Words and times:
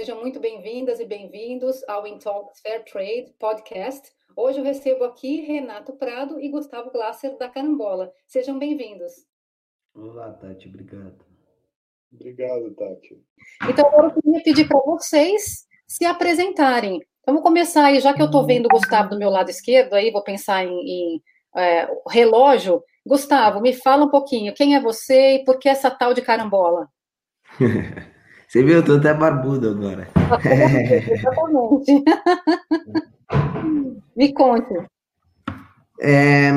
Sejam 0.00 0.18
muito 0.18 0.40
bem-vindas 0.40 0.98
e 0.98 1.04
bem-vindos 1.04 1.86
ao 1.86 2.06
In 2.06 2.16
Talks 2.16 2.58
Fair 2.62 2.82
Trade 2.86 3.34
Podcast. 3.38 4.10
Hoje 4.34 4.58
eu 4.58 4.64
recebo 4.64 5.04
aqui 5.04 5.42
Renato 5.42 5.92
Prado 5.92 6.40
e 6.40 6.48
Gustavo 6.48 6.90
Glasser 6.90 7.36
da 7.36 7.50
Carambola. 7.50 8.10
Sejam 8.26 8.58
bem-vindos. 8.58 9.12
Olá, 9.94 10.32
Tati, 10.32 10.68
obrigado. 10.68 11.22
Obrigado, 12.10 12.74
Tati. 12.76 13.22
Então, 13.68 13.86
agora 13.88 14.06
eu 14.06 14.22
queria 14.22 14.42
pedir 14.42 14.66
para 14.66 14.80
vocês 14.80 15.66
se 15.86 16.06
apresentarem. 16.06 17.02
Então, 17.20 17.34
vou 17.34 17.42
começar 17.42 17.84
aí, 17.84 18.00
já 18.00 18.14
que 18.14 18.22
eu 18.22 18.26
estou 18.26 18.46
vendo 18.46 18.64
o 18.64 18.70
Gustavo 18.70 19.10
do 19.10 19.18
meu 19.18 19.28
lado 19.28 19.50
esquerdo, 19.50 19.92
aí 19.92 20.10
vou 20.10 20.24
pensar 20.24 20.64
em, 20.64 20.80
em 20.80 21.22
é, 21.54 21.86
relógio. 22.08 22.82
Gustavo, 23.06 23.60
me 23.60 23.74
fala 23.74 24.06
um 24.06 24.10
pouquinho, 24.10 24.54
quem 24.54 24.74
é 24.74 24.80
você 24.80 25.34
e 25.34 25.44
por 25.44 25.58
que 25.58 25.68
essa 25.68 25.90
tal 25.90 26.14
de 26.14 26.22
carambola? 26.22 26.88
Você 28.50 28.64
viu, 28.64 28.74
eu 28.74 28.84
tô 28.84 28.94
até 28.94 29.14
barbudo 29.14 29.70
agora. 29.70 30.08
Exatamente. 31.08 32.02
Me 34.16 34.32
conte. 34.32 34.74
É, 36.00 36.50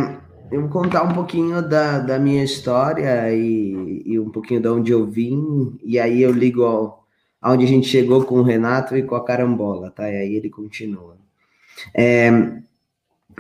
eu 0.52 0.61
vou 0.61 0.71
contar 0.71 1.03
um 1.03 1.13
pouquinho 1.13 1.61
da, 1.61 1.99
da 1.99 2.17
minha 2.17 2.43
história 2.43 3.31
e, 3.31 4.02
e, 4.07 4.19
um 4.19 4.31
pouquinho 4.31 4.59
de 4.59 4.67
onde 4.69 4.91
eu 4.91 5.05
vim, 5.05 5.77
e 5.83 5.99
aí 5.99 6.19
eu 6.19 6.31
ligo 6.31 6.63
ao, 6.63 7.05
aonde 7.39 7.63
a 7.63 7.67
gente 7.67 7.88
chegou 7.88 8.23
com 8.23 8.39
o 8.39 8.44
Renato 8.44 8.97
e 8.97 9.03
com 9.03 9.13
a 9.13 9.23
carambola, 9.23 9.91
tá? 9.91 10.09
E 10.09 10.16
aí 10.16 10.35
ele 10.35 10.49
continua. 10.49 11.16
É, 11.94 12.31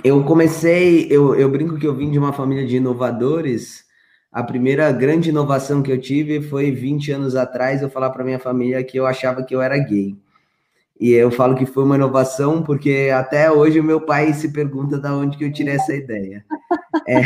eu 0.03 0.23
comecei, 0.25 1.07
eu, 1.09 1.33
eu 1.33 1.49
brinco 1.49 1.79
que 1.79 1.87
eu 1.87 1.95
vim 1.95 2.11
de 2.11 2.19
uma 2.19 2.31
família 2.31 2.67
de 2.67 2.75
inovadores, 2.75 3.83
a 4.33 4.41
primeira 4.41 4.91
grande 4.91 5.29
inovação 5.29 5.83
que 5.83 5.91
eu 5.91 6.01
tive 6.01 6.41
foi 6.41 6.71
20 6.71 7.11
anos 7.11 7.35
atrás 7.35 7.83
eu 7.83 7.89
falar 7.89 8.09
para 8.09 8.23
minha 8.23 8.39
família 8.39 8.83
que 8.83 8.97
eu 8.97 9.05
achava 9.05 9.43
que 9.43 9.53
eu 9.53 9.61
era 9.61 9.77
gay. 9.77 10.17
E 10.99 11.11
eu 11.11 11.29
falo 11.29 11.55
que 11.55 11.67
foi 11.67 11.83
uma 11.83 11.95
inovação 11.95 12.63
porque 12.63 13.11
até 13.13 13.51
hoje 13.51 13.79
meu 13.79 14.01
pai 14.01 14.33
se 14.33 14.51
pergunta 14.51 14.97
de 14.97 15.07
onde 15.07 15.37
que 15.37 15.45
eu 15.45 15.53
tirei 15.53 15.75
essa 15.75 15.93
ideia. 15.93 16.43
É, 17.07 17.21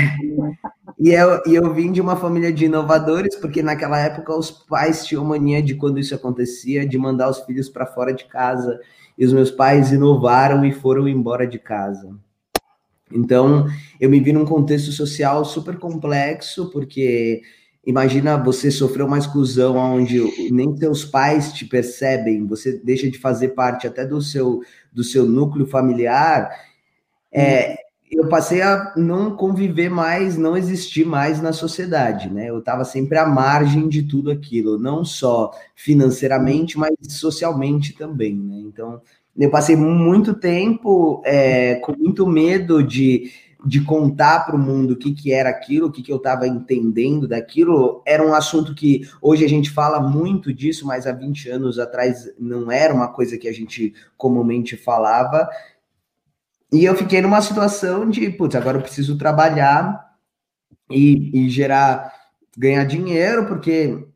e, 1.00 1.12
eu, 1.12 1.42
e 1.46 1.56
eu 1.56 1.74
vim 1.74 1.92
de 1.92 2.02
uma 2.02 2.16
família 2.18 2.52
de 2.52 2.66
inovadores, 2.66 3.36
porque 3.36 3.62
naquela 3.62 4.00
época 4.00 4.36
os 4.36 4.52
pais 4.52 5.06
tinham 5.06 5.24
mania 5.24 5.62
de 5.62 5.76
quando 5.76 6.00
isso 6.00 6.14
acontecia, 6.14 6.86
de 6.86 6.98
mandar 6.98 7.30
os 7.30 7.40
filhos 7.42 7.70
para 7.70 7.86
fora 7.86 8.14
de 8.14 8.26
casa. 8.26 8.80
E 9.18 9.26
os 9.26 9.32
meus 9.32 9.52
pais 9.52 9.92
inovaram 9.92 10.66
e 10.66 10.74
foram 10.74 11.08
embora 11.08 11.48
de 11.48 11.58
casa. 11.58 12.18
Então, 13.12 13.68
eu 14.00 14.10
me 14.10 14.20
vi 14.20 14.34
num 14.34 14.46
contexto 14.46 14.92
social 14.92 15.46
super 15.46 15.78
complexo, 15.78 16.70
porque 16.72 17.42
imagina 17.86 18.38
você 18.38 18.70
sofrer 18.70 19.04
uma 19.04 19.18
exclusão 19.18 19.78
onde 19.78 20.22
nem 20.52 20.76
seus 20.76 21.06
pais 21.06 21.54
te 21.54 21.66
percebem, 21.66 22.46
você 22.46 22.80
deixa 22.84 23.10
de 23.10 23.18
fazer 23.18 23.50
parte 23.50 23.88
até 23.88 24.06
do 24.06 24.22
seu, 24.22 24.62
do 24.92 25.04
seu 25.04 25.26
núcleo 25.26 25.66
familiar. 25.66 26.50
É, 27.32 27.78
eu 28.10 28.30
passei 28.30 28.62
a 28.62 28.94
não 28.96 29.36
conviver 29.36 29.90
mais, 29.90 30.38
não 30.38 30.56
existir 30.56 31.06
mais 31.06 31.42
na 31.42 31.52
sociedade, 31.52 32.30
né? 32.30 32.50
Eu 32.50 32.60
estava 32.60 32.86
sempre 32.86 33.18
à 33.18 33.26
margem 33.26 33.90
de 33.90 34.04
tudo 34.04 34.32
aquilo, 34.32 34.80
não 34.80 35.04
só 35.04 35.52
financeiramente, 35.76 36.78
mas 36.78 36.94
socialmente 37.10 37.94
também, 37.94 38.36
né? 38.36 38.56
Então, 38.60 39.02
eu 39.38 39.52
passei 39.52 39.76
muito 39.76 40.34
tempo 40.34 41.22
é, 41.24 41.76
com 41.76 41.96
muito 41.96 42.26
medo 42.26 42.82
de, 42.82 43.32
de 43.64 43.82
contar 43.82 44.46
para 44.46 44.56
o 44.56 44.60
mundo 44.60 44.92
o 44.92 44.96
que, 44.96 45.14
que 45.14 45.32
era 45.32 45.50
aquilo, 45.50 45.88
o 45.88 45.92
que, 45.92 46.02
que 46.02 46.12
eu 46.12 46.18
estava 46.18 46.48
entendendo 46.48 47.28
daquilo. 47.28 48.02
Era 48.06 48.26
um 48.26 48.34
assunto 48.34 48.74
que 48.74 49.08
hoje 49.22 49.46
a 49.46 49.50
gente 49.50 49.70
fala 49.70 50.00
muito 50.00 50.52
disso, 50.52 50.88
mas 50.88 51.06
há 51.06 51.12
20 51.12 51.50
anos 51.50 51.78
atrás 51.78 52.34
não 52.40 52.72
era 52.72 52.94
uma 52.94 53.10
coisa 53.10 53.38
que 53.38 53.48
a 53.48 53.54
gente 53.54 53.94
comumente 54.18 54.76
falava. 54.76 55.48
E 56.72 56.84
eu 56.84 56.96
fiquei 56.96 57.22
numa 57.22 57.42
situação 57.42 58.10
de, 58.10 58.30
putz, 58.32 58.56
agora 58.56 58.78
eu 58.78 58.82
preciso 58.82 59.18
trabalhar 59.18 60.04
e, 60.90 61.46
e 61.46 61.50
gerar, 61.50 62.12
ganhar 62.58 62.84
dinheiro, 62.86 63.46
porque 63.46 64.07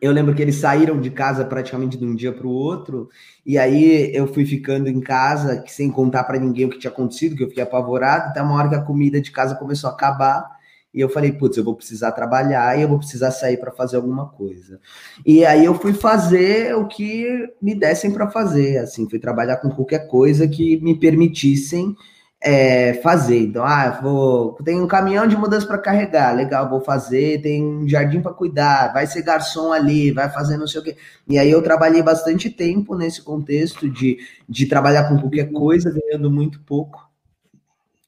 eu 0.00 0.12
lembro 0.12 0.34
que 0.34 0.42
eles 0.42 0.56
saíram 0.56 1.00
de 1.00 1.10
casa 1.10 1.44
praticamente 1.44 1.96
de 1.96 2.04
um 2.04 2.14
dia 2.14 2.32
para 2.32 2.46
o 2.46 2.50
outro, 2.50 3.08
e 3.44 3.58
aí 3.58 4.14
eu 4.14 4.26
fui 4.26 4.44
ficando 4.44 4.88
em 4.88 5.00
casa, 5.00 5.64
sem 5.66 5.90
contar 5.90 6.24
para 6.24 6.38
ninguém 6.38 6.66
o 6.66 6.70
que 6.70 6.78
tinha 6.78 6.90
acontecido, 6.90 7.36
que 7.36 7.42
eu 7.42 7.48
fiquei 7.48 7.62
apavorado, 7.62 8.30
até 8.30 8.42
uma 8.42 8.54
hora 8.54 8.68
que 8.68 8.74
a 8.74 8.82
comida 8.82 9.20
de 9.20 9.30
casa 9.30 9.54
começou 9.54 9.90
a 9.90 9.92
acabar, 9.92 10.58
e 10.92 11.00
eu 11.00 11.08
falei, 11.08 11.32
putz, 11.32 11.56
eu 11.56 11.64
vou 11.64 11.76
precisar 11.76 12.12
trabalhar 12.12 12.78
e 12.78 12.82
eu 12.82 12.88
vou 12.88 12.98
precisar 12.98 13.30
sair 13.30 13.58
para 13.58 13.70
fazer 13.70 13.96
alguma 13.96 14.26
coisa. 14.26 14.80
E 15.24 15.44
aí 15.44 15.64
eu 15.64 15.74
fui 15.74 15.92
fazer 15.92 16.74
o 16.74 16.86
que 16.86 17.52
me 17.60 17.74
dessem 17.74 18.10
para 18.10 18.30
fazer, 18.30 18.78
assim, 18.78 19.08
fui 19.08 19.18
trabalhar 19.18 19.58
com 19.58 19.68
qualquer 19.70 20.08
coisa 20.08 20.48
que 20.48 20.80
me 20.80 20.98
permitissem 20.98 21.94
é, 22.40 22.94
fazer. 22.94 23.40
Então, 23.40 23.64
ah, 23.64 23.98
vou, 24.02 24.54
tem 24.64 24.80
um 24.80 24.86
caminhão 24.86 25.26
de 25.26 25.36
mudança 25.36 25.66
para 25.66 25.78
carregar, 25.78 26.34
legal, 26.34 26.68
vou 26.68 26.80
fazer. 26.80 27.42
Tem 27.42 27.64
um 27.64 27.88
jardim 27.88 28.20
para 28.20 28.32
cuidar, 28.32 28.92
vai 28.92 29.06
ser 29.06 29.22
garçom 29.22 29.72
ali, 29.72 30.12
vai 30.12 30.28
fazer 30.30 30.56
não 30.56 30.66
sei 30.66 30.80
o 30.80 30.84
quê. 30.84 30.96
E 31.28 31.38
aí 31.38 31.50
eu 31.50 31.62
trabalhei 31.62 32.02
bastante 32.02 32.50
tempo 32.50 32.94
nesse 32.96 33.22
contexto 33.22 33.88
de, 33.90 34.18
de 34.48 34.66
trabalhar 34.66 35.08
com 35.08 35.18
qualquer 35.18 35.50
coisa, 35.52 35.92
ganhando 35.92 36.30
muito 36.30 36.60
pouco. 36.60 37.08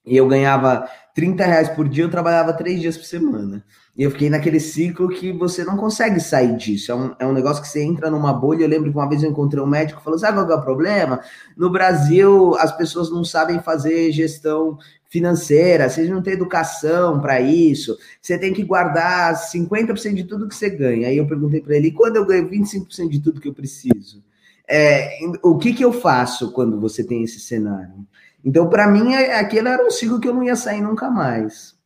E 0.06 0.16
eu 0.16 0.26
ganhava 0.26 0.88
30 1.14 1.44
reais 1.44 1.68
por 1.68 1.88
dia, 1.88 2.04
eu 2.04 2.10
trabalhava 2.10 2.52
três 2.52 2.80
dias 2.80 2.96
por 2.96 3.04
semana. 3.04 3.64
E 4.00 4.02
eu 4.02 4.10
fiquei 4.10 4.30
naquele 4.30 4.58
ciclo 4.58 5.10
que 5.10 5.30
você 5.30 5.62
não 5.62 5.76
consegue 5.76 6.18
sair 6.20 6.56
disso. 6.56 6.90
É 6.90 6.94
um, 6.94 7.14
é 7.18 7.26
um 7.26 7.34
negócio 7.34 7.60
que 7.60 7.68
você 7.68 7.82
entra 7.82 8.10
numa 8.10 8.32
bolha. 8.32 8.64
Eu 8.64 8.68
lembro 8.68 8.90
que 8.90 8.96
uma 8.96 9.06
vez 9.06 9.22
eu 9.22 9.28
encontrei 9.28 9.62
um 9.62 9.66
médico 9.66 9.98
que 9.98 10.04
falou: 10.04 10.18
sabe 10.18 10.38
qual 10.38 10.50
é 10.50 10.54
o 10.54 10.62
problema? 10.62 11.20
No 11.54 11.68
Brasil, 11.68 12.54
as 12.56 12.74
pessoas 12.74 13.10
não 13.10 13.22
sabem 13.22 13.60
fazer 13.60 14.10
gestão 14.10 14.78
financeira, 15.10 15.86
vocês 15.86 16.08
não 16.08 16.22
têm 16.22 16.32
educação 16.32 17.20
para 17.20 17.42
isso, 17.42 17.98
você 18.22 18.38
tem 18.38 18.54
que 18.54 18.64
guardar 18.64 19.34
50% 19.34 20.14
de 20.14 20.24
tudo 20.24 20.48
que 20.48 20.54
você 20.54 20.70
ganha. 20.70 21.08
Aí 21.08 21.18
eu 21.18 21.26
perguntei 21.26 21.60
para 21.60 21.76
ele: 21.76 21.88
e 21.88 21.92
quando 21.92 22.16
eu 22.16 22.24
ganho 22.24 22.48
25% 22.48 23.06
de 23.06 23.20
tudo 23.20 23.38
que 23.38 23.48
eu 23.48 23.54
preciso? 23.54 24.24
É, 24.66 25.18
o 25.42 25.58
que, 25.58 25.74
que 25.74 25.84
eu 25.84 25.92
faço 25.92 26.52
quando 26.52 26.80
você 26.80 27.04
tem 27.04 27.22
esse 27.22 27.38
cenário? 27.38 28.06
Então, 28.42 28.66
para 28.66 28.86
mim, 28.90 29.12
é, 29.12 29.38
aquele 29.38 29.68
era 29.68 29.86
um 29.86 29.90
ciclo 29.90 30.18
que 30.18 30.26
eu 30.26 30.32
não 30.32 30.42
ia 30.42 30.56
sair 30.56 30.80
nunca 30.80 31.10
mais. 31.10 31.78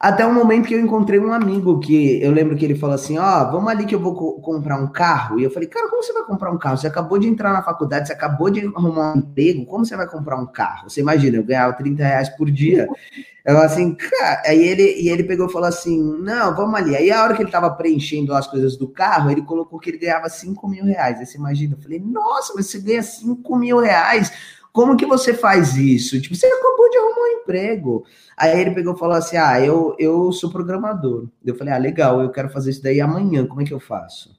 Até 0.00 0.24
o 0.24 0.32
momento 0.32 0.68
que 0.68 0.74
eu 0.74 0.80
encontrei 0.80 1.18
um 1.18 1.32
amigo 1.32 1.80
que 1.80 2.22
eu 2.22 2.30
lembro 2.30 2.56
que 2.56 2.64
ele 2.64 2.76
falou 2.76 2.94
assim: 2.94 3.18
Ó, 3.18 3.24
oh, 3.24 3.50
vamos 3.50 3.68
ali 3.68 3.84
que 3.84 3.96
eu 3.96 3.98
vou 3.98 4.14
co 4.14 4.40
comprar 4.40 4.80
um 4.80 4.86
carro. 4.86 5.40
E 5.40 5.42
eu 5.42 5.50
falei: 5.50 5.68
Cara, 5.68 5.88
como 5.88 6.00
você 6.00 6.12
vai 6.12 6.22
comprar 6.22 6.52
um 6.52 6.58
carro? 6.58 6.76
Você 6.76 6.86
acabou 6.86 7.18
de 7.18 7.26
entrar 7.26 7.52
na 7.52 7.64
faculdade, 7.64 8.06
você 8.06 8.12
acabou 8.12 8.48
de 8.48 8.64
arrumar 8.64 9.14
um 9.14 9.18
emprego, 9.18 9.66
como 9.66 9.84
você 9.84 9.96
vai 9.96 10.06
comprar 10.06 10.36
um 10.36 10.46
carro? 10.46 10.88
Você 10.88 11.00
imagina, 11.00 11.38
eu 11.38 11.42
ganhava 11.42 11.72
30 11.72 12.04
reais 12.04 12.28
por 12.28 12.48
dia. 12.48 12.86
Eu 13.44 13.58
assim, 13.58 13.92
cara, 13.96 14.42
aí 14.46 14.62
ele, 14.62 15.00
e 15.00 15.08
ele 15.08 15.24
pegou 15.24 15.48
e 15.48 15.52
falou 15.52 15.66
assim: 15.66 16.00
Não, 16.20 16.54
vamos 16.54 16.76
ali. 16.76 16.94
Aí 16.94 17.10
a 17.10 17.24
hora 17.24 17.34
que 17.34 17.42
ele 17.42 17.50
tava 17.50 17.68
preenchendo 17.68 18.32
as 18.32 18.46
coisas 18.46 18.76
do 18.76 18.86
carro, 18.86 19.32
ele 19.32 19.42
colocou 19.42 19.80
que 19.80 19.90
ele 19.90 19.98
ganhava 19.98 20.28
5 20.28 20.68
mil 20.68 20.84
reais. 20.84 21.18
Aí 21.18 21.26
você 21.26 21.36
imagina, 21.38 21.74
eu 21.74 21.82
falei: 21.82 21.98
Nossa, 21.98 22.52
mas 22.54 22.66
você 22.66 22.78
ganha 22.78 23.02
5 23.02 23.56
mil 23.56 23.80
reais 23.80 24.30
como 24.78 24.96
que 24.96 25.04
você 25.04 25.34
faz 25.34 25.76
isso? 25.76 26.20
Tipo, 26.20 26.36
você 26.36 26.46
acabou 26.46 26.88
de 26.88 26.98
arrumar 26.98 27.20
um 27.20 27.40
emprego. 27.40 28.04
Aí 28.36 28.60
ele 28.60 28.70
pegou 28.70 28.94
e 28.94 28.98
falou 28.98 29.16
assim: 29.16 29.36
Ah, 29.36 29.60
eu, 29.60 29.96
eu 29.98 30.30
sou 30.30 30.52
programador. 30.52 31.26
Eu 31.44 31.56
falei: 31.56 31.74
Ah, 31.74 31.78
legal, 31.78 32.22
eu 32.22 32.30
quero 32.30 32.48
fazer 32.48 32.70
isso 32.70 32.80
daí 32.80 33.00
amanhã, 33.00 33.44
como 33.44 33.60
é 33.60 33.64
que 33.64 33.74
eu 33.74 33.80
faço? 33.80 34.38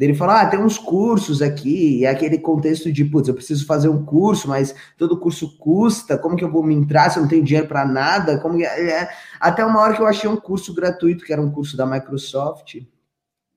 Ele 0.00 0.14
falou: 0.14 0.36
Ah, 0.36 0.46
tem 0.46 0.58
uns 0.58 0.78
cursos 0.78 1.42
aqui, 1.42 1.98
e 1.98 2.06
é 2.06 2.08
aquele 2.08 2.38
contexto 2.38 2.90
de, 2.90 3.04
putz, 3.04 3.28
eu 3.28 3.34
preciso 3.34 3.66
fazer 3.66 3.90
um 3.90 4.02
curso, 4.02 4.48
mas 4.48 4.74
todo 4.96 5.20
curso 5.20 5.54
custa, 5.58 6.16
como 6.16 6.34
que 6.34 6.44
eu 6.44 6.50
vou 6.50 6.62
me 6.62 6.74
entrar 6.74 7.10
se 7.10 7.18
eu 7.18 7.22
não 7.22 7.28
tenho 7.28 7.44
dinheiro 7.44 7.68
para 7.68 7.84
nada? 7.84 8.38
Como 8.38 8.56
que... 8.56 8.64
É. 8.64 9.10
Até 9.38 9.66
uma 9.66 9.82
hora 9.82 9.94
que 9.94 10.00
eu 10.00 10.06
achei 10.06 10.30
um 10.30 10.36
curso 10.36 10.72
gratuito, 10.72 11.26
que 11.26 11.32
era 11.32 11.42
um 11.42 11.50
curso 11.50 11.76
da 11.76 11.84
Microsoft. 11.84 12.76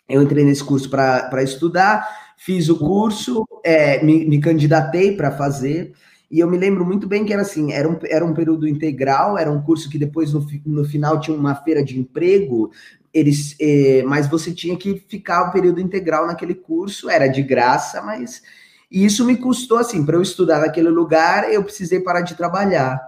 Eu 0.10 0.22
entrei 0.22 0.44
nesse 0.44 0.64
curso 0.64 0.90
para 0.90 1.42
estudar, 1.42 2.06
fiz 2.36 2.68
o 2.68 2.78
curso, 2.78 3.48
é, 3.64 4.04
me, 4.04 4.26
me 4.26 4.42
candidatei 4.42 5.16
para 5.16 5.32
fazer. 5.32 5.94
E 6.30 6.40
eu 6.40 6.50
me 6.50 6.58
lembro 6.58 6.86
muito 6.86 7.08
bem 7.08 7.24
que 7.24 7.32
era 7.32 7.42
assim, 7.42 7.72
era 7.72 7.88
um, 7.88 7.98
era 8.04 8.26
um 8.26 8.34
período 8.34 8.68
integral, 8.68 9.38
era 9.38 9.52
um 9.52 9.62
curso 9.62 9.90
que 9.90 9.98
depois 9.98 10.34
no, 10.34 10.46
no 10.66 10.84
final 10.84 11.20
tinha 11.20 11.36
uma 11.36 11.56
feira 11.56 11.84
de 11.84 11.98
emprego, 11.98 12.70
eles, 13.14 13.56
eh, 13.60 14.04
mas 14.06 14.28
você 14.28 14.52
tinha 14.52 14.76
que 14.76 15.02
ficar 15.08 15.44
o 15.44 15.52
período 15.52 15.80
integral 15.80 16.28
naquele 16.28 16.54
curso, 16.54 17.10
era 17.10 17.28
de 17.28 17.42
graça, 17.42 18.02
mas 18.02 18.42
e 18.90 19.06
isso 19.06 19.26
me 19.26 19.38
custou 19.38 19.78
assim, 19.78 20.06
para 20.06 20.16
eu 20.16 20.22
estudar 20.22 20.60
naquele 20.60 20.90
lugar, 20.90 21.52
eu 21.52 21.64
precisei 21.64 22.00
parar 22.00 22.22
de 22.22 22.36
trabalhar. 22.36 23.00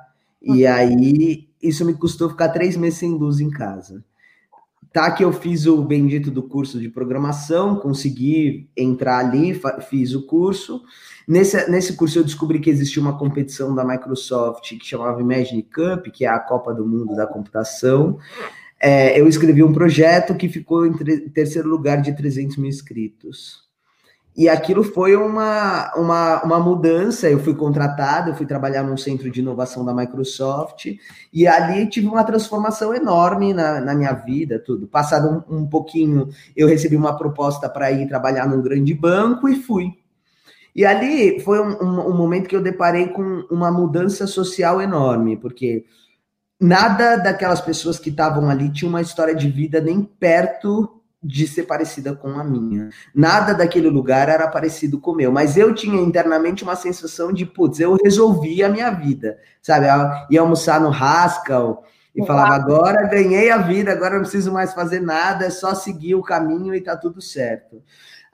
E 0.42 0.66
uhum. 0.66 0.74
aí 0.74 1.50
isso 1.62 1.86
me 1.86 1.94
custou 1.94 2.30
ficar 2.30 2.50
três 2.50 2.76
meses 2.76 3.00
sem 3.00 3.12
luz 3.12 3.40
em 3.40 3.50
casa. 3.50 4.04
Tá 4.92 5.12
que 5.12 5.24
eu 5.24 5.32
fiz 5.32 5.68
o 5.68 5.84
bendito 5.84 6.32
do 6.32 6.42
curso 6.44 6.80
de 6.80 6.90
programação, 6.90 7.76
consegui 7.76 8.68
entrar 8.76 9.20
ali, 9.20 9.60
fiz 9.88 10.16
o 10.16 10.26
curso. 10.26 10.82
Nesse, 11.30 11.70
nesse 11.70 11.94
curso 11.94 12.18
eu 12.18 12.24
descobri 12.24 12.60
que 12.60 12.72
existia 12.72 13.00
uma 13.00 13.16
competição 13.16 13.76
da 13.76 13.86
Microsoft 13.86 14.76
que 14.80 14.84
chamava 14.84 15.22
Imagine 15.22 15.62
Cup, 15.62 16.08
que 16.12 16.26
é 16.26 16.28
a 16.28 16.40
Copa 16.40 16.74
do 16.74 16.84
Mundo 16.84 17.16
da 17.16 17.28
Computação. 17.28 18.18
É, 18.80 19.20
eu 19.22 19.28
escrevi 19.28 19.62
um 19.62 19.72
projeto 19.72 20.34
que 20.34 20.50
ficou 20.50 20.88
em 20.88 20.94
terceiro 21.30 21.70
lugar 21.70 22.02
de 22.02 22.16
300 22.16 22.58
mil 22.58 22.68
inscritos. 22.68 23.70
E 24.36 24.50
aquilo 24.50 24.84
foi 24.84 25.16
uma, 25.16 25.94
uma, 25.96 26.44
uma 26.44 26.60
mudança. 26.60 27.30
Eu 27.30 27.38
fui 27.38 27.54
contratado, 27.54 28.32
eu 28.32 28.36
fui 28.36 28.48
trabalhar 28.48 28.82
num 28.82 28.98
centro 28.98 29.30
de 29.30 29.40
inovação 29.40 29.86
da 29.86 29.94
Microsoft, 29.94 30.88
e 31.32 31.46
ali 31.46 31.88
tive 31.88 32.08
uma 32.08 32.24
transformação 32.24 32.92
enorme 32.92 33.54
na, 33.54 33.80
na 33.80 33.94
minha 33.94 34.14
vida, 34.14 34.58
tudo. 34.58 34.88
Passado 34.88 35.46
um, 35.48 35.60
um 35.60 35.68
pouquinho, 35.68 36.30
eu 36.58 36.68
recebi 36.68 36.96
uma 36.96 37.16
proposta 37.16 37.70
para 37.70 37.92
ir 37.92 38.08
trabalhar 38.08 38.48
num 38.48 38.64
grande 38.64 38.96
banco 38.96 39.48
e 39.48 39.56
fui. 39.56 39.94
E 40.76 40.86
ali 40.86 41.40
foi 41.42 41.60
um, 41.60 41.84
um, 41.84 42.10
um 42.10 42.18
momento 42.18 42.48
que 42.48 42.56
eu 42.56 42.64
deparei 42.64 43.08
com 43.08 43.46
uma 43.50 43.72
mudança 43.72 44.28
social 44.28 44.82
enorme, 44.82 45.38
porque 45.38 45.86
nada 46.60 47.16
daquelas 47.18 47.62
pessoas 47.62 47.98
que 48.00 48.10
estavam 48.10 48.50
ali 48.50 48.72
tinha 48.72 48.90
uma 48.90 49.02
história 49.02 49.36
de 49.36 49.50
vida 49.50 49.80
nem 49.80 50.04
perto 50.04 51.00
de 51.22 51.48
ser 51.48 51.64
parecida 51.64 52.16
com 52.16 52.30
a 52.30 52.44
minha. 52.44 52.90
Nada 53.14 53.54
daquele 53.54 53.90
lugar 53.90 54.30
era 54.30 54.48
parecido 54.48 55.00
com 55.00 55.12
o 55.12 55.16
meu, 55.16 55.32
mas 55.32 55.58
eu 55.58 55.76
tinha 55.76 56.02
internamente 56.02 56.64
uma 56.64 56.76
sensação 56.76 57.34
de, 57.34 57.46
putz, 57.46 57.80
eu 57.80 57.98
resolvi 58.02 58.64
a 58.64 58.70
minha 58.70 58.90
vida, 58.90 59.38
sabe? 59.62 59.88
Eu 59.88 60.10
ia 60.32 60.42
almoçar 60.42 60.80
no 60.80 60.94
Haskell 60.94 61.84
e 62.16 62.26
falava, 62.26 62.56
agora 62.56 63.08
ganhei 63.08 63.52
a 63.52 63.58
vida, 63.58 63.92
agora 63.92 64.16
não 64.16 64.22
preciso 64.22 64.52
mais 64.52 64.74
fazer 64.74 65.02
nada, 65.02 65.46
é 65.46 65.50
só 65.50 65.76
seguir 65.76 66.16
o 66.16 66.24
caminho 66.24 66.74
e 66.74 66.82
tá 66.82 66.96
tudo 66.96 67.22
certo. 67.22 67.84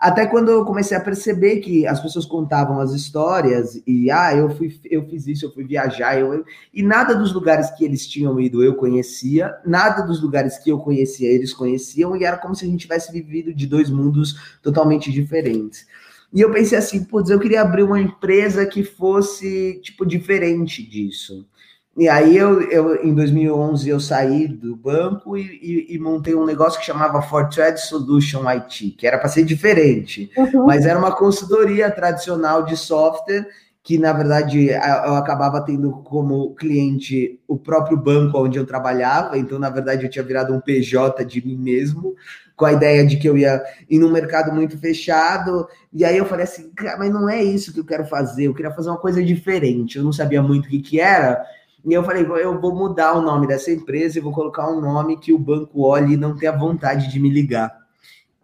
Até 0.05 0.27
quando 0.27 0.51
eu 0.51 0.63
comecei 0.63 0.95
a 0.95 1.01
perceber 1.01 1.61
que 1.61 1.87
as 1.87 1.99
pessoas 1.99 2.27
contavam 2.27 2.79
as 2.79 2.91
histórias 2.93 3.81
e 3.87 4.11
ah, 4.11 4.35
eu 4.35 4.51
fui, 4.51 4.79
eu 4.85 5.03
fiz 5.09 5.25
isso, 5.25 5.47
eu 5.47 5.51
fui 5.51 5.63
viajar, 5.63 6.19
eu, 6.19 6.31
eu, 6.31 6.45
e 6.71 6.83
nada 6.83 7.15
dos 7.15 7.33
lugares 7.33 7.71
que 7.71 7.83
eles 7.83 8.05
tinham 8.05 8.39
ido 8.39 8.63
eu 8.63 8.75
conhecia, 8.75 9.57
nada 9.65 10.03
dos 10.03 10.21
lugares 10.21 10.59
que 10.59 10.69
eu 10.69 10.77
conhecia 10.77 11.27
eles 11.27 11.55
conheciam, 11.55 12.15
e 12.15 12.23
era 12.23 12.37
como 12.37 12.53
se 12.53 12.65
a 12.65 12.67
gente 12.67 12.81
tivesse 12.81 13.11
vivido 13.11 13.51
de 13.51 13.65
dois 13.65 13.89
mundos 13.89 14.59
totalmente 14.61 15.11
diferentes. 15.11 15.87
E 16.31 16.39
eu 16.39 16.51
pensei 16.51 16.77
assim, 16.77 17.03
putz, 17.03 17.31
eu 17.31 17.39
queria 17.39 17.63
abrir 17.63 17.81
uma 17.81 17.99
empresa 17.99 18.63
que 18.63 18.83
fosse 18.83 19.79
tipo 19.81 20.05
diferente 20.05 20.87
disso. 20.87 21.47
E 21.97 22.09
aí 22.09 22.35
eu, 22.35 22.61
eu 22.63 23.05
em 23.05 23.13
2011 23.13 23.89
eu 23.89 23.99
saí 24.01 24.49
do 24.49 24.75
banco 24.75 25.37
e, 25.37 25.43
e, 25.43 25.95
e 25.95 25.99
montei 25.99 26.35
um 26.35 26.45
negócio 26.45 26.79
que 26.79 26.85
chamava 26.85 27.21
Fortred 27.21 27.79
Solution 27.79 28.45
IT, 28.49 28.91
que 28.97 29.07
era 29.07 29.17
para 29.17 29.29
ser 29.29 29.45
diferente, 29.45 30.29
uhum. 30.35 30.65
mas 30.65 30.85
era 30.85 30.99
uma 30.99 31.15
consultoria 31.15 31.89
tradicional 31.89 32.63
de 32.63 32.75
software 32.75 33.47
que 33.85 33.99
na 33.99 34.11
verdade 34.11 34.69
eu 34.69 35.13
acabava 35.13 35.61
tendo 35.61 35.91
como 36.03 36.55
cliente 36.55 37.39
o 37.47 37.55
próprio 37.55 37.95
banco 37.95 38.43
onde 38.43 38.57
eu 38.57 38.65
trabalhava, 38.65 39.37
então 39.37 39.59
na 39.59 39.69
verdade 39.69 40.03
eu 40.03 40.09
tinha 40.09 40.25
virado 40.25 40.55
um 40.55 40.59
PJ 40.59 41.23
de 41.23 41.45
mim 41.45 41.55
mesmo, 41.55 42.15
com 42.55 42.65
a 42.65 42.73
ideia 42.73 43.05
de 43.05 43.15
que 43.15 43.29
eu 43.29 43.37
ia 43.37 43.63
ir 43.87 43.99
num 43.99 44.11
mercado 44.11 44.51
muito 44.51 44.75
fechado, 44.79 45.67
e 45.93 46.03
aí 46.03 46.17
eu 46.17 46.25
falei 46.25 46.45
assim, 46.45 46.71
mas 46.97 47.13
não 47.13 47.29
é 47.29 47.43
isso 47.43 47.71
que 47.71 47.79
eu 47.79 47.85
quero 47.85 48.05
fazer, 48.05 48.45
eu 48.45 48.55
queria 48.55 48.71
fazer 48.71 48.89
uma 48.89 48.97
coisa 48.97 49.23
diferente, 49.23 49.99
eu 49.99 50.03
não 50.03 50.11
sabia 50.11 50.41
muito 50.41 50.65
o 50.65 50.69
que 50.69 50.79
que 50.79 50.99
era, 50.99 51.45
e 51.85 51.93
eu 51.93 52.03
falei, 52.03 52.25
eu 52.25 52.59
vou 52.59 52.75
mudar 52.75 53.13
o 53.13 53.21
nome 53.21 53.45
dessa 53.45 53.71
empresa 53.71 54.17
e 54.17 54.21
vou 54.21 54.33
colocar 54.33 54.67
um 54.67 54.81
nome 54.81 55.19
que 55.19 55.31
o 55.31 55.37
banco 55.37 55.83
olhe 55.83 56.15
e 56.15 56.17
não 56.17 56.35
tenha 56.35 56.51
vontade 56.51 57.11
de 57.11 57.19
me 57.19 57.29
ligar. 57.29 57.71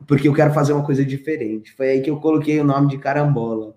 Porque 0.05 0.27
eu 0.27 0.33
quero 0.33 0.53
fazer 0.53 0.73
uma 0.73 0.85
coisa 0.85 1.03
diferente. 1.03 1.73
Foi 1.75 1.89
aí 1.89 2.01
que 2.01 2.09
eu 2.09 2.17
coloquei 2.17 2.59
o 2.59 2.63
nome 2.63 2.89
de 2.89 2.99
carambola. 2.99 3.75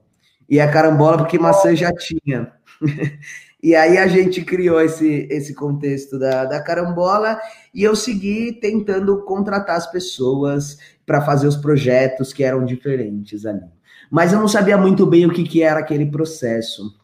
E 0.48 0.58
é 0.58 0.66
carambola 0.66 1.16
porque 1.16 1.38
maçã 1.38 1.74
já 1.74 1.90
tinha. 1.94 2.52
e 3.62 3.74
aí 3.74 3.96
a 3.96 4.06
gente 4.06 4.44
criou 4.44 4.82
esse, 4.82 5.26
esse 5.30 5.54
contexto 5.54 6.18
da, 6.18 6.44
da 6.44 6.60
carambola 6.60 7.40
e 7.72 7.82
eu 7.82 7.96
segui 7.96 8.52
tentando 8.52 9.22
contratar 9.24 9.76
as 9.76 9.90
pessoas 9.90 10.76
para 11.06 11.22
fazer 11.22 11.46
os 11.46 11.56
projetos 11.56 12.34
que 12.34 12.44
eram 12.44 12.66
diferentes 12.66 13.46
ali. 13.46 13.64
Mas 14.10 14.30
eu 14.30 14.38
não 14.38 14.48
sabia 14.48 14.76
muito 14.76 15.06
bem 15.06 15.24
o 15.24 15.32
que, 15.32 15.42
que 15.42 15.62
era 15.62 15.80
aquele 15.80 16.04
processo. 16.04 17.02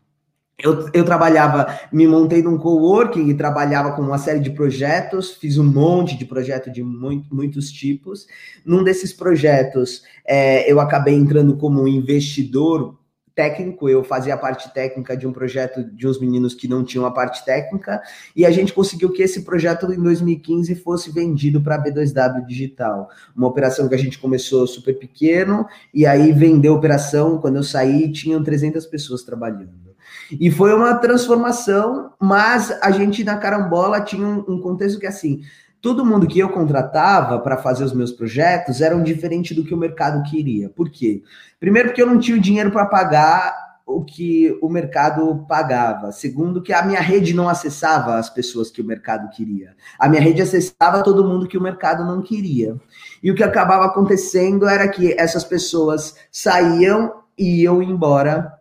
Eu, 0.62 0.89
eu 0.93 1.05
trabalhava, 1.05 1.79
me 1.93 2.07
montei 2.07 2.43
num 2.43 2.59
coworking 2.59 3.29
e 3.29 3.35
trabalhava 3.35 3.93
com 3.93 4.03
uma 4.03 4.19
série 4.19 4.41
de 4.41 4.51
projetos, 4.51 5.33
fiz 5.33 5.59
um 5.59 5.65
monte 5.65 6.17
de 6.17 6.25
projetos 6.25 6.73
de 6.73 6.83
muito, 6.83 7.35
muitos 7.35 7.71
tipos. 7.71 8.27
Num 8.65 8.85
desses 8.85 9.12
projetos, 9.12 10.03
é, 10.27 10.71
eu 10.71 10.81
acabei 10.81 11.15
entrando 11.15 11.57
como 11.57 11.89
investidor 11.89 12.99
técnico, 13.35 13.89
eu 13.89 14.05
fazia 14.05 14.35
a 14.35 14.37
parte 14.37 14.73
técnica 14.75 15.17
de 15.17 15.27
um 15.27 15.33
projeto 15.33 15.83
de 15.83 16.07
uns 16.07 16.21
meninos 16.21 16.53
que 16.53 16.69
não 16.69 16.85
tinham 16.85 17.06
a 17.06 17.11
parte 17.11 17.43
técnica, 17.45 18.03
e 18.37 18.45
a 18.45 18.51
gente 18.51 18.73
conseguiu 18.73 19.11
que 19.13 19.23
esse 19.23 19.43
projeto 19.43 19.91
em 19.91 20.03
2015 20.03 20.75
fosse 20.75 21.11
vendido 21.11 21.61
para 21.63 21.77
a 21.77 21.83
B2W 21.83 22.45
Digital. 22.45 23.09
Uma 23.35 23.49
operação 23.49 23.89
que 23.89 23.95
a 23.95 23.99
gente 23.99 24.19
começou 24.19 24.67
super 24.67 24.99
pequeno, 24.99 25.67
e 25.95 26.05
aí 26.05 26.33
vendeu 26.33 26.75
a 26.75 26.77
operação, 26.77 27.39
quando 27.39 27.56
eu 27.56 27.63
saí, 27.63 28.13
tinham 28.13 28.43
300 28.43 28.85
pessoas 28.87 29.23
trabalhando. 29.23 29.90
E 30.38 30.50
foi 30.50 30.75
uma 30.75 30.94
transformação, 30.97 32.12
mas 32.21 32.71
a 32.82 32.91
gente 32.91 33.25
na 33.25 33.37
carambola 33.37 34.00
tinha 34.00 34.27
um, 34.27 34.44
um 34.47 34.61
contexto 34.61 35.00
que 35.00 35.06
assim, 35.06 35.41
todo 35.81 36.05
mundo 36.05 36.27
que 36.27 36.38
eu 36.38 36.50
contratava 36.50 37.38
para 37.38 37.56
fazer 37.56 37.85
os 37.85 37.93
meus 37.93 38.12
projetos 38.12 38.81
eram 38.81 39.03
diferente 39.03 39.55
do 39.55 39.65
que 39.65 39.75
o 39.75 39.79
mercado 39.79 40.23
queria. 40.31 40.69
Por 40.69 40.91
quê? 40.91 41.23
Primeiro, 41.59 41.88
porque 41.88 42.03
eu 42.03 42.06
não 42.06 42.19
tinha 42.19 42.37
o 42.37 42.41
dinheiro 42.41 42.71
para 42.71 42.87
pagar 42.87 43.71
o 43.87 44.05
que 44.05 44.56
o 44.62 44.69
mercado 44.69 45.44
pagava. 45.49 46.12
Segundo, 46.12 46.62
que 46.62 46.73
a 46.73 46.82
minha 46.82 47.00
rede 47.00 47.35
não 47.35 47.49
acessava 47.49 48.17
as 48.17 48.31
pessoas 48.31 48.71
que 48.71 48.81
o 48.81 48.85
mercado 48.85 49.29
queria. 49.31 49.75
A 49.99 50.09
minha 50.09 50.23
rede 50.23 50.41
acessava 50.41 51.03
todo 51.03 51.27
mundo 51.27 51.49
que 51.49 51.59
o 51.59 51.62
mercado 51.62 52.05
não 52.05 52.23
queria. 52.23 52.77
E 53.23 53.31
o 53.31 53.35
que 53.35 53.43
acabava 53.43 53.87
acontecendo 53.87 54.69
era 54.69 54.87
que 54.88 55.12
essas 55.19 55.44
pessoas 55.44 56.15
saíam 56.31 57.12
e 57.37 57.62
iam 57.62 57.82
embora 57.82 58.60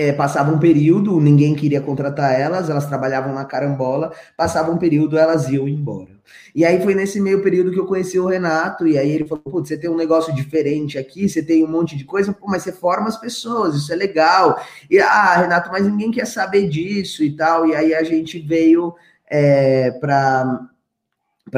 é, 0.00 0.12
passava 0.12 0.50
um 0.50 0.58
período, 0.58 1.20
ninguém 1.20 1.54
queria 1.54 1.80
contratar 1.80 2.32
elas, 2.32 2.70
elas 2.70 2.86
trabalhavam 2.86 3.34
na 3.34 3.44
carambola, 3.44 4.12
passava 4.34 4.70
um 4.70 4.78
período, 4.78 5.18
elas 5.18 5.48
iam 5.50 5.68
embora. 5.68 6.08
E 6.54 6.64
aí 6.64 6.82
foi 6.82 6.94
nesse 6.94 7.20
meio 7.20 7.42
período 7.42 7.70
que 7.70 7.78
eu 7.78 7.84
conheci 7.84 8.18
o 8.18 8.24
Renato, 8.26 8.86
e 8.86 8.96
aí 8.96 9.10
ele 9.10 9.26
falou: 9.26 9.42
Putz, 9.44 9.68
você 9.68 9.76
tem 9.76 9.90
um 9.90 9.96
negócio 9.96 10.34
diferente 10.34 10.96
aqui, 10.96 11.28
você 11.28 11.42
tem 11.42 11.62
um 11.62 11.70
monte 11.70 11.96
de 11.96 12.04
coisa, 12.04 12.32
Pô, 12.32 12.46
mas 12.48 12.62
você 12.62 12.72
forma 12.72 13.08
as 13.08 13.18
pessoas, 13.18 13.74
isso 13.74 13.92
é 13.92 13.96
legal. 13.96 14.58
E 14.90 14.98
ah, 14.98 15.36
Renato, 15.36 15.70
mas 15.70 15.86
ninguém 15.86 16.10
quer 16.10 16.26
saber 16.26 16.66
disso 16.66 17.22
e 17.22 17.36
tal. 17.36 17.66
E 17.66 17.74
aí 17.74 17.94
a 17.94 18.02
gente 18.02 18.38
veio 18.38 18.94
é, 19.28 19.90
para 19.90 20.70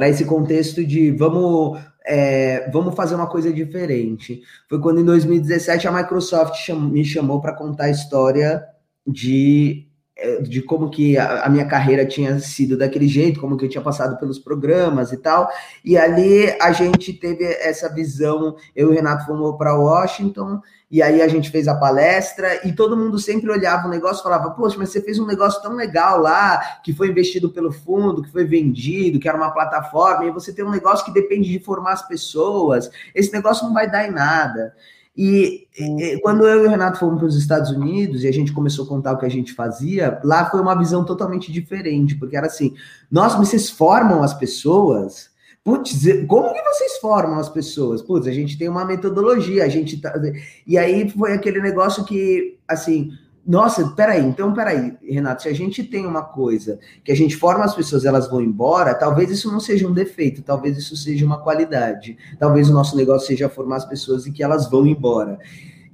esse 0.08 0.24
contexto 0.24 0.84
de 0.84 1.12
vamos 1.12 1.78
é, 2.04 2.70
vamos 2.70 2.94
fazer 2.94 3.14
uma 3.14 3.28
coisa 3.28 3.52
diferente. 3.52 4.42
Foi 4.68 4.80
quando 4.80 5.00
em 5.00 5.04
2017 5.04 5.86
a 5.86 5.92
Microsoft 5.92 6.56
cham 6.56 6.80
me 6.80 7.04
chamou 7.04 7.40
para 7.40 7.54
contar 7.54 7.84
a 7.84 7.90
história 7.90 8.64
de, 9.06 9.88
de 10.42 10.62
como 10.62 10.90
que 10.90 11.16
a, 11.18 11.44
a, 11.44 11.48
minha 11.48 11.66
carreira 11.66 12.06
tinha 12.06 12.38
sido 12.38 12.76
daquele 12.76 13.08
jeito, 13.08 13.40
como 13.40 13.56
que 13.56 13.64
eu 13.64 13.68
tinha 13.68 13.82
passado 13.82 14.18
pelos 14.18 14.38
programas 14.38 15.12
e 15.12 15.16
tal. 15.16 15.50
E 15.84 15.96
ali 15.96 16.54
a 16.60 16.72
gente 16.72 17.12
teve 17.12 17.44
essa 17.44 17.92
visão, 17.92 18.56
eu 18.74 18.88
e 18.88 18.90
o 18.90 18.94
Renato 18.94 19.26
fomos 19.26 19.56
para 19.56 19.74
Washington 19.74 20.60
e 20.92 21.00
aí 21.00 21.22
a 21.22 21.28
gente 21.28 21.50
fez 21.50 21.66
a 21.68 21.74
palestra 21.74 22.68
e 22.68 22.72
todo 22.72 22.94
mundo 22.98 23.18
sempre 23.18 23.50
olhava 23.50 23.86
o 23.86 23.90
negócio 23.90 24.20
e 24.20 24.22
falava: 24.22 24.50
Poxa, 24.50 24.76
mas 24.78 24.90
você 24.90 25.00
fez 25.00 25.18
um 25.18 25.26
negócio 25.26 25.62
tão 25.62 25.72
legal 25.72 26.18
lá, 26.18 26.80
que 26.84 26.92
foi 26.92 27.08
investido 27.08 27.48
pelo 27.48 27.72
fundo, 27.72 28.22
que 28.22 28.30
foi 28.30 28.44
vendido, 28.44 29.18
que 29.18 29.26
era 29.26 29.38
uma 29.38 29.50
plataforma, 29.50 30.26
e 30.26 30.30
você 30.30 30.52
tem 30.52 30.62
um 30.62 30.70
negócio 30.70 31.02
que 31.06 31.10
depende 31.10 31.50
de 31.50 31.58
formar 31.58 31.92
as 31.92 32.06
pessoas, 32.06 32.90
esse 33.14 33.32
negócio 33.32 33.64
não 33.64 33.72
vai 33.72 33.90
dar 33.90 34.06
em 34.06 34.10
nada. 34.10 34.74
E, 35.16 35.68
e 35.78 36.18
quando 36.22 36.46
eu 36.46 36.64
e 36.64 36.66
o 36.66 36.70
Renato 36.70 36.98
fomos 36.98 37.18
para 37.18 37.26
os 37.26 37.36
Estados 37.36 37.70
Unidos 37.70 38.24
e 38.24 38.28
a 38.28 38.32
gente 38.32 38.52
começou 38.52 38.86
a 38.86 38.88
contar 38.88 39.12
o 39.12 39.18
que 39.18 39.26
a 39.26 39.30
gente 39.30 39.52
fazia, 39.52 40.20
lá 40.24 40.48
foi 40.50 40.60
uma 40.60 40.78
visão 40.78 41.04
totalmente 41.04 41.52
diferente, 41.52 42.14
porque 42.14 42.36
era 42.36 42.46
assim: 42.46 42.74
nossa, 43.10 43.36
vocês 43.36 43.68
formam 43.68 44.22
as 44.22 44.32
pessoas 44.32 45.32
Putz, 45.64 46.02
como 46.26 46.52
que 46.52 46.62
vocês 46.62 46.98
formam 46.98 47.38
as 47.38 47.48
pessoas? 47.48 48.02
Putz, 48.02 48.26
a 48.26 48.32
gente 48.32 48.58
tem 48.58 48.68
uma 48.68 48.84
metodologia, 48.84 49.64
a 49.64 49.68
gente 49.68 50.00
tá. 50.00 50.12
E 50.66 50.76
aí 50.76 51.08
foi 51.08 51.32
aquele 51.34 51.60
negócio 51.60 52.04
que, 52.04 52.58
assim, 52.66 53.12
nossa, 53.44 53.88
peraí, 53.90 54.24
então 54.24 54.54
peraí, 54.54 54.96
Renato, 55.02 55.42
se 55.42 55.48
a 55.48 55.52
gente 55.52 55.82
tem 55.82 56.06
uma 56.06 56.22
coisa 56.22 56.78
que 57.02 57.10
a 57.10 57.16
gente 57.16 57.36
forma 57.36 57.64
as 57.64 57.74
pessoas, 57.74 58.04
elas 58.04 58.30
vão 58.30 58.40
embora, 58.40 58.94
talvez 58.94 59.30
isso 59.30 59.50
não 59.50 59.58
seja 59.58 59.88
um 59.88 59.92
defeito, 59.92 60.42
talvez 60.42 60.78
isso 60.78 60.96
seja 60.96 61.26
uma 61.26 61.38
qualidade. 61.38 62.16
Talvez 62.38 62.70
o 62.70 62.72
nosso 62.72 62.96
negócio 62.96 63.26
seja 63.26 63.48
formar 63.48 63.76
as 63.76 63.84
pessoas 63.84 64.26
e 64.26 64.32
que 64.32 64.44
elas 64.44 64.70
vão 64.70 64.86
embora. 64.86 65.40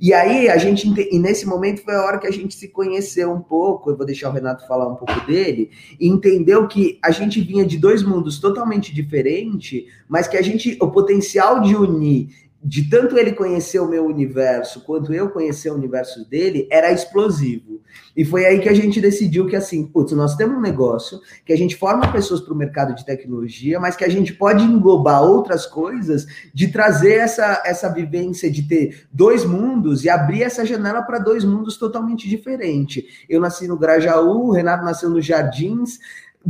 E 0.00 0.12
aí 0.12 0.49
a 0.49 0.57
gente, 0.59 0.87
e 1.11 1.19
nesse 1.19 1.45
momento 1.45 1.83
foi 1.83 1.95
a 1.95 2.05
hora 2.05 2.19
que 2.19 2.26
a 2.26 2.31
gente 2.31 2.55
se 2.55 2.69
conheceu 2.69 3.33
um 3.33 3.40
pouco, 3.40 3.90
eu 3.90 3.97
vou 3.97 4.07
deixar 4.07 4.28
o 4.28 4.33
Renato 4.33 4.67
falar 4.67 4.87
um 4.87 4.95
pouco 4.95 5.26
dele, 5.26 5.71
e 5.99 6.07
entendeu 6.07 6.69
que 6.69 6.99
a 7.02 7.11
gente 7.11 7.40
vinha 7.40 7.67
de 7.67 7.78
dois 7.78 8.02
mundos 8.02 8.38
totalmente 8.38 8.95
diferentes, 8.95 9.85
mas 10.09 10.28
que 10.28 10.37
a 10.37 10.43
gente, 10.43 10.76
o 10.81 10.88
potencial 10.88 11.61
de 11.61 11.75
unir 11.75 12.28
de 12.62 12.91
tanto 12.91 13.17
ele 13.17 13.33
conhecer 13.33 13.79
o 13.79 13.88
meu 13.88 14.05
universo 14.05 14.85
quanto 14.85 15.15
eu 15.15 15.31
conhecer 15.31 15.71
o 15.71 15.75
universo 15.75 16.29
dele, 16.29 16.67
era 16.71 16.91
explosivo. 16.91 17.81
E 18.17 18.25
foi 18.25 18.45
aí 18.45 18.59
que 18.61 18.69
a 18.69 18.75
gente 18.75 19.00
decidiu 19.00 19.47
que, 19.47 19.55
assim, 19.55 19.87
putz, 19.87 20.12
nós 20.12 20.35
temos 20.35 20.59
um 20.59 20.61
negócio 20.61 21.21
que 21.45 21.53
a 21.53 21.57
gente 21.57 21.77
forma 21.77 22.11
pessoas 22.11 22.41
para 22.41 22.53
o 22.53 22.57
mercado 22.57 22.95
de 22.95 23.05
tecnologia, 23.05 23.79
mas 23.79 23.95
que 23.95 24.05
a 24.05 24.09
gente 24.09 24.35
pode 24.35 24.65
englobar 24.65 25.23
outras 25.23 25.67
coisas 25.67 26.27
de 26.53 26.69
trazer 26.69 27.15
essa, 27.15 27.62
essa 27.65 27.88
vivência 27.88 28.50
de 28.50 28.62
ter 28.62 29.07
dois 29.12 29.45
mundos 29.45 30.05
e 30.05 30.11
abrir 30.11 30.43
essa 30.43 30.67
janela 30.67 31.03
para 31.03 31.21
dois 31.21 31.45
mundos 31.45 31.77
totalmente 31.77 32.29
diferentes. 32.29 33.05
Eu 33.29 33.41
nasci 33.41 33.69
no 33.69 33.79
Grajaú, 33.79 34.49
o 34.49 34.53
Renato 34.53 34.85
nasceu 34.85 35.11
nos 35.11 35.25
Jardins 35.25 36.00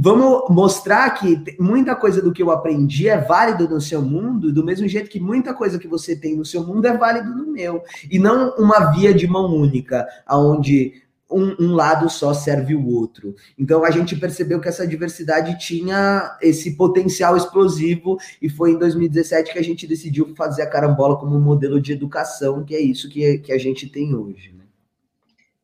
vamos 0.01 0.49
mostrar 0.49 1.11
que 1.11 1.57
muita 1.59 1.97
coisa 1.97 2.23
do 2.23 2.33
que 2.33 2.41
eu 2.41 2.53
aprendi 2.53 3.09
é 3.09 3.19
válido 3.19 3.69
no 3.69 3.81
seu 3.81 4.01
mundo, 4.01 4.53
do 4.53 4.65
mesmo 4.65 4.87
jeito 4.87 5.11
que 5.11 5.19
muita 5.19 5.53
coisa 5.53 5.77
que 5.77 5.89
você 5.89 6.15
tem 6.15 6.37
no 6.37 6.45
seu 6.45 6.65
mundo 6.65 6.87
é 6.87 6.97
válido 6.97 7.35
no 7.35 7.51
meu. 7.51 7.83
E 8.09 8.17
não 8.17 8.55
uma 8.57 8.93
via 8.93 9.13
de 9.13 9.27
mão 9.27 9.53
única, 9.53 10.07
onde 10.31 11.03
um, 11.29 11.57
um, 11.59 11.75
lado 11.75 12.09
só 12.09 12.33
serve 12.33 12.77
o 12.77 12.87
outro. 12.87 13.35
Então 13.59 13.85
a 13.85 13.91
gente 13.91 14.15
percebeu 14.15 14.61
que 14.61 14.69
essa 14.69 14.87
diversidade 14.87 15.59
tinha 15.59 16.39
esse 16.41 16.77
potencial 16.77 17.37
explosivo 17.37 18.19
e 18.41 18.49
foi 18.49 18.73
em 18.73 18.79
2017 18.79 19.53
que 19.53 19.59
a 19.59 19.65
gente 19.65 19.85
decidiu 19.85 20.33
fazer 20.37 20.63
a 20.63 20.71
carambola 20.71 21.19
como 21.19 21.37
um 21.37 21.41
modelo 21.41 21.81
de 21.81 21.93
educação, 21.93 22.65
que 22.65 22.75
é 22.75 22.81
isso 22.81 23.11
que, 23.11 23.39
que 23.39 23.53
a 23.53 23.59
gente 23.59 23.89
tem 23.89 24.15
hoje. 24.15 24.53
Né? 24.57 24.65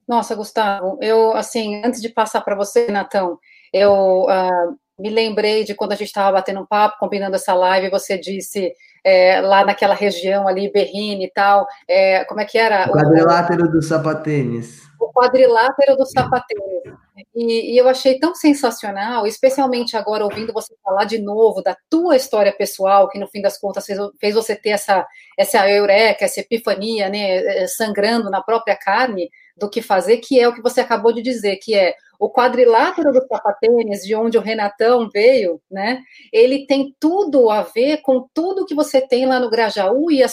Nossa, 0.08 0.34
Gustavo, 0.34 0.98
eu 1.00 1.32
assim, 1.34 1.80
antes 1.84 2.02
de 2.02 2.08
passar 2.08 2.40
para 2.40 2.56
você, 2.56 2.88
Natão, 2.90 3.38
eu 3.74 4.22
uh, 4.22 4.78
me 4.96 5.10
lembrei 5.10 5.64
de 5.64 5.74
quando 5.74 5.90
a 5.90 5.96
gente 5.96 6.06
estava 6.06 6.30
batendo 6.30 6.60
um 6.60 6.66
papo, 6.66 6.98
combinando 7.00 7.34
essa 7.34 7.52
live, 7.54 7.90
você 7.90 8.16
disse 8.16 8.72
é, 9.04 9.40
lá 9.40 9.64
naquela 9.64 9.94
região 9.94 10.46
ali, 10.46 10.70
Berrine 10.70 11.24
e 11.24 11.30
tal, 11.32 11.66
é, 11.88 12.24
como 12.24 12.40
é 12.40 12.44
que 12.44 12.56
era? 12.56 12.86
O 12.88 12.92
quadrilátero 12.92 13.68
do 13.68 13.82
sapatênis. 13.82 14.80
O 15.00 15.12
quadrilátero 15.12 15.96
do 15.96 16.06
sapatênis. 16.06 16.94
E, 17.34 17.74
e, 17.74 17.76
eu 17.76 17.88
achei 17.88 18.18
tão 18.18 18.32
sensacional, 18.34 19.26
especialmente 19.26 19.96
agora 19.96 20.24
ouvindo 20.24 20.52
você 20.52 20.72
falar 20.82 21.04
de 21.04 21.18
novo 21.18 21.60
da 21.60 21.76
tua 21.90 22.14
história 22.14 22.52
pessoal, 22.52 23.08
que 23.08 23.18
no 23.18 23.26
fim 23.26 23.42
das 23.42 23.58
contas 23.58 23.84
fez, 23.84 23.98
fez 24.20 24.34
você 24.36 24.54
ter 24.54 24.70
essa, 24.70 25.04
essa 25.36 25.68
eureka, 25.68 26.24
essa 26.24 26.40
epifania, 26.40 27.08
né, 27.08 27.66
sangrando 27.66 28.30
na 28.30 28.40
própria 28.40 28.76
carne 28.76 29.28
do 29.56 29.68
que 29.68 29.82
fazer, 29.82 30.18
que 30.18 30.38
é 30.38 30.48
o 30.48 30.54
que 30.54 30.62
você 30.62 30.80
acabou 30.80 31.12
de 31.12 31.22
dizer, 31.22 31.56
que 31.56 31.74
é 31.74 31.94
o 32.18 32.30
quadrilátero 32.30 33.12
do 33.12 33.26
sapatênis, 33.26 34.04
de 34.04 34.14
onde 34.14 34.38
o 34.38 34.40
Renatão 34.40 35.08
veio, 35.12 35.60
né? 35.70 36.00
Ele 36.32 36.66
tem 36.66 36.94
tudo 36.98 37.50
a 37.50 37.62
ver 37.62 37.98
com 38.02 38.28
tudo 38.32 38.66
que 38.66 38.74
você 38.74 39.00
tem 39.00 39.26
lá 39.26 39.40
no 39.40 39.50
Grajaú 39.50 40.10
e 40.10 40.22
é 40.22 40.28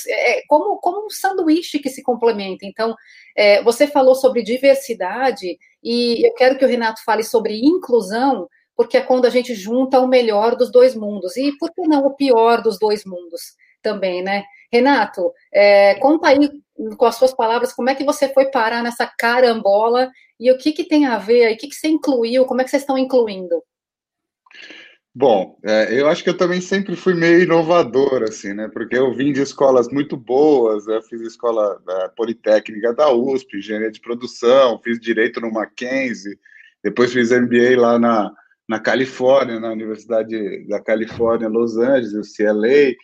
como, 0.48 0.78
como 0.78 1.06
um 1.06 1.10
sanduíche 1.10 1.80
que 1.80 1.90
se 1.90 2.04
complementa. 2.04 2.66
Então, 2.66 2.96
é, 3.36 3.62
você 3.64 3.88
falou 3.88 4.16
sobre 4.16 4.44
diversidade 4.44 5.58
e 5.84 6.26
eu 6.26 6.34
quero 6.34 6.58
que 6.58 6.66
o 6.66 6.68
Renato 6.68 7.04
fale 7.04 7.24
sobre 7.24 7.60
inclusão, 7.60 8.48
porque 8.76 8.98
é 8.98 9.02
quando 9.02 9.26
a 9.26 9.30
gente 9.30 9.54
junta 9.54 10.00
o 10.00 10.08
melhor 10.08 10.56
dos 10.56 10.72
dois 10.72 10.96
mundos 10.96 11.36
e 11.38 11.52
por 11.58 11.72
que 11.74 11.82
não 11.82 12.06
o 12.06 12.16
pior 12.16 12.62
dos 12.62 12.80
dois 12.80 13.06
mundos 13.06 13.56
também, 13.82 14.22
né? 14.22 14.44
Renato, 14.72 15.34
é, 15.52 15.96
conta 15.96 16.30
aí 16.30 16.50
com 16.98 17.06
as 17.06 17.16
suas 17.16 17.34
palavras 17.34 17.74
como 17.74 17.90
é 17.90 17.96
que 17.96 18.04
você 18.04 18.30
foi 18.30 18.46
parar 18.46 18.84
nessa 18.84 19.06
carambola 19.06 20.10
e 20.40 20.52
o 20.52 20.58
que, 20.58 20.72
que 20.72 20.84
tem 20.84 21.06
a 21.06 21.18
ver 21.18 21.46
aí, 21.46 21.54
o 21.54 21.58
que, 21.58 21.68
que 21.68 21.76
você 21.76 21.88
incluiu, 21.88 22.46
como 22.46 22.62
é 22.62 22.64
que 22.64 22.70
vocês 22.70 22.82
estão 22.84 22.98
incluindo? 22.98 23.62
Bom, 25.14 25.60
é, 25.66 26.00
eu 26.00 26.08
acho 26.08 26.24
que 26.24 26.30
eu 26.30 26.38
também 26.38 26.62
sempre 26.62 26.96
fui 26.96 27.14
meio 27.14 27.44
inovador, 27.44 28.24
assim, 28.24 28.54
né? 28.54 28.70
Porque 28.72 28.98
eu 28.98 29.14
vim 29.14 29.34
de 29.34 29.42
escolas 29.42 29.90
muito 29.90 30.16
boas, 30.16 30.88
eu 30.88 31.02
fiz 31.02 31.20
escola 31.22 31.82
é, 31.90 32.08
politécnica 32.16 32.94
da 32.94 33.12
USP, 33.12 33.58
engenharia 33.58 33.92
de 33.92 34.00
produção, 34.00 34.80
fiz 34.82 35.00
direito 35.02 35.42
no 35.42 35.52
Mackenzie, 35.52 36.40
depois 36.82 37.12
fiz 37.12 37.30
MBA 37.30 37.78
lá 37.78 38.00
na, 38.00 38.32
na 38.70 38.80
Califórnia, 38.80 39.60
na 39.60 39.72
Universidade 39.72 40.66
da 40.70 40.80
Califórnia, 40.80 41.50
Los 41.50 41.78
Angeles, 41.78 42.34
CLA, 42.36 42.96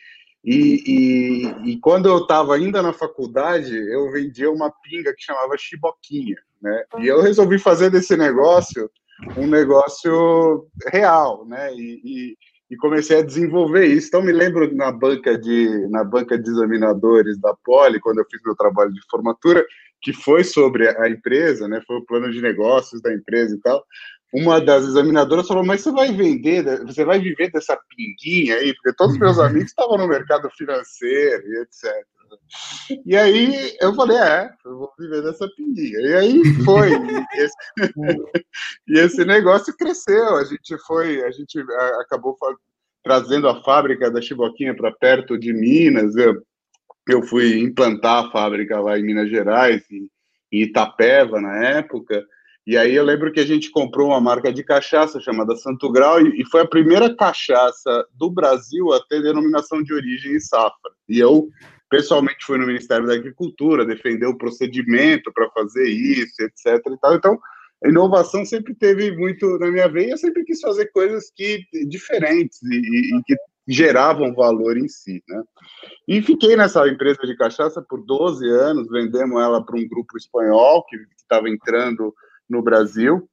e, 0.50 0.82
e, 0.88 1.72
e, 1.72 1.78
quando 1.82 2.08
eu 2.08 2.20
estava 2.20 2.56
ainda 2.56 2.82
na 2.82 2.94
faculdade, 2.94 3.76
eu 3.76 4.10
vendia 4.10 4.50
uma 4.50 4.72
pinga 4.72 5.14
que 5.14 5.22
chamava 5.22 5.58
Chiboquinha, 5.58 6.38
né? 6.62 6.86
E 7.00 7.08
eu 7.08 7.22
resolvi 7.22 7.60
fazer 7.60 7.90
desse 7.90 8.16
negócio 8.16 8.90
um 9.36 9.46
negócio 9.46 10.66
real, 10.90 11.46
né? 11.46 11.74
E, 11.74 12.02
e, 12.02 12.38
e, 12.72 12.78
comecei 12.78 13.20
a 13.20 13.26
desenvolver 13.26 13.88
isso. 13.88 14.08
Então 14.08 14.22
me 14.22 14.32
lembro 14.32 14.74
na 14.74 14.90
banca 14.90 15.38
de 15.38 15.86
na 15.90 16.06
banca 16.06 16.40
de 16.40 16.50
examinadores 16.50 17.38
da 17.42 17.54
Poli, 17.66 18.00
quando 18.00 18.20
eu 18.20 18.26
fiz 18.32 18.40
meu 18.46 18.56
trabalho 18.56 18.94
de 18.94 19.02
formatura, 19.12 19.66
que 20.02 20.14
foi 20.14 20.46
sobre 20.46 20.88
a 20.88 21.10
empresa, 21.10 21.68
né? 21.68 21.82
Foi 21.86 21.98
o 21.98 22.06
plano 22.06 22.32
de 22.32 22.42
negócios 22.42 23.02
da 23.02 23.14
empresa 23.14 23.54
e 23.54 23.60
tal 23.60 23.84
uma 24.34 24.60
das 24.60 24.84
examinadoras 24.84 25.48
falou: 25.48 25.66
Mas 25.66 25.82
você 25.82 25.92
vai 25.92 26.12
vender, 26.12 26.86
você 26.86 27.06
vai 27.06 27.20
viver 27.20 27.52
dessa 27.52 27.80
pinguinha 27.96 28.56
aí? 28.56 28.74
Porque 28.76 28.94
todos 28.94 29.14
os 29.14 29.20
meus 29.20 29.40
amigos 29.40 29.70
estavam 29.70 29.98
no 29.98 30.08
mercado 30.08 30.50
financeiro 30.52 31.48
e 31.48 31.62
etc. 31.62 32.06
E 33.06 33.16
aí 33.16 33.76
eu 33.82 33.94
falei: 33.96 34.18
É, 34.18 34.50
eu 34.66 34.78
vou 34.78 34.94
viver 35.00 35.22
dessa 35.24 35.48
pinguinha. 35.56 36.00
E 36.00 36.14
aí 36.14 36.44
foi. 36.64 36.92
E 36.92 37.42
esse, 37.42 37.56
e 38.88 39.00
esse 39.00 39.26
negócio 39.26 39.76
cresceu. 39.76 40.36
A 40.36 40.44
gente 40.44 40.78
foi, 40.86 41.24
a 41.24 41.32
gente 41.32 41.60
acabou 42.02 42.38
trazendo 43.04 43.48
a 43.48 43.64
fábrica 43.64 44.12
da 44.12 44.22
Chiboquinha 44.22 44.76
para 44.76 44.92
perto 44.92 45.38
de 45.38 45.54
Minas. 45.54 46.16
Eu, 46.16 46.42
eu 47.08 47.22
fui 47.24 47.60
implantar 47.60 48.26
a 48.26 48.32
fábrica 48.32 48.80
lá 48.80 49.00
em 49.00 49.04
Minas 49.04 49.30
Gerais, 49.30 49.84
em, 49.90 50.10
em 50.52 50.64
Itapeva, 50.64 51.40
na 51.40 51.56
época. 51.64 52.26
E 52.68 52.76
aí 52.76 52.94
eu 52.94 53.06
lembro 53.06 53.32
que 53.32 53.40
a 53.40 53.46
gente 53.46 53.72
comprou 53.72 54.10
uma 54.10 54.20
marca 54.20 54.52
de 54.52 54.62
cachaça 54.62 55.22
chamada 55.22 55.56
Santo 55.56 55.90
Grau 55.90 56.20
e, 56.20 56.44
foi 56.52 56.60
a 56.60 56.68
primeira 56.68 57.16
cachaça 57.16 58.06
do 58.14 58.30
Brasil 58.30 58.92
a 58.92 59.00
ter 59.08 59.24
denominação 59.24 59.82
de 59.82 59.94
origem 59.94 60.36
e 60.36 60.42
safra. 60.42 60.92
E 61.08 61.18
eu 61.18 61.48
pessoalmente 61.90 62.44
fui 62.46 62.58
no 62.58 62.68
Ministério 62.68 63.08
da 63.08 63.14
Agricultura 63.14 63.86
defender 63.86 64.26
o 64.26 64.38
procedimento 64.38 65.32
para 65.34 65.50
fazer 65.52 65.88
isso, 65.88 66.36
etc. 66.42 66.86
E 66.92 66.98
tal. 67.00 67.16
Então, 67.16 67.40
a 67.86 67.88
inovação 67.88 68.44
sempre 68.44 68.76
teve 68.76 69.16
muito 69.16 69.58
na 69.60 69.72
minha 69.72 69.88
veia. 69.88 70.12
Eu 70.12 70.18
sempre 70.18 70.44
quis 70.44 70.60
fazer 70.60 70.88
coisas 70.88 71.32
que 71.34 71.64
diferentes 71.88 72.62
e, 72.64 73.16
e, 73.18 73.24
que 73.24 73.36
geravam 73.66 74.36
valor 74.36 74.78
em 74.78 74.90
si, 74.90 75.24
né? 75.30 75.42
E 76.06 76.22
fiquei 76.22 76.58
nessa 76.58 76.86
empresa 76.86 77.22
de 77.26 77.38
cachaça 77.38 77.82
por 77.82 78.04
12 78.04 78.46
anos, 78.50 78.90
vendemos 78.90 79.42
ela 79.42 79.66
para 79.66 79.78
um 79.78 79.88
grupo 79.88 80.18
espanhol 80.18 80.84
que 80.86 80.98
estava 81.18 81.50
entrando 81.50 82.14
no 82.50 82.62
Brasil, 82.62 83.30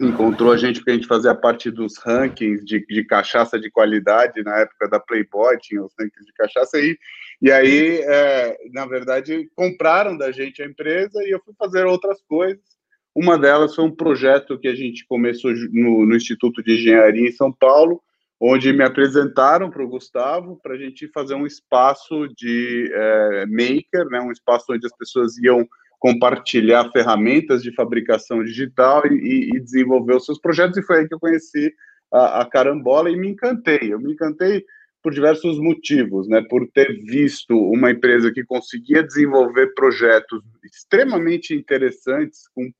encontrou 0.00 0.52
a 0.52 0.56
gente 0.56 0.80
porque 0.80 0.90
a 0.90 0.94
gente 0.94 1.06
fazia 1.06 1.34
parte 1.34 1.70
dos 1.70 1.98
rankings 1.98 2.64
de, 2.64 2.84
de 2.86 3.04
cachaça 3.04 3.58
de 3.58 3.70
qualidade 3.70 4.42
na 4.42 4.58
época 4.58 4.88
da 4.88 4.98
Playboy, 4.98 5.56
tinha 5.58 5.82
os 5.82 5.92
rankings 5.98 6.26
de 6.26 6.32
cachaça 6.32 6.76
aí, 6.76 6.96
e 7.40 7.50
aí, 7.50 8.00
é, 8.02 8.56
na 8.72 8.86
verdade, 8.86 9.48
compraram 9.54 10.16
da 10.16 10.32
gente 10.32 10.62
a 10.62 10.66
empresa 10.66 11.22
e 11.24 11.30
eu 11.30 11.40
fui 11.44 11.54
fazer 11.58 11.84
outras 11.84 12.20
coisas. 12.22 12.62
Uma 13.14 13.38
delas 13.38 13.74
foi 13.74 13.84
um 13.84 13.94
projeto 13.94 14.58
que 14.58 14.66
a 14.66 14.74
gente 14.74 15.06
começou 15.06 15.52
no, 15.72 16.04
no 16.04 16.16
Instituto 16.16 16.62
de 16.62 16.74
Engenharia 16.74 17.28
em 17.28 17.32
São 17.32 17.52
Paulo, 17.52 18.02
onde 18.40 18.72
me 18.72 18.82
apresentaram 18.82 19.70
para 19.70 19.84
o 19.84 19.88
Gustavo 19.88 20.58
para 20.62 20.74
a 20.74 20.78
gente 20.78 21.08
fazer 21.08 21.34
um 21.34 21.46
espaço 21.46 22.28
de 22.36 22.90
é, 22.92 23.46
maker, 23.46 24.06
né, 24.10 24.20
um 24.20 24.32
espaço 24.32 24.72
onde 24.72 24.84
as 24.86 24.96
pessoas 24.96 25.38
iam 25.38 25.66
compartilhar 26.04 26.90
ferramentas 26.90 27.62
de 27.62 27.74
fabricação 27.74 28.44
digital 28.44 29.06
e, 29.06 29.52
e, 29.54 29.58
desenvolver 29.58 30.14
os 30.14 30.26
seus 30.26 30.38
projetos, 30.38 30.76
e 30.76 30.82
foi 30.82 30.98
aí 30.98 31.08
que 31.08 31.14
eu 31.14 31.18
conheci 31.18 31.72
a, 32.12 32.42
a, 32.42 32.44
Carambola 32.44 33.08
e 33.08 33.16
me 33.16 33.28
encantei. 33.28 33.78
Eu 33.90 33.98
me 33.98 34.12
encantei 34.12 34.62
por 35.02 35.14
diversos 35.14 35.58
motivos, 35.58 36.28
né? 36.28 36.42
Por 36.42 36.68
ter 36.74 36.92
visto 37.06 37.56
uma 37.56 37.90
empresa 37.90 38.30
que 38.30 38.44
conseguia 38.44 39.02
desenvolver 39.02 39.72
projetos 39.72 40.42
extremamente 40.62 41.54
interessantes 41.54 42.42
com 42.54 42.70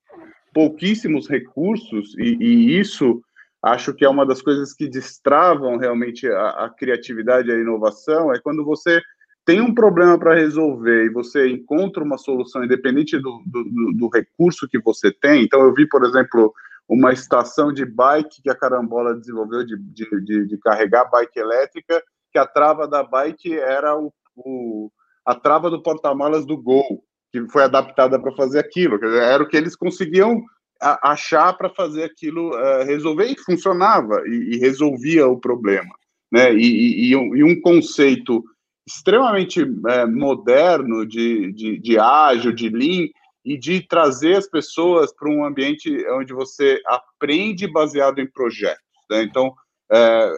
pouquíssimos 0.53 1.27
recursos, 1.27 2.15
e, 2.19 2.37
e 2.39 2.79
isso 2.79 3.23
acho 3.63 3.95
que 3.95 4.05
é 4.05 4.09
uma 4.09 4.27
das 4.27 4.43
coisas 4.43 4.75
que 4.75 4.87
destravam 4.87 5.79
realmente 5.79 6.29
a, 6.29 6.67
a 6.67 6.69
criatividade 6.69 7.49
e 7.49 7.53
a 7.53 7.59
inovação, 7.59 8.35
é 8.35 8.39
quando 8.39 8.63
você 8.63 9.01
tem 9.45 9.61
um 9.61 9.75
problema 9.75 10.19
para 10.19 10.35
resolver 10.35 11.05
e 11.05 11.13
você 11.13 11.49
encontra 11.51 12.03
uma 12.03 12.17
solução 12.17 12.65
independente 12.65 13.19
do, 13.19 13.43
do, 13.45 13.93
do, 13.93 14.09
recurso 14.09 14.69
que 14.69 14.81
você 14.81 15.13
tem. 15.13 15.45
Então, 15.45 15.61
eu 15.61 15.75
vi, 15.75 15.87
por 15.87 16.05
exemplo, 16.05 16.53
uma 16.89 17.13
estação 17.13 17.73
de 17.73 17.85
bike 17.85 18.43
que 18.43 18.51
a 18.51 18.55
Carambola 18.55 19.15
desenvolveu 19.15 19.65
de, 19.65 19.77
de, 19.77 20.47
de 20.47 20.59
carregar 20.59 21.11
bike 21.11 21.39
elétrica, 21.39 22.03
que 22.33 22.39
a 22.39 22.47
trava 22.47 22.89
da 22.89 23.03
bike 23.03 23.59
era 23.59 23.97
o, 23.97 24.13
o 24.37 24.91
a 25.25 25.35
trava 25.35 25.71
do 25.71 25.83
porta-malas 25.83 26.47
do 26.47 26.57
Gol, 26.57 27.05
que 27.31 27.47
foi 27.49 27.65
adaptada 27.65 28.19
para 28.19 28.35
fazer 28.35 28.59
aquilo. 28.59 29.03
Era 29.17 29.43
o 29.43 29.49
que 29.49 29.57
eles 29.57 29.77
conseguiam 29.77 30.43
achar 30.81 31.53
para 31.57 31.71
fazer 31.71 32.05
aquilo 32.05 32.51
uh, 32.51 32.85
resolver 32.85 33.27
e 33.27 33.39
funcionava 33.39 34.23
e, 34.27 34.55
e, 34.55 34.59
resolvia 34.59 35.27
o 35.27 35.39
problema. 35.39 35.95
Né? 36.31 36.53
E, 36.55 37.09
e, 37.09 37.13
e 37.13 37.45
um 37.45 37.61
conceito 37.61 38.45
extremamente 38.87 39.61
é, 39.89 40.07
moderno 40.07 41.07
de, 41.07 41.53
de, 41.53 41.79
de 41.79 41.99
ágil, 41.99 42.53
de 42.53 42.69
lean, 42.69 43.09
e 43.45 43.59
de 43.59 43.87
trazer 43.87 44.37
as 44.37 44.49
pessoas 44.49 45.13
para 45.15 45.29
um 45.29 45.45
ambiente 45.45 45.91
onde 46.13 46.33
você 46.33 46.81
aprende 46.87 47.67
baseado 47.67 48.19
em 48.19 48.27
projetos. 48.27 48.83
Né? 49.11 49.23
Então, 49.23 49.55
é, 49.93 50.31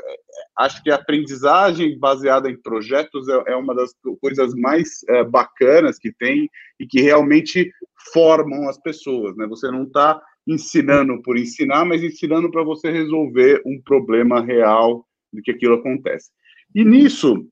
acho 0.59 0.83
que 0.83 0.91
a 0.91 0.97
aprendizagem 0.97 1.97
baseada 1.99 2.50
em 2.50 2.61
projetos 2.61 3.29
é, 3.29 3.53
é 3.53 3.57
uma 3.57 3.75
das 3.75 3.93
coisas 4.21 4.55
mais 4.55 5.05
é, 5.09 5.23
bacanas 5.23 5.99
que 5.99 6.12
tem 6.12 6.50
e 6.81 6.87
que 6.87 7.00
realmente 7.00 7.71
formam 8.12 8.69
as 8.69 8.79
pessoas. 8.79 9.37
Né? 9.37 9.47
Você 9.47 9.71
não 9.71 9.85
está 9.85 10.21
ensinando 10.45 11.23
por 11.23 11.38
ensinar, 11.38 11.85
mas 11.85 12.03
ensinando 12.03 12.50
para 12.50 12.65
você 12.65 12.91
resolver 12.91 13.62
um 13.65 13.81
problema 13.83 14.41
real 14.41 15.07
de 15.33 15.43
que 15.43 15.53
aquilo 15.53 15.75
acontece. 15.75 16.31
E 16.75 16.85
nisso, 16.85 17.47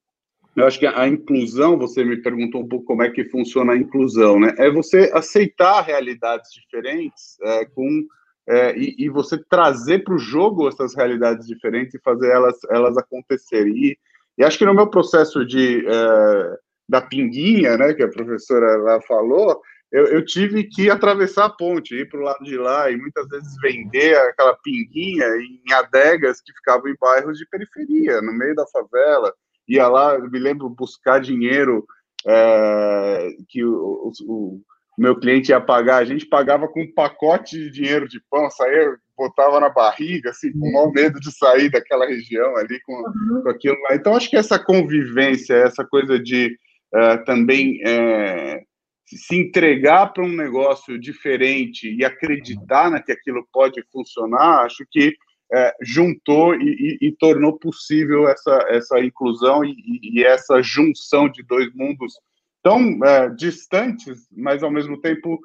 eu 0.57 0.67
acho 0.67 0.79
que 0.79 0.87
a 0.87 1.09
inclusão, 1.09 1.77
você 1.77 2.05
me 2.05 2.17
perguntou 2.17 2.63
um 2.63 2.69
pouco 2.69 2.85
como 2.85 3.03
é 3.03 3.11
que 3.11 3.25
funciona 3.25 3.73
a 3.73 3.77
inclusão, 3.77 4.39
né? 4.39 4.55
É 4.57 4.71
você 4.71 5.11
aceitar 5.13 5.83
realidades 5.83 6.51
diferentes 6.53 7.37
é, 7.43 7.65
com 7.65 8.05
é, 8.47 8.77
e, 8.77 8.95
e, 8.99 9.09
você 9.09 9.43
trazer 9.49 10.05
para 10.05 10.15
o 10.15 10.19
jogo 10.19 10.69
essas 10.69 10.95
realidades 10.95 11.47
diferentes 11.47 11.95
e 11.95 12.03
fazer 12.03 12.31
elas, 12.31 12.57
elas 12.71 12.97
acontecerem. 12.99 13.73
E, 13.75 13.99
e 14.37 14.45
acho 14.45 14.59
que 14.59 14.67
no 14.67 14.75
meu 14.75 14.87
processo 14.87 15.45
de 15.47 15.85
é, 15.87 16.59
da 16.89 17.01
pinguinha, 17.01 17.77
né, 17.79 17.95
que 17.95 18.03
a 18.03 18.09
professora 18.09 18.77
lá 18.77 19.01
falou, 19.03 19.61
eu, 19.91 20.07
eu 20.09 20.25
tive 20.25 20.65
que 20.65 20.91
atravessar 20.91 21.47
a 21.47 21.51
ponte, 21.51 21.95
ir 21.95 22.09
para 22.09 22.21
o 22.21 22.23
lado 22.23 22.45
de 22.45 22.57
lá 22.57 22.91
e 22.91 22.97
muitas 22.97 23.27
vezes 23.29 23.57
vender 23.63 24.17
aquela 24.19 24.55
pinguinha 24.63 25.27
em 25.37 25.73
adegas 25.73 26.41
que 26.43 26.53
ficavam 26.53 26.89
em 26.89 26.97
bairros 27.01 27.39
de 27.39 27.49
periferia, 27.49 28.21
no 28.21 28.33
meio 28.33 28.55
da 28.55 28.67
favela 28.67 29.33
ia 29.69 29.89
lá, 29.89 30.19
me 30.19 30.39
lembro, 30.39 30.69
buscar 30.69 31.21
dinheiro 31.21 31.85
é, 32.27 33.29
que 33.49 33.65
o, 33.65 33.73
o, 33.73 34.13
o, 34.27 34.63
meu 34.99 35.19
cliente 35.19 35.51
ia 35.51 35.61
pagar, 35.61 35.97
a 35.99 36.05
gente 36.05 36.27
pagava 36.27 36.69
com 36.69 36.83
um 36.83 36.93
pacote 36.93 37.59
de 37.59 37.71
dinheiro 37.71 38.09
de 38.09 38.21
pão, 38.31 38.49
saía, 38.51 38.97
botava 39.17 39.59
na 39.61 39.69
barriga, 39.69 40.31
assim, 40.31 40.53
com 40.53 40.69
o 40.69 40.73
maior 40.73 40.93
medo 40.93 41.21
de 41.21 41.33
sair 41.33 41.71
daquela 41.71 42.07
região 42.07 42.57
ali 42.57 42.81
com, 42.83 42.95
uhum. 42.95 43.43
com 43.43 43.49
aquilo 43.49 43.77
lá. 43.83 43.95
Então, 43.95 44.17
acho 44.17 44.31
que 44.31 44.37
essa 44.37 44.59
convivência, 44.59 45.55
essa 45.55 45.85
coisa 45.85 46.19
de 46.19 46.57
é, 46.95 47.17
também 47.19 47.81
é, 47.85 48.63
se 49.07 49.37
entregar 49.37 50.13
para 50.13 50.25
um 50.25 50.33
negócio 50.33 50.99
diferente 50.99 51.93
e 51.93 52.05
acreditar 52.05 52.91
na 52.91 53.03
que 53.03 53.13
aquilo 53.13 53.47
pode 53.53 53.83
funcionar, 53.93 54.65
acho 54.65 54.85
que 54.91 55.15
é, 55.55 55.75
juntou 55.81 56.55
e, 56.55 56.99
e, 57.01 57.09
e, 57.09 57.13
tornou 57.13 57.57
possível 57.59 58.29
essa, 58.29 58.67
essa 58.69 58.99
inclusão 58.99 59.65
e, 59.65 59.75
e, 60.03 60.25
essa 60.25 60.61
junção 60.61 61.29
de 61.29 61.43
dois 61.45 61.73
mundos 61.75 62.15
tão 62.63 62.99
é, 63.05 63.29
distantes, 63.31 64.27
mas 64.33 64.63
ao 64.63 64.71
mesmo 64.71 65.01
tempo 65.01 65.39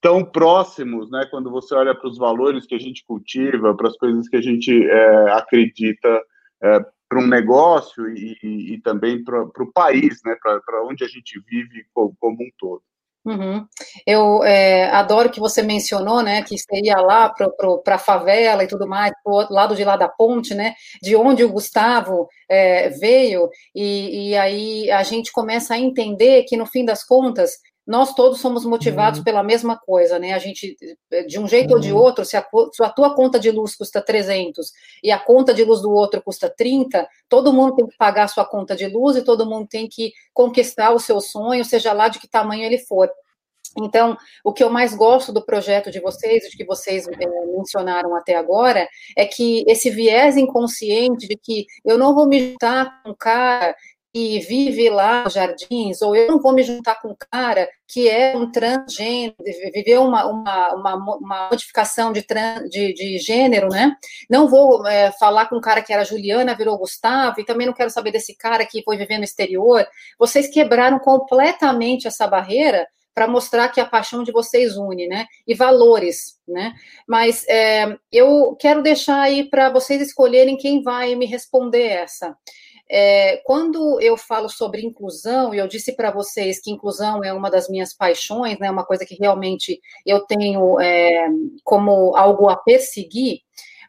tão 0.00 0.24
próximos, 0.24 1.10
né? 1.10 1.26
Quando 1.30 1.50
você 1.50 1.74
olha 1.74 1.94
para 1.94 2.08
os 2.08 2.16
valores 2.16 2.66
que 2.66 2.74
a 2.74 2.78
gente 2.78 3.04
cultiva, 3.04 3.74
para 3.74 3.88
as 3.88 3.96
coisas 3.96 4.28
que 4.28 4.36
a 4.36 4.42
gente 4.42 4.88
é, 4.88 5.32
acredita 5.32 6.22
é, 6.62 6.80
para 7.08 7.18
um 7.18 7.26
negócio 7.26 8.08
e, 8.10 8.80
também 8.84 9.24
para 9.24 9.42
o 9.42 9.72
país, 9.72 10.20
né? 10.24 10.36
Para 10.40 10.84
onde 10.84 11.02
a 11.02 11.08
gente 11.08 11.40
vive 11.48 11.86
como, 11.92 12.14
como 12.20 12.36
um 12.36 12.50
todo. 12.58 12.82
Uhum. 13.26 13.66
Eu 14.06 14.44
é, 14.44 14.84
adoro 14.90 15.30
que 15.30 15.40
você 15.40 15.60
mencionou, 15.60 16.22
né, 16.22 16.42
que 16.42 16.56
você 16.56 16.80
ia 16.80 16.96
lá 17.00 17.28
para 17.28 17.96
a 17.96 17.98
favela 17.98 18.62
e 18.62 18.68
tudo 18.68 18.86
mais, 18.86 19.12
para 19.24 19.48
lado 19.50 19.74
de 19.74 19.82
lá 19.82 19.96
da 19.96 20.08
ponte, 20.08 20.54
né, 20.54 20.74
de 21.02 21.16
onde 21.16 21.42
o 21.42 21.50
Gustavo 21.50 22.28
é, 22.48 22.88
veio, 22.90 23.50
e, 23.74 24.30
e, 24.30 24.36
aí 24.36 24.88
a 24.92 25.02
gente 25.02 25.32
começa 25.32 25.74
a 25.74 25.78
entender 25.78 26.44
que, 26.44 26.56
no 26.56 26.66
fim 26.66 26.84
das 26.84 27.04
contas, 27.04 27.50
nós 27.86 28.14
todos 28.14 28.40
somos 28.40 28.64
motivados 28.64 29.20
uhum. 29.20 29.24
pela 29.24 29.42
mesma 29.42 29.78
coisa, 29.78 30.18
né, 30.18 30.32
a 30.32 30.38
gente, 30.38 30.76
de 31.28 31.38
um 31.38 31.46
jeito 31.46 31.70
uhum. 31.70 31.76
ou 31.76 31.80
de 31.80 31.92
uhum. 31.92 31.98
outro, 31.98 32.24
se 32.24 32.36
a, 32.36 32.44
se 32.72 32.82
a 32.82 32.88
tua 32.90 33.14
conta 33.14 33.38
de 33.38 33.50
luz 33.50 33.76
custa 33.76 34.02
300 34.02 34.72
e 35.02 35.12
a 35.12 35.18
conta 35.18 35.54
de 35.54 35.62
luz 35.62 35.80
do 35.80 35.90
outro 35.90 36.20
custa 36.20 36.48
30, 36.50 37.08
todo 37.28 37.52
mundo 37.52 37.76
tem 37.76 37.86
que 37.86 37.96
pagar 37.96 38.24
a 38.24 38.28
sua 38.28 38.44
conta 38.44 38.74
de 38.74 38.86
luz 38.88 39.16
e 39.16 39.22
todo 39.22 39.46
mundo 39.46 39.68
tem 39.68 39.88
que 39.88 40.12
conquistar 40.34 40.90
o 40.90 40.98
seu 40.98 41.20
sonho, 41.20 41.64
seja 41.64 41.92
lá 41.92 42.08
de 42.08 42.18
que 42.18 42.28
tamanho 42.28 42.64
ele 42.64 42.78
for. 42.78 43.08
Então, 43.78 44.16
o 44.42 44.52
que 44.52 44.64
eu 44.64 44.70
mais 44.70 44.94
gosto 44.94 45.32
do 45.32 45.44
projeto 45.44 45.90
de 45.90 46.00
vocês, 46.00 46.44
de 46.50 46.56
que 46.56 46.64
vocês 46.64 47.06
é, 47.06 47.46
mencionaram 47.56 48.16
até 48.16 48.34
agora, 48.34 48.88
é 49.16 49.26
que 49.26 49.64
esse 49.68 49.90
viés 49.90 50.36
inconsciente 50.36 51.28
de 51.28 51.36
que 51.36 51.66
eu 51.84 51.98
não 51.98 52.14
vou 52.14 52.26
me 52.26 52.50
juntar 52.50 53.02
com 53.02 53.10
um 53.10 53.14
cara 53.14 53.76
que 54.16 54.40
vive 54.40 54.88
lá 54.88 55.24
nos 55.24 55.34
jardins, 55.34 56.00
ou 56.00 56.16
eu 56.16 56.26
não 56.26 56.40
vou 56.40 56.54
me 56.54 56.62
juntar 56.62 57.02
com 57.02 57.08
um 57.08 57.16
cara 57.30 57.68
que 57.86 58.08
é 58.08 58.34
um 58.34 58.50
transgênero, 58.50 59.34
viveu 59.74 60.02
uma, 60.04 60.24
uma, 60.24 60.74
uma, 60.74 61.16
uma 61.18 61.48
modificação 61.50 62.14
de, 62.14 62.22
trans, 62.22 62.62
de, 62.70 62.94
de, 62.94 63.18
gênero, 63.18 63.68
né? 63.68 63.94
Não 64.30 64.48
vou 64.48 64.86
é, 64.86 65.12
falar 65.12 65.50
com 65.50 65.56
um 65.56 65.60
cara 65.60 65.82
que 65.82 65.92
era 65.92 66.02
Juliana, 66.02 66.54
virou 66.54 66.78
Gustavo, 66.78 67.42
e 67.42 67.44
também 67.44 67.66
não 67.66 67.74
quero 67.74 67.90
saber 67.90 68.10
desse 68.10 68.34
cara 68.34 68.64
que 68.64 68.82
foi 68.82 68.96
viver 68.96 69.18
no 69.18 69.24
exterior. 69.24 69.86
Vocês 70.18 70.48
quebraram 70.48 70.98
completamente 70.98 72.08
essa 72.08 72.26
barreira 72.26 72.88
para 73.14 73.28
mostrar 73.28 73.68
que 73.68 73.80
a 73.80 73.86
paixão 73.86 74.22
de 74.22 74.32
vocês 74.32 74.78
une, 74.78 75.06
né? 75.06 75.26
E 75.46 75.54
valores, 75.54 76.38
né? 76.48 76.72
Mas 77.06 77.46
é, 77.48 77.98
eu 78.10 78.56
quero 78.58 78.82
deixar 78.82 79.20
aí 79.20 79.44
para 79.50 79.68
vocês 79.68 80.00
escolherem 80.00 80.56
quem 80.56 80.82
vai 80.82 81.14
me 81.14 81.26
responder 81.26 81.86
essa. 81.86 82.34
É, 82.88 83.38
quando 83.44 84.00
eu 84.00 84.16
falo 84.16 84.48
sobre 84.48 84.84
inclusão, 84.84 85.54
e 85.54 85.58
eu 85.58 85.66
disse 85.66 85.94
para 85.96 86.10
vocês 86.10 86.60
que 86.60 86.70
inclusão 86.70 87.22
é 87.24 87.32
uma 87.32 87.50
das 87.50 87.68
minhas 87.68 87.92
paixões, 87.92 88.58
né, 88.58 88.70
uma 88.70 88.84
coisa 88.84 89.04
que 89.04 89.16
realmente 89.16 89.80
eu 90.04 90.20
tenho 90.20 90.78
é, 90.80 91.26
como 91.64 92.16
algo 92.16 92.48
a 92.48 92.56
perseguir, 92.56 93.40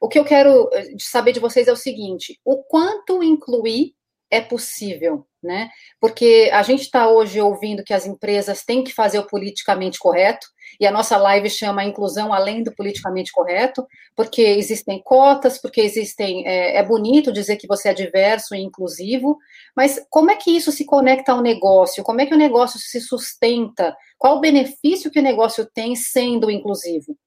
o 0.01 0.07
que 0.07 0.19
eu 0.19 0.23
quero 0.23 0.69
eh, 0.73 0.95
saber 0.99 1.31
de 1.31 1.39
vocês 1.39 1.67
é 1.67 1.71
o 1.71 1.77
seguinte: 1.77 2.39
o 2.45 2.63
quanto 2.63 3.23
incluir 3.23 3.93
é 4.29 4.41
possível, 4.41 5.25
né? 5.41 5.69
Porque 5.99 6.49
a 6.53 6.63
gente 6.63 6.81
está 6.81 7.09
hoje 7.09 7.39
ouvindo 7.39 7.83
que 7.83 7.93
as 7.93 8.05
empresas 8.05 8.63
têm 8.63 8.83
que 8.83 8.93
fazer 8.93 9.19
o 9.19 9.27
politicamente 9.27 9.99
correto, 9.99 10.47
e 10.79 10.85
a 10.85 10.91
nossa 10.91 11.17
live 11.17 11.49
chama 11.49 11.83
inclusão 11.83 12.33
além 12.33 12.61
do 12.61 12.73
politicamente 12.75 13.31
correto, 13.31 13.85
porque 14.15 14.41
existem 14.41 15.01
cotas, 15.01 15.59
porque 15.59 15.81
existem. 15.81 16.45
É, 16.47 16.77
é 16.77 16.83
bonito 16.83 17.31
dizer 17.31 17.57
que 17.57 17.67
você 17.67 17.89
é 17.89 17.93
diverso 17.93 18.53
e 18.53 18.59
inclusivo, 18.59 19.37
mas 19.75 20.05
como 20.09 20.29
é 20.29 20.35
que 20.35 20.51
isso 20.51 20.71
se 20.71 20.85
conecta 20.85 21.31
ao 21.31 21.41
negócio? 21.41 22.03
Como 22.03 22.21
é 22.21 22.25
que 22.25 22.33
o 22.33 22.37
negócio 22.37 22.79
se 22.79 22.99
sustenta? 23.01 23.95
Qual 24.17 24.37
o 24.37 24.41
benefício 24.41 25.09
que 25.09 25.19
o 25.19 25.23
negócio 25.23 25.65
tem 25.73 25.95
sendo 25.95 26.51
inclusivo? 26.51 27.17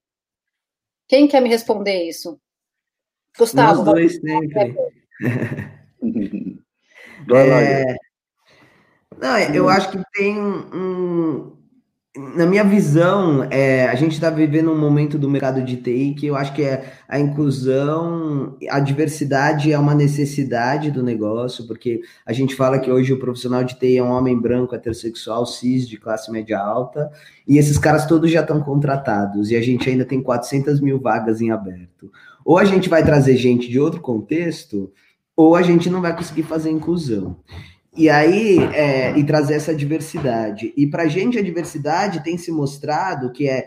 Quem 1.08 1.26
quer 1.26 1.40
me 1.40 1.48
responder 1.48 2.04
isso? 2.04 2.38
Gustavo. 3.36 3.82
Nós 3.82 3.94
dois 3.94 4.20
sempre. 4.20 4.74
É... 7.28 7.96
Não, 9.20 9.38
eu 9.54 9.68
acho 9.68 9.90
que 9.90 9.98
tem 10.14 10.38
um. 10.40 11.52
Na 12.34 12.44
minha 12.44 12.64
visão, 12.64 13.46
é, 13.52 13.86
a 13.86 13.94
gente 13.94 14.14
está 14.14 14.30
vivendo 14.30 14.72
um 14.72 14.78
momento 14.78 15.16
do 15.16 15.30
mercado 15.30 15.62
de 15.62 15.76
TI 15.76 16.16
que 16.18 16.26
eu 16.26 16.34
acho 16.34 16.52
que 16.52 16.62
é 16.62 16.92
a 17.08 17.20
inclusão, 17.20 18.56
a 18.68 18.80
diversidade 18.80 19.72
é 19.72 19.78
uma 19.78 19.94
necessidade 19.94 20.90
do 20.90 21.04
negócio, 21.04 21.68
porque 21.68 22.00
a 22.26 22.32
gente 22.32 22.56
fala 22.56 22.80
que 22.80 22.90
hoje 22.90 23.12
o 23.12 23.18
profissional 23.18 23.62
de 23.62 23.78
TI 23.78 23.98
é 23.98 24.02
um 24.02 24.10
homem 24.10 24.36
branco, 24.36 24.74
heterossexual, 24.74 25.46
cis, 25.46 25.88
de 25.88 25.98
classe 25.98 26.32
média 26.32 26.58
alta, 26.58 27.12
e 27.46 27.58
esses 27.58 27.78
caras 27.78 28.06
todos 28.06 28.28
já 28.28 28.40
estão 28.40 28.60
contratados, 28.60 29.52
e 29.52 29.56
a 29.56 29.62
gente 29.62 29.88
ainda 29.88 30.04
tem 30.04 30.20
400 30.20 30.80
mil 30.80 30.98
vagas 30.98 31.40
em 31.40 31.52
aberto. 31.52 32.10
Ou 32.44 32.58
a 32.58 32.64
gente 32.64 32.88
vai 32.88 33.04
trazer 33.04 33.36
gente 33.36 33.68
de 33.68 33.78
outro 33.78 34.00
contexto, 34.00 34.92
ou 35.40 35.56
a 35.56 35.62
gente 35.62 35.88
não 35.88 36.02
vai 36.02 36.14
conseguir 36.14 36.42
fazer 36.42 36.70
inclusão. 36.70 37.36
E 37.96 38.10
aí, 38.10 38.58
é, 38.58 39.18
e 39.18 39.24
trazer 39.24 39.54
essa 39.54 39.74
diversidade. 39.74 40.72
E 40.76 40.86
para 40.86 41.04
a 41.04 41.08
gente, 41.08 41.38
a 41.38 41.42
diversidade 41.42 42.22
tem 42.22 42.36
se 42.36 42.52
mostrado 42.52 43.32
que 43.32 43.48
é, 43.48 43.66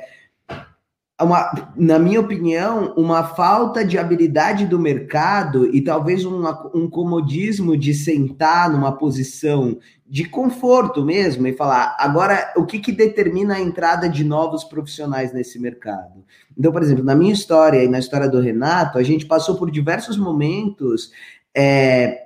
uma, 1.19 1.71
na 1.75 1.97
minha 1.97 2.19
opinião, 2.19 2.93
uma 2.95 3.23
falta 3.23 3.83
de 3.83 3.97
habilidade 3.97 4.67
do 4.67 4.77
mercado 4.77 5.73
e 5.75 5.81
talvez 5.81 6.25
uma, 6.25 6.69
um 6.75 6.87
comodismo 6.87 7.75
de 7.75 7.93
sentar 7.93 8.69
numa 8.69 8.91
posição 8.91 9.77
de 10.07 10.25
conforto 10.25 11.03
mesmo 11.03 11.47
e 11.47 11.53
falar 11.53 11.95
agora 11.99 12.53
o 12.55 12.65
que, 12.65 12.77
que 12.77 12.91
determina 12.91 13.55
a 13.55 13.59
entrada 13.59 14.07
de 14.07 14.23
novos 14.23 14.63
profissionais 14.63 15.33
nesse 15.33 15.59
mercado. 15.59 16.23
Então, 16.55 16.71
por 16.71 16.83
exemplo, 16.83 17.03
na 17.03 17.15
minha 17.15 17.33
história 17.33 17.83
e 17.83 17.87
na 17.87 17.97
história 17.97 18.29
do 18.29 18.39
Renato, 18.39 18.99
a 18.99 19.03
gente 19.03 19.25
passou 19.25 19.55
por 19.55 19.71
diversos 19.71 20.17
momentos 20.17 21.11
é, 21.55 22.23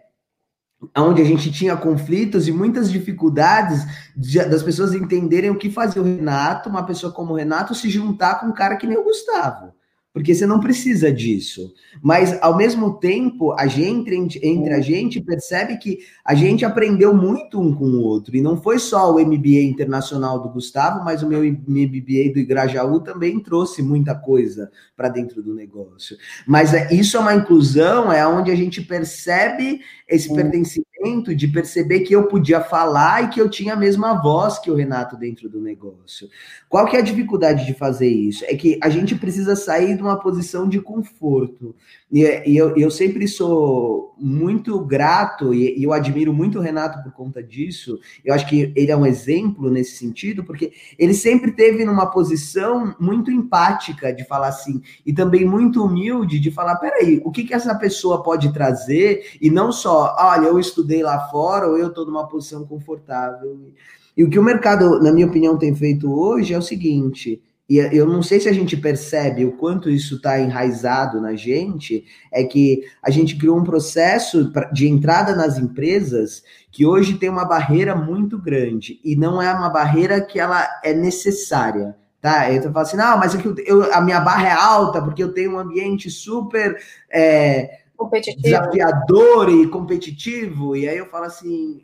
onde 0.95 1.21
a 1.21 1.25
gente 1.25 1.51
tinha 1.51 1.75
conflitos 1.75 2.47
e 2.47 2.51
muitas 2.51 2.91
dificuldades 2.91 3.85
de, 4.15 4.43
das 4.45 4.63
pessoas 4.63 4.93
entenderem 4.93 5.49
o 5.49 5.57
que 5.57 5.71
fazia 5.71 6.01
o 6.01 6.05
Renato, 6.05 6.69
uma 6.69 6.85
pessoa 6.85 7.11
como 7.11 7.33
o 7.33 7.35
Renato, 7.35 7.73
se 7.73 7.89
juntar 7.89 8.39
com 8.39 8.47
um 8.47 8.53
cara 8.53 8.77
que 8.77 8.87
nem 8.87 8.97
o 8.97 9.03
Gustavo. 9.03 9.73
Porque 10.17 10.33
você 10.33 10.47
não 10.47 10.59
precisa 10.59 11.11
disso. 11.11 11.71
Mas, 12.01 12.41
ao 12.41 12.57
mesmo 12.57 12.95
tempo, 12.95 13.53
a 13.53 13.67
gente, 13.67 14.39
entre 14.43 14.73
a 14.73 14.81
gente, 14.81 15.21
percebe 15.21 15.77
que 15.77 15.99
a 16.25 16.33
gente 16.33 16.65
aprendeu 16.65 17.13
muito 17.13 17.61
um 17.61 17.71
com 17.71 17.85
o 17.85 18.01
outro. 18.01 18.35
E 18.35 18.41
não 18.41 18.59
foi 18.59 18.79
só 18.79 19.13
o 19.13 19.19
MBA 19.19 19.61
internacional 19.61 20.41
do 20.41 20.49
Gustavo, 20.49 21.05
mas 21.05 21.21
o 21.21 21.27
meu 21.27 21.43
MBA 21.43 22.33
do 22.33 22.39
Igrajaú 22.39 22.99
também 22.99 23.39
trouxe 23.39 23.83
muita 23.83 24.15
coisa 24.15 24.71
para 24.95 25.07
dentro 25.07 25.43
do 25.43 25.53
negócio. 25.53 26.17
Mas 26.47 26.73
é, 26.73 26.91
isso 26.91 27.15
é 27.15 27.19
uma 27.19 27.35
inclusão, 27.35 28.11
é 28.11 28.27
onde 28.27 28.49
a 28.49 28.55
gente 28.55 28.81
percebe 28.81 29.81
esse 30.09 30.33
pertencimento 30.33 30.86
de 31.35 31.47
perceber 31.47 32.01
que 32.01 32.13
eu 32.13 32.27
podia 32.27 32.61
falar 32.61 33.23
e 33.23 33.29
que 33.29 33.39
eu 33.39 33.49
tinha 33.49 33.73
a 33.73 33.77
mesma 33.77 34.21
voz 34.21 34.59
que 34.59 34.71
o 34.71 34.75
Renato 34.75 35.15
dentro 35.15 35.47
do 35.47 35.61
negócio. 35.61 36.27
Qual 36.67 36.85
que 36.85 36.95
é 36.95 36.99
a 36.99 37.03
dificuldade 37.03 37.65
de 37.65 37.73
fazer 37.73 38.09
isso? 38.09 38.43
É 38.45 38.55
que 38.55 38.79
a 38.81 38.89
gente 38.89 39.15
precisa 39.15 39.55
sair 39.55 39.95
de 39.95 40.01
uma 40.01 40.19
posição 40.19 40.67
de 40.67 40.81
conforto. 40.81 41.75
E, 42.11 42.23
e 42.45 42.57
eu, 42.57 42.75
eu, 42.75 42.89
sempre 42.89 43.27
sou 43.27 44.15
muito 44.19 44.79
grato 44.79 45.53
e, 45.53 45.77
e, 45.77 45.83
eu 45.83 45.93
admiro 45.93 46.33
muito 46.33 46.59
o 46.59 46.61
Renato 46.61 47.01
por 47.03 47.11
conta 47.11 47.41
disso. 47.41 47.99
Eu 48.23 48.33
acho 48.33 48.47
que 48.47 48.71
ele 48.75 48.91
é 48.91 48.97
um 48.97 49.05
exemplo 49.05 49.69
nesse 49.69 49.97
sentido, 49.97 50.43
porque 50.43 50.73
ele 50.97 51.13
sempre 51.13 51.51
teve 51.51 51.85
numa 51.85 52.07
posição 52.07 52.95
muito 52.99 53.31
empática 53.31 54.13
de 54.13 54.25
falar 54.25 54.47
assim, 54.47 54.81
e 55.05 55.13
também 55.13 55.45
muito 55.45 55.83
humilde 55.83 56.39
de 56.39 56.51
falar: 56.51 56.75
peraí, 56.77 57.21
o 57.23 57.31
que, 57.31 57.43
que 57.43 57.53
essa 57.53 57.75
pessoa 57.75 58.23
pode 58.23 58.51
trazer? 58.53 59.37
E 59.41 59.49
não 59.49 59.71
só, 59.71 60.15
olha, 60.19 60.47
eu 60.47 60.59
estudei 60.59 61.03
lá 61.03 61.27
fora 61.29 61.67
ou 61.67 61.77
eu 61.77 61.87
estou 61.87 62.05
numa 62.05 62.27
posição 62.27 62.65
confortável. 62.65 63.71
E 64.15 64.23
o 64.23 64.29
que 64.29 64.39
o 64.39 64.43
mercado, 64.43 64.99
na 64.99 65.11
minha 65.11 65.27
opinião, 65.27 65.57
tem 65.57 65.75
feito 65.75 66.11
hoje 66.11 66.53
é 66.53 66.57
o 66.57 66.61
seguinte: 66.61 67.41
e 67.69 67.77
eu 67.77 68.07
não 68.07 68.23
sei 68.23 68.39
se 68.39 68.47
a 68.47 68.53
gente 68.53 68.77
percebe 68.77 69.43
o 69.43 69.57
quanto 69.57 69.89
isso 69.89 70.15
está 70.15 70.39
enraizado 70.39 71.19
na 71.19 71.35
gente, 71.35 72.05
é 72.31 72.43
que 72.43 72.83
a 73.03 73.09
gente 73.09 73.35
criou 73.35 73.57
um 73.57 73.63
processo 73.63 74.51
de 74.71 74.87
entrada 74.87 75.35
nas 75.35 75.57
empresas 75.57 76.43
que 76.71 76.85
hoje 76.85 77.17
tem 77.17 77.29
uma 77.29 77.43
barreira 77.43 77.93
muito 77.93 78.37
grande, 78.37 79.01
e 79.03 79.15
não 79.15 79.41
é 79.41 79.53
uma 79.53 79.69
barreira 79.69 80.21
que 80.21 80.39
ela 80.39 80.65
é 80.83 80.93
necessária. 80.93 81.95
Tá? 82.21 82.51
Eu 82.51 82.63
falo 82.63 82.79
assim, 82.79 82.97
não, 82.97 83.17
mas 83.17 83.35
é 83.35 83.37
que 83.37 83.47
eu, 83.65 83.93
a 83.93 84.01
minha 84.01 84.19
barra 84.19 84.47
é 84.47 84.51
alta 84.51 85.01
porque 85.01 85.23
eu 85.23 85.33
tenho 85.33 85.53
um 85.53 85.59
ambiente 85.59 86.09
super 86.09 86.75
é, 87.11 87.79
competitivo. 87.97 88.43
desafiador 88.43 89.49
e 89.49 89.67
competitivo, 89.67 90.75
e 90.75 90.87
aí 90.87 90.97
eu 90.97 91.07
falo 91.07 91.25
assim, 91.25 91.81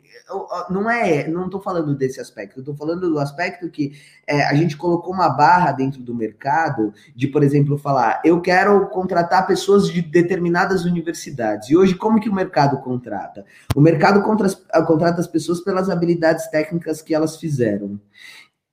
não 0.70 0.88
é, 0.88 1.28
não 1.28 1.46
estou 1.46 1.60
falando 1.60 1.94
desse 1.94 2.20
aspecto, 2.20 2.60
estou 2.60 2.76
falando 2.76 3.10
do 3.10 3.18
aspecto 3.18 3.68
que 3.68 3.92
é, 4.26 4.44
a 4.44 4.54
gente 4.54 4.76
colocou 4.76 5.12
uma 5.12 5.28
barra 5.28 5.72
dentro 5.72 6.00
do 6.02 6.14
mercado 6.14 6.94
de, 7.14 7.26
por 7.26 7.42
exemplo, 7.42 7.76
falar, 7.76 8.22
eu 8.24 8.40
quero 8.40 8.86
contratar 8.88 9.46
pessoas 9.46 9.88
de 9.88 10.00
determinadas 10.00 10.84
universidades, 10.84 11.68
e 11.68 11.76
hoje 11.76 11.94
como 11.94 12.20
que 12.20 12.30
o 12.30 12.34
mercado 12.34 12.80
contrata? 12.80 13.44
O 13.74 13.80
mercado 13.80 14.22
contra, 14.22 14.48
contrata 14.86 15.20
as 15.20 15.26
pessoas 15.26 15.60
pelas 15.60 15.90
habilidades 15.90 16.46
técnicas 16.46 17.02
que 17.02 17.14
elas 17.14 17.36
fizeram. 17.36 18.00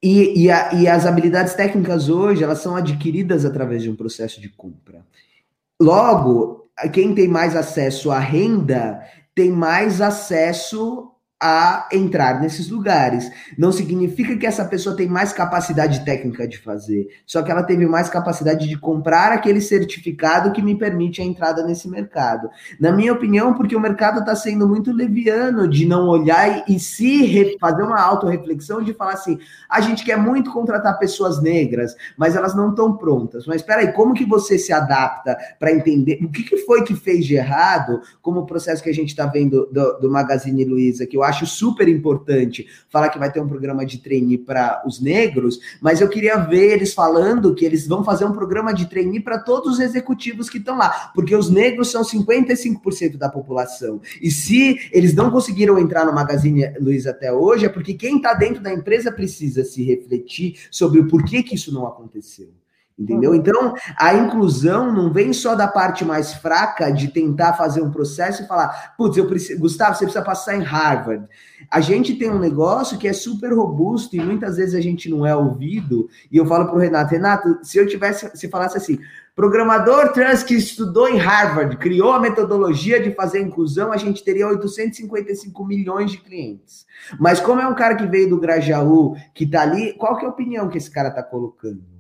E, 0.04 0.46
e, 0.46 0.52
a, 0.52 0.74
e 0.74 0.88
as 0.88 1.06
habilidades 1.06 1.54
técnicas 1.54 2.10
hoje, 2.10 2.44
elas 2.44 2.60
são 2.60 2.76
adquiridas 2.76 3.46
através 3.46 3.84
de 3.84 3.90
um 3.90 3.96
processo 3.96 4.42
de 4.42 4.50
compra. 4.50 5.06
Logo, 5.80 6.61
quem 6.90 7.14
tem 7.14 7.28
mais 7.28 7.56
acesso 7.56 8.12
à 8.12 8.20
renda 8.20 9.02
tem 9.36 9.52
mais 9.52 10.02
acesso 10.02 11.12
a 11.42 11.88
entrar 11.92 12.40
nesses 12.40 12.70
lugares. 12.70 13.32
Não 13.58 13.72
significa 13.72 14.38
que 14.38 14.46
essa 14.46 14.64
pessoa 14.64 14.96
tem 14.96 15.08
mais 15.08 15.34
capacidade 15.34 16.06
técnica 16.06 16.48
de 16.48 16.60
fazer, 16.60 17.08
só 17.26 17.42
que 17.42 17.52
ela 17.52 17.64
teve 17.64 17.88
mais 17.88 18.10
capacidade 18.10 18.68
de 18.68 18.78
comprar 18.78 19.32
aquele 19.32 19.60
certificado 19.60 20.52
que 20.52 20.62
me 20.62 20.78
permite 20.78 21.20
a 21.20 21.26
entrada 21.26 21.66
nesse 21.66 21.90
mercado. 21.90 22.48
Na 22.80 22.92
minha 22.92 23.12
opinião, 23.12 23.56
porque 23.56 23.76
o 23.76 23.80
mercado 23.80 24.20
está 24.20 24.36
sendo 24.36 24.68
muito 24.68 24.92
leviano 24.92 25.68
de 25.68 25.88
não 25.88 26.08
olhar 26.08 26.64
e, 26.70 26.80
se 26.80 27.58
fazer 27.60 27.82
uma 27.82 28.00
autorreflexão 28.00 28.84
de 28.84 28.94
falar 28.94 29.14
assim: 29.14 29.40
a 29.68 29.82
gente 29.82 30.06
quer 30.06 30.18
muito 30.18 30.52
contratar 30.52 31.00
pessoas 31.00 31.42
negras, 31.42 31.96
mas 32.16 32.36
elas 32.36 32.54
não 32.54 32.70
estão 32.70 32.96
prontas. 32.96 33.48
Mas 33.48 33.58
espera 33.58 33.82
aí, 33.82 33.92
como 33.94 34.14
que 34.14 34.26
você 34.26 34.60
se 34.60 34.72
adapta 34.72 35.36
para 35.60 35.72
entender 35.72 36.20
o 36.24 36.30
que, 36.30 36.44
que 36.44 36.58
foi 36.58 36.84
que 36.84 36.96
fez 36.96 37.26
de 37.26 37.36
errado, 37.36 38.02
como 38.22 38.42
o 38.42 38.46
processo 38.46 38.84
que 38.84 38.90
a 38.90 38.94
gente 38.94 39.10
está 39.10 39.26
vendo 39.26 39.68
do, 39.72 40.00
do 40.00 40.12
Magazine 40.12 40.64
Luiza, 40.66 41.08
que 41.08 41.18
eu 41.18 41.24
acho 41.24 41.31
super 41.32 41.88
importante 41.88 42.68
falar 42.90 43.10
que 43.10 43.20
vai 43.20 43.32
ter 43.32 43.42
um 43.42 43.48
programa 43.48 43.86
de 43.86 43.98
trainee 43.98 44.38
para 44.38 44.84
os 44.86 45.00
negros, 45.00 45.60
mas 45.82 46.02
eu 46.02 46.10
queria 46.10 46.38
ver 46.38 46.74
eles 46.74 46.94
falando 46.94 47.54
que 47.56 47.66
eles 47.66 47.88
vão 47.88 48.04
fazer 48.04 48.26
um 48.26 48.32
programa 48.32 48.74
de 48.74 48.88
trainee 48.88 49.20
para 49.20 49.40
todos 49.40 49.74
os 49.74 49.80
executivos 49.80 50.50
que 50.50 50.58
estão 50.58 50.78
lá, 50.78 51.12
porque 51.14 51.36
os 51.36 51.50
negros 51.50 51.92
são 51.92 52.04
55% 52.04 53.18
da 53.18 53.30
população. 53.30 54.02
E 54.22 54.30
se 54.30 54.90
eles 54.92 55.14
não 55.14 55.32
conseguiram 55.32 55.78
entrar 55.78 56.06
no 56.06 56.14
Magazine 56.14 56.74
Luiza 56.80 57.12
até 57.12 57.32
hoje, 57.32 57.66
é 57.66 57.70
porque 57.70 57.94
quem 57.94 58.18
está 58.18 58.34
dentro 58.34 58.62
da 58.62 58.74
empresa 58.74 59.12
precisa 59.12 59.64
se 59.64 59.84
refletir 59.84 60.60
sobre 60.70 61.00
o 61.00 61.08
porquê 61.08 61.44
que 61.44 61.56
isso 61.56 61.74
não 61.74 61.88
aconteceu. 61.88 62.61
Entendeu? 63.02 63.32
Uhum. 63.32 63.38
Então, 63.38 63.74
a 63.98 64.14
inclusão 64.14 64.94
não 64.94 65.12
vem 65.12 65.34
só 65.34 65.56
da 65.56 65.68
parte 65.68 66.06
mais 66.06 66.34
fraca 66.34 66.92
de 66.92 67.08
tentar 67.08 67.54
fazer 67.54 67.82
um 67.82 67.90
processo 67.90 68.44
e 68.44 68.48
falar, 68.48 68.94
putz, 68.96 69.18
eu 69.18 69.26
preciso, 69.26 69.60
Gustavo, 69.60 69.96
você 69.96 70.06
precisa 70.06 70.24
passar 70.24 70.56
em 70.56 70.62
Harvard. 70.62 71.26
A 71.70 71.82
gente 71.82 72.14
tem 72.16 72.30
um 72.30 72.38
negócio 72.38 73.00
que 73.00 73.08
é 73.08 73.14
super 73.14 73.54
robusto 73.54 74.16
e 74.16 74.20
muitas 74.20 74.58
vezes 74.58 74.76
a 74.76 74.82
gente 74.82 75.10
não 75.10 75.26
é 75.26 75.36
ouvido. 75.36 76.10
E 76.32 76.38
eu 76.38 76.46
falo 76.46 76.66
para 76.66 76.76
o 76.76 76.80
Renato, 76.80 77.12
Renato, 77.12 77.60
se 77.64 77.80
eu 77.80 77.88
tivesse, 77.88 78.30
se 78.38 78.48
falasse 78.48 78.78
assim, 78.78 79.00
programador 79.36 80.14
trans 80.14 80.44
que 80.44 80.54
estudou 80.54 81.10
em 81.10 81.18
Harvard, 81.18 81.78
criou 81.78 82.12
a 82.12 82.20
metodologia 82.20 83.02
de 83.02 83.16
fazer 83.16 83.42
inclusão, 83.42 83.92
a 83.92 83.98
gente 83.98 84.24
teria 84.24 84.48
855 84.48 85.66
milhões 85.66 86.12
de 86.12 86.18
clientes. 86.20 86.86
Mas 87.20 87.40
como 87.40 87.62
é 87.62 87.68
um 87.68 87.74
cara 87.74 87.96
que 87.96 88.06
veio 88.06 88.30
do 88.30 88.40
Grajaú, 88.40 89.16
que 89.34 89.46
está 89.46 89.64
ali, 89.64 89.94
qual 89.94 90.18
que 90.18 90.26
é 90.26 90.28
a 90.28 90.32
opinião 90.32 90.70
que 90.70 90.78
esse 90.78 90.92
cara 90.92 91.10
está 91.10 91.24
colocando? 91.24 91.91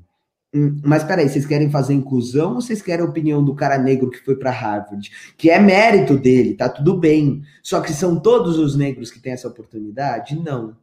Hum, 0.54 0.82
mas 0.84 1.04
peraí, 1.04 1.30
vocês 1.30 1.46
querem 1.46 1.72
fazer 1.72 1.94
inclusão 1.94 2.56
ou 2.56 2.62
vocês 2.62 2.82
querem 2.82 3.06
a 3.06 3.08
opinião 3.10 3.44
do 3.44 3.56
cara 3.56 3.78
negro 3.78 4.10
que 4.10 4.20
foi 4.20 4.36
para 4.36 4.52
Harvard? 4.52 5.10
Que 5.38 5.50
é 5.50 5.60
mérito 5.60 6.18
dele, 6.18 6.56
tá 6.56 6.68
tudo 6.68 6.98
bem. 6.98 7.42
Só 7.64 7.80
que 7.80 7.94
são 7.94 8.20
todos 8.20 8.60
os 8.60 8.76
negros 8.76 9.10
que 9.10 9.20
têm 9.20 9.34
essa 9.34 9.48
oportunidade? 9.48 10.36
Não. 10.36 10.76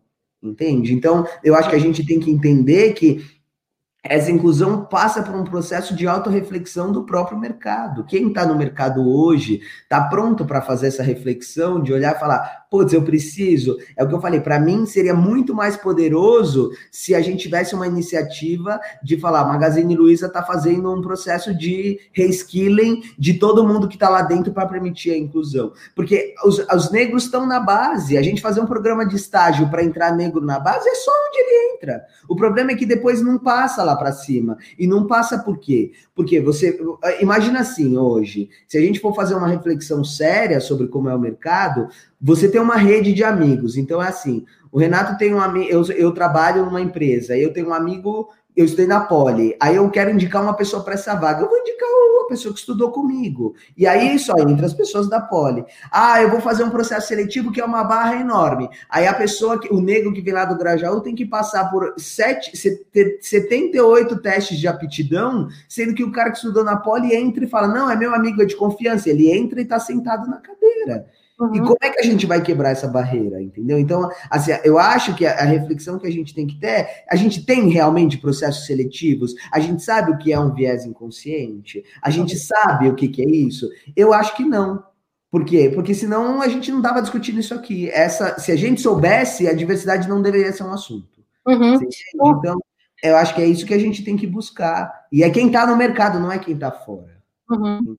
Entende? 0.42 0.94
Então, 0.94 1.26
eu 1.42 1.54
acho 1.54 1.68
que 1.68 1.76
a 1.76 1.80
gente 1.80 2.06
tem 2.06 2.20
que 2.20 2.30
entender 2.30 2.92
que 2.94 3.24
essa 4.02 4.30
inclusão 4.30 4.84
passa 4.84 5.22
por 5.22 5.34
um 5.34 5.44
processo 5.44 5.94
de 5.94 6.06
autorreflexão 6.06 6.92
do 6.92 7.04
próprio 7.04 7.38
mercado. 7.38 8.04
Quem 8.04 8.28
está 8.28 8.46
no 8.46 8.56
mercado 8.56 9.06
hoje 9.06 9.60
está 9.82 10.02
pronto 10.04 10.46
para 10.46 10.62
fazer 10.62 10.86
essa 10.86 11.02
reflexão, 11.02 11.82
de 11.82 11.92
olhar 11.92 12.16
e 12.16 12.18
falar: 12.18 12.57
putz, 12.70 12.92
eu 12.92 13.02
preciso. 13.02 13.76
É 13.96 14.04
o 14.04 14.08
que 14.08 14.14
eu 14.14 14.20
falei, 14.20 14.40
para 14.40 14.58
mim 14.58 14.86
seria 14.86 15.14
muito 15.14 15.54
mais 15.54 15.76
poderoso 15.76 16.70
se 16.90 17.14
a 17.14 17.20
gente 17.20 17.42
tivesse 17.42 17.74
uma 17.74 17.86
iniciativa 17.86 18.80
de 19.02 19.18
falar: 19.18 19.44
Magazine 19.44 19.96
Luiza 19.96 20.26
está 20.26 20.42
fazendo 20.42 20.92
um 20.92 21.00
processo 21.00 21.56
de 21.56 21.98
reskilling 22.12 23.02
de 23.18 23.34
todo 23.34 23.66
mundo 23.66 23.88
que 23.88 23.96
está 23.96 24.08
lá 24.08 24.22
dentro 24.22 24.52
para 24.52 24.66
permitir 24.66 25.10
a 25.10 25.18
inclusão. 25.18 25.72
Porque 25.94 26.34
os, 26.44 26.58
os 26.58 26.90
negros 26.90 27.24
estão 27.24 27.46
na 27.46 27.60
base. 27.60 28.16
A 28.16 28.22
gente 28.22 28.42
fazer 28.42 28.60
um 28.60 28.66
programa 28.66 29.06
de 29.06 29.16
estágio 29.16 29.68
para 29.70 29.84
entrar 29.84 30.14
negro 30.14 30.40
na 30.40 30.58
base 30.58 30.88
é 30.88 30.94
só 30.94 31.10
onde 31.10 31.38
ele 31.38 31.74
entra. 31.74 32.04
O 32.28 32.36
problema 32.36 32.72
é 32.72 32.74
que 32.74 32.86
depois 32.86 33.22
não 33.22 33.38
passa 33.38 33.82
lá 33.82 33.96
para 33.96 34.12
cima. 34.12 34.56
E 34.78 34.86
não 34.86 35.06
passa 35.06 35.38
por 35.38 35.58
quê? 35.58 35.92
Porque 36.14 36.40
você. 36.40 36.78
Imagina 37.20 37.60
assim 37.60 37.96
hoje, 37.96 38.48
se 38.66 38.76
a 38.76 38.80
gente 38.80 39.00
for 39.00 39.14
fazer 39.14 39.34
uma 39.34 39.48
reflexão 39.48 40.04
séria 40.04 40.60
sobre 40.60 40.88
como 40.88 41.08
é 41.08 41.14
o 41.14 41.18
mercado, 41.18 41.88
você 42.20 42.48
tem 42.48 42.60
uma 42.60 42.76
rede 42.76 43.12
de 43.12 43.22
amigos. 43.22 43.76
Então 43.76 44.02
é 44.02 44.08
assim: 44.08 44.44
o 44.70 44.78
Renato 44.78 45.16
tem 45.16 45.34
um 45.34 45.40
amigo, 45.40 45.70
eu, 45.70 45.84
eu 45.92 46.12
trabalho 46.12 46.64
numa 46.64 46.80
empresa, 46.80 47.36
eu 47.36 47.52
tenho 47.52 47.68
um 47.68 47.74
amigo, 47.74 48.28
eu 48.56 48.64
estudei 48.64 48.86
na 48.86 49.00
Poli, 49.00 49.56
aí 49.60 49.76
eu 49.76 49.88
quero 49.88 50.10
indicar 50.10 50.42
uma 50.42 50.54
pessoa 50.54 50.82
para 50.82 50.94
essa 50.94 51.14
vaga. 51.14 51.42
Eu 51.42 51.48
vou 51.48 51.58
indicar 51.58 51.88
uma 51.88 52.26
pessoa 52.28 52.52
que 52.52 52.58
estudou 52.58 52.90
comigo. 52.90 53.54
E 53.76 53.86
aí 53.86 54.18
só 54.18 54.34
entra 54.36 54.66
as 54.66 54.74
pessoas 54.74 55.08
da 55.08 55.20
Poli. 55.20 55.64
Ah, 55.92 56.20
eu 56.20 56.28
vou 56.28 56.40
fazer 56.40 56.64
um 56.64 56.70
processo 56.70 57.06
seletivo 57.06 57.52
que 57.52 57.60
é 57.60 57.64
uma 57.64 57.84
barra 57.84 58.20
enorme. 58.20 58.68
Aí 58.90 59.06
a 59.06 59.14
pessoa, 59.14 59.60
que, 59.60 59.72
o 59.72 59.80
negro 59.80 60.12
que 60.12 60.20
vem 60.20 60.34
lá 60.34 60.44
do 60.44 60.58
Grajaú, 60.58 61.00
tem 61.00 61.14
que 61.14 61.24
passar 61.24 61.70
por 61.70 61.94
sete, 61.96 62.52
78 63.20 64.20
testes 64.20 64.58
de 64.58 64.66
aptidão, 64.66 65.48
sendo 65.68 65.94
que 65.94 66.02
o 66.02 66.12
cara 66.12 66.30
que 66.30 66.36
estudou 66.36 66.64
na 66.64 66.76
Poli 66.76 67.14
entra 67.14 67.44
e 67.44 67.48
fala: 67.48 67.68
Não, 67.68 67.88
é 67.88 67.96
meu 67.96 68.12
amigo, 68.12 68.42
é 68.42 68.44
de 68.44 68.56
confiança. 68.56 69.08
Ele 69.08 69.30
entra 69.30 69.60
e 69.60 69.62
está 69.62 69.78
sentado 69.78 70.28
na 70.28 70.38
cadeira. 70.38 71.06
Uhum. 71.38 71.54
E 71.54 71.60
como 71.60 71.76
é 71.80 71.90
que 71.90 72.00
a 72.00 72.02
gente 72.02 72.26
vai 72.26 72.42
quebrar 72.42 72.70
essa 72.70 72.88
barreira, 72.88 73.40
entendeu? 73.40 73.78
Então, 73.78 74.08
assim, 74.28 74.50
eu 74.64 74.76
acho 74.76 75.14
que 75.14 75.24
a, 75.24 75.34
a, 75.34 75.44
reflexão 75.44 75.98
que 75.98 76.06
a 76.06 76.10
gente 76.10 76.34
tem 76.34 76.46
que 76.46 76.58
ter, 76.58 77.04
a 77.08 77.14
gente 77.14 77.46
tem 77.46 77.68
realmente 77.68 78.18
processos 78.18 78.66
seletivos, 78.66 79.34
a 79.52 79.60
gente 79.60 79.82
sabe 79.82 80.10
o 80.10 80.18
que 80.18 80.32
é 80.32 80.40
um 80.40 80.52
viés 80.52 80.84
inconsciente, 80.84 81.84
a 82.02 82.10
gente 82.10 82.36
sabe 82.36 82.88
o 82.88 82.94
que, 82.94 83.06
que 83.06 83.22
é 83.22 83.28
isso. 83.28 83.68
Eu 83.94 84.12
acho 84.12 84.36
que 84.36 84.44
não. 84.44 84.82
Por 85.30 85.44
quê? 85.44 85.70
Porque 85.72 85.94
senão 85.94 86.42
a 86.42 86.48
gente 86.48 86.70
não 86.72 86.78
estava 86.78 87.02
discutindo 87.02 87.38
isso 87.38 87.54
aqui. 87.54 87.88
Essa, 87.90 88.38
se 88.40 88.50
a 88.50 88.56
gente 88.56 88.80
soubesse, 88.80 89.46
a 89.46 89.54
diversidade 89.54 90.08
não 90.08 90.22
deveria 90.22 90.52
ser 90.52 90.64
um 90.64 90.72
assunto. 90.72 91.22
Uhum. 91.46 91.78
Então, 92.14 92.58
eu 93.02 93.16
acho 93.16 93.34
que 93.34 93.42
é 93.42 93.46
isso 93.46 93.66
que 93.66 93.74
a 93.74 93.78
gente 93.78 94.02
tem 94.02 94.16
que 94.16 94.26
buscar. 94.26 95.06
E 95.12 95.22
é 95.22 95.30
quem 95.30 95.46
está 95.46 95.66
no 95.66 95.76
mercado, 95.76 96.18
não 96.18 96.32
é 96.32 96.38
quem 96.38 96.54
está 96.54 96.72
fora. 96.72 97.17
Uhum. 97.50 97.96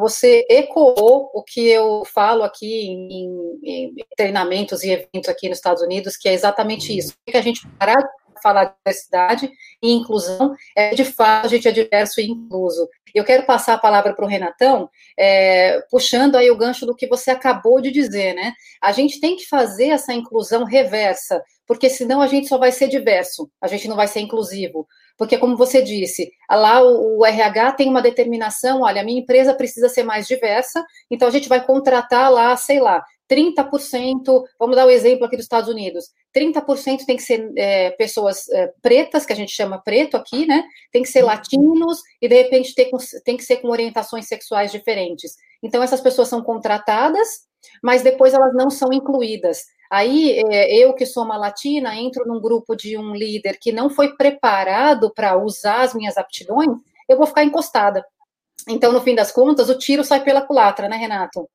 Você 0.00 0.44
ecoou 0.50 1.30
o 1.32 1.42
que 1.42 1.68
eu 1.68 2.04
falo 2.04 2.42
aqui 2.42 2.88
em, 2.88 3.60
em, 3.62 3.94
treinamentos 4.16 4.82
e 4.82 4.90
eventos 4.90 5.28
aqui 5.28 5.48
nos 5.48 5.58
Estados 5.58 5.82
Unidos, 5.82 6.16
que 6.16 6.28
é 6.28 6.32
exatamente 6.32 6.96
isso. 6.96 7.14
Que 7.24 7.36
a 7.36 7.42
gente 7.42 7.66
parar 7.78 8.00
de 8.00 8.08
falar 8.42 8.64
de 8.64 8.74
diversidade 8.78 9.50
e 9.82 9.92
inclusão 9.92 10.54
é 10.76 10.94
de 10.94 11.04
fato 11.04 11.46
a 11.46 11.48
gente 11.48 11.68
é 11.68 11.72
diverso 11.72 12.20
e 12.20 12.26
incluso. 12.26 12.88
Eu 13.14 13.24
quero 13.24 13.44
passar 13.44 13.74
a 13.74 13.78
palavra 13.78 14.14
para 14.14 14.24
o 14.24 14.28
Renatão, 14.28 14.88
é, 15.18 15.80
puxando 15.90 16.36
aí 16.36 16.50
o 16.50 16.56
gancho 16.56 16.84
do 16.84 16.94
que 16.94 17.06
você 17.06 17.30
acabou 17.30 17.80
de 17.80 17.90
dizer, 17.90 18.34
né? 18.34 18.52
A 18.82 18.92
gente 18.92 19.20
tem 19.20 19.36
que 19.36 19.46
fazer 19.46 19.88
essa 19.88 20.12
inclusão 20.12 20.64
reversa, 20.64 21.42
porque 21.66 21.88
senão 21.88 22.20
a 22.20 22.26
gente 22.26 22.48
só 22.48 22.58
vai 22.58 22.70
ser 22.70 22.88
diverso, 22.88 23.50
a 23.60 23.66
gente 23.66 23.88
não 23.88 23.96
vai 23.96 24.06
ser 24.06 24.20
inclusivo. 24.20 24.86
Porque, 25.18 25.36
como 25.36 25.56
você 25.56 25.82
disse, 25.82 26.30
lá 26.48 26.80
o, 26.80 27.18
o 27.18 27.26
RH 27.26 27.72
tem 27.72 27.88
uma 27.88 28.00
determinação: 28.00 28.82
olha, 28.82 29.02
a 29.02 29.04
minha 29.04 29.20
empresa 29.20 29.52
precisa 29.52 29.88
ser 29.88 30.04
mais 30.04 30.28
diversa, 30.28 30.84
então 31.10 31.26
a 31.26 31.30
gente 31.30 31.48
vai 31.48 31.64
contratar 31.64 32.32
lá, 32.32 32.56
sei 32.56 32.78
lá, 32.78 33.02
30%, 33.28 34.44
vamos 34.58 34.76
dar 34.76 34.84
o 34.84 34.88
um 34.88 34.90
exemplo 34.90 35.26
aqui 35.26 35.36
dos 35.36 35.44
Estados 35.44 35.68
Unidos, 35.68 36.10
30% 36.34 37.04
tem 37.04 37.16
que 37.16 37.22
ser 37.22 37.52
é, 37.56 37.90
pessoas 37.90 38.48
é, 38.48 38.72
pretas, 38.80 39.26
que 39.26 39.32
a 39.32 39.36
gente 39.36 39.52
chama 39.52 39.78
preto 39.78 40.16
aqui, 40.16 40.46
né? 40.46 40.64
Tem 40.92 41.02
que 41.02 41.08
ser 41.08 41.20
uhum. 41.20 41.26
latinos 41.26 42.00
e, 42.20 42.28
de 42.28 42.34
repente, 42.34 42.74
tem, 42.74 42.90
tem 43.24 43.36
que 43.36 43.44
ser 43.44 43.58
com 43.58 43.68
orientações 43.68 44.26
sexuais 44.26 44.72
diferentes. 44.72 45.36
Então, 45.62 45.82
essas 45.82 46.00
pessoas 46.00 46.28
são 46.28 46.42
contratadas, 46.42 47.46
mas 47.82 48.02
depois 48.02 48.34
elas 48.34 48.54
não 48.54 48.70
são 48.70 48.92
incluídas. 48.92 49.64
Aí, 49.90 50.42
é, 50.50 50.74
eu 50.74 50.94
que 50.94 51.06
sou 51.06 51.24
uma 51.24 51.36
latina, 51.36 51.96
entro 51.96 52.26
num 52.26 52.40
grupo 52.40 52.76
de 52.76 52.96
um 52.96 53.14
líder 53.14 53.58
que 53.58 53.72
não 53.72 53.88
foi 53.88 54.14
preparado 54.16 55.12
para 55.12 55.36
usar 55.36 55.82
as 55.82 55.94
minhas 55.94 56.16
aptidões, 56.16 56.68
eu 57.08 57.16
vou 57.16 57.26
ficar 57.26 57.44
encostada. 57.44 58.04
Então, 58.68 58.92
no 58.92 59.00
fim 59.00 59.14
das 59.14 59.32
contas, 59.32 59.70
o 59.70 59.78
tiro 59.78 60.04
sai 60.04 60.22
pela 60.22 60.42
culatra, 60.42 60.88
né, 60.88 60.96
Renato? 60.96 61.48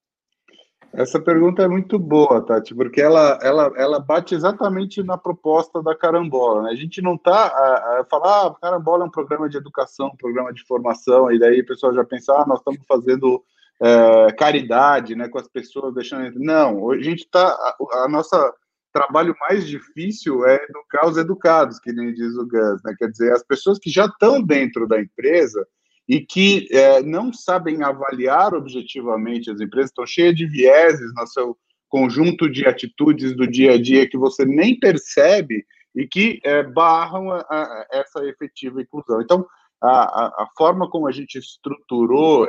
Essa 0.93 1.19
pergunta 1.19 1.63
é 1.63 1.67
muito 1.67 1.97
boa, 1.97 2.45
Tati, 2.45 2.75
porque 2.75 3.01
ela, 3.01 3.39
ela, 3.41 3.73
ela 3.75 3.99
bate 3.99 4.35
exatamente 4.35 5.01
na 5.01 5.17
proposta 5.17 5.81
da 5.81 5.95
carambola. 5.95 6.63
Né? 6.63 6.71
A 6.71 6.75
gente 6.75 7.01
não 7.01 7.15
está 7.15 7.47
a, 7.47 8.01
a 8.01 8.05
falar, 8.05 8.47
ah, 8.47 8.55
carambola 8.61 9.03
é 9.03 9.07
um 9.07 9.11
programa 9.11 9.49
de 9.49 9.57
educação, 9.57 10.11
um 10.13 10.17
programa 10.17 10.53
de 10.53 10.63
formação, 10.63 11.31
e 11.31 11.39
daí 11.39 11.61
o 11.61 11.65
pessoal 11.65 11.95
já 11.95 12.03
pensa, 12.03 12.33
ah, 12.33 12.45
nós 12.47 12.59
estamos 12.59 12.85
fazendo 12.87 13.43
é, 13.81 14.31
caridade 14.33 15.15
né, 15.15 15.27
com 15.27 15.39
as 15.39 15.47
pessoas, 15.47 15.95
deixando. 15.95 16.39
Não, 16.39 16.91
a 16.91 17.01
gente 17.01 17.23
está. 17.23 17.47
A, 17.47 18.03
a 18.03 18.07
nossa 18.07 18.53
trabalho 18.93 19.35
mais 19.49 19.67
difícil 19.67 20.45
é 20.45 20.63
educar 20.69 21.07
os 21.07 21.17
educados, 21.17 21.79
que 21.79 21.91
nem 21.91 22.13
diz 22.13 22.35
o 22.35 22.47
Gus, 22.47 22.81
né? 22.83 22.93
Quer 22.97 23.09
dizer, 23.09 23.33
as 23.33 23.43
pessoas 23.43 23.79
que 23.79 23.89
já 23.89 24.05
estão 24.05 24.39
dentro 24.41 24.87
da 24.87 25.01
empresa 25.01 25.67
e 26.07 26.19
que 26.19 26.67
é, 26.71 27.01
não 27.01 27.31
sabem 27.31 27.81
avaliar 27.83 28.53
objetivamente 28.53 29.49
as 29.49 29.59
empresas, 29.61 29.89
estão 29.89 30.05
cheias 30.05 30.35
de 30.35 30.45
vieses 30.45 31.13
no 31.15 31.27
seu 31.27 31.57
conjunto 31.87 32.49
de 32.49 32.65
atitudes 32.65 33.35
do 33.35 33.47
dia 33.47 33.73
a 33.73 33.81
dia 33.81 34.09
que 34.09 34.17
você 34.17 34.45
nem 34.45 34.77
percebe 34.77 35.65
e 35.95 36.07
que 36.07 36.39
é, 36.43 36.63
barram 36.63 37.31
a, 37.31 37.39
a, 37.49 37.87
essa 37.91 38.25
efetiva 38.25 38.81
inclusão. 38.81 39.21
Então, 39.21 39.45
a, 39.81 40.43
a, 40.43 40.47
forma 40.57 40.89
como 40.89 41.07
a 41.07 41.11
gente 41.11 41.37
estruturou 41.37 42.47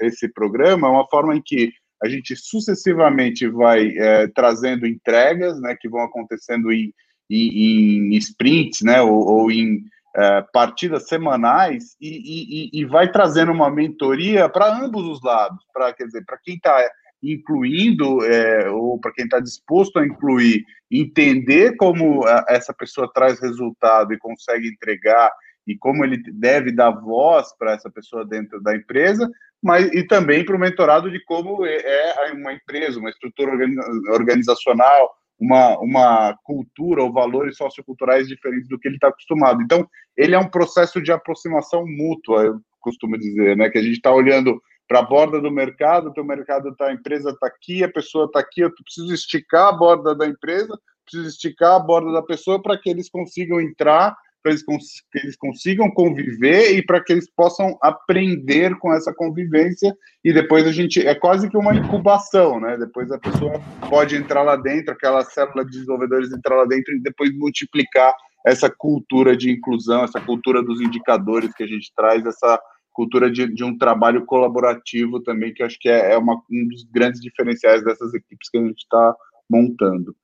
esse 0.00 0.28
programa 0.28 0.86
é 0.86 0.90
uma 0.90 1.08
forma 1.08 1.34
em 1.34 1.42
que 1.42 1.72
a 2.02 2.08
gente 2.08 2.36
sucessivamente 2.36 3.48
vai 3.48 3.88
é, 3.96 4.28
trazendo 4.28 4.86
entregas, 4.86 5.60
né, 5.60 5.76
que 5.80 5.88
vão 5.88 6.02
acontecendo 6.02 6.70
em, 6.70 6.92
em, 7.28 8.14
em 8.14 8.16
sprints, 8.18 8.82
né, 8.82 9.00
ou, 9.00 9.26
ou 9.26 9.50
em 9.50 9.82
é, 10.18 10.44
partidas 10.52 11.06
semanais 11.06 11.96
e, 12.00 12.08
e, 12.08 12.80
e, 12.80 12.84
vai 12.84 13.08
trazendo 13.08 13.52
uma 13.52 13.70
mentoria 13.70 14.48
para 14.48 14.76
ambos 14.76 15.04
os 15.06 15.22
lados, 15.22 15.64
para 15.72 15.92
quer 15.92 16.06
dizer, 16.06 16.24
para 16.24 16.36
quem 16.38 16.56
está 16.56 16.76
incluindo 17.22 18.24
é, 18.24 18.68
ou 18.68 18.98
para 18.98 19.12
quem 19.12 19.26
está 19.26 19.38
disposto 19.38 19.96
a 20.00 20.04
incluir, 20.04 20.64
entender 20.90 21.76
como 21.76 22.24
essa 22.48 22.74
pessoa 22.74 23.08
traz 23.14 23.40
resultado 23.40 24.12
e 24.12 24.18
consegue 24.18 24.66
entregar 24.66 25.30
e 25.64 25.76
como 25.76 26.04
ele 26.04 26.20
deve 26.32 26.72
dar 26.72 26.90
voz 26.90 27.56
para 27.56 27.74
essa 27.74 27.88
pessoa 27.88 28.26
dentro 28.26 28.60
da 28.60 28.74
empresa, 28.74 29.30
mas 29.62 29.86
e 29.92 30.02
também 30.02 30.44
para 30.44 30.56
o 30.56 30.58
mentorado 30.58 31.10
de 31.12 31.22
como 31.26 31.64
é, 31.64 31.76
é 31.76 32.32
uma 32.32 32.52
empresa, 32.52 32.98
uma 32.98 33.10
estrutura 33.10 33.52
organizacional, 34.10 35.14
uma, 35.38 35.78
uma 35.78 36.38
cultura 36.42 37.02
ou 37.02 37.12
valores 37.12 37.56
socioculturais 37.56 38.26
diferentes 38.26 38.68
do 38.68 38.78
que 38.78 38.88
ele 38.88 38.96
está 38.96 39.08
acostumado. 39.08 39.62
Então, 39.62 39.88
ele 40.16 40.34
é 40.34 40.38
um 40.38 40.50
processo 40.50 41.00
de 41.00 41.12
aproximação 41.12 41.86
mútua, 41.86 42.42
eu 42.44 42.60
costumo 42.80 43.16
dizer, 43.16 43.56
né? 43.56 43.70
Que 43.70 43.78
a 43.78 43.82
gente 43.82 43.96
está 43.96 44.12
olhando 44.12 44.60
para 44.88 45.00
a 45.00 45.02
borda 45.02 45.40
do 45.40 45.50
mercado, 45.50 46.12
o 46.16 46.24
mercado 46.24 46.70
está, 46.70 46.86
a 46.86 46.92
empresa 46.92 47.30
está 47.30 47.46
aqui, 47.46 47.84
a 47.84 47.92
pessoa 47.92 48.24
está 48.24 48.40
aqui, 48.40 48.62
eu 48.62 48.72
preciso 48.72 49.12
esticar 49.12 49.68
a 49.68 49.72
borda 49.72 50.14
da 50.14 50.26
empresa, 50.26 50.78
preciso 51.04 51.28
esticar 51.28 51.74
a 51.74 51.78
borda 51.78 52.10
da 52.10 52.22
pessoa 52.22 52.60
para 52.60 52.78
que 52.78 52.88
eles 52.88 53.10
consigam 53.10 53.60
entrar 53.60 54.16
para 54.48 54.50
eles, 54.50 54.62
que 55.12 55.18
eles 55.18 55.36
consigam 55.36 55.90
conviver 55.90 56.76
e 56.76 56.84
para 56.84 57.02
que 57.02 57.12
eles 57.12 57.30
possam 57.30 57.76
aprender 57.82 58.76
com 58.78 58.92
essa 58.92 59.12
convivência 59.12 59.94
e 60.24 60.32
depois 60.32 60.66
a 60.66 60.72
gente 60.72 61.06
é 61.06 61.14
quase 61.14 61.48
que 61.48 61.56
uma 61.56 61.74
incubação, 61.74 62.60
né? 62.60 62.76
Depois 62.76 63.10
a 63.10 63.18
pessoa 63.18 63.60
pode 63.88 64.16
entrar 64.16 64.42
lá 64.42 64.56
dentro, 64.56 64.92
aquela 64.92 65.22
célula 65.24 65.64
de 65.64 65.72
desenvolvedores 65.72 66.32
entrar 66.32 66.56
lá 66.56 66.64
dentro 66.64 66.94
e 66.94 67.00
depois 67.00 67.36
multiplicar 67.36 68.14
essa 68.46 68.70
cultura 68.70 69.36
de 69.36 69.50
inclusão, 69.50 70.04
essa 70.04 70.20
cultura 70.20 70.62
dos 70.62 70.80
indicadores 70.80 71.52
que 71.54 71.62
a 71.62 71.66
gente 71.66 71.92
traz, 71.94 72.24
essa 72.24 72.58
cultura 72.92 73.30
de, 73.30 73.46
de 73.54 73.62
um 73.62 73.76
trabalho 73.76 74.24
colaborativo 74.24 75.20
também, 75.20 75.52
que 75.52 75.62
acho 75.62 75.78
que 75.78 75.88
é, 75.88 76.14
é 76.14 76.18
uma, 76.18 76.34
um 76.50 76.68
dos 76.68 76.84
grandes 76.84 77.20
diferenciais 77.20 77.84
dessas 77.84 78.14
equipes 78.14 78.48
que 78.50 78.58
a 78.58 78.62
gente 78.62 78.78
está 78.78 79.14
montando. 79.48 80.14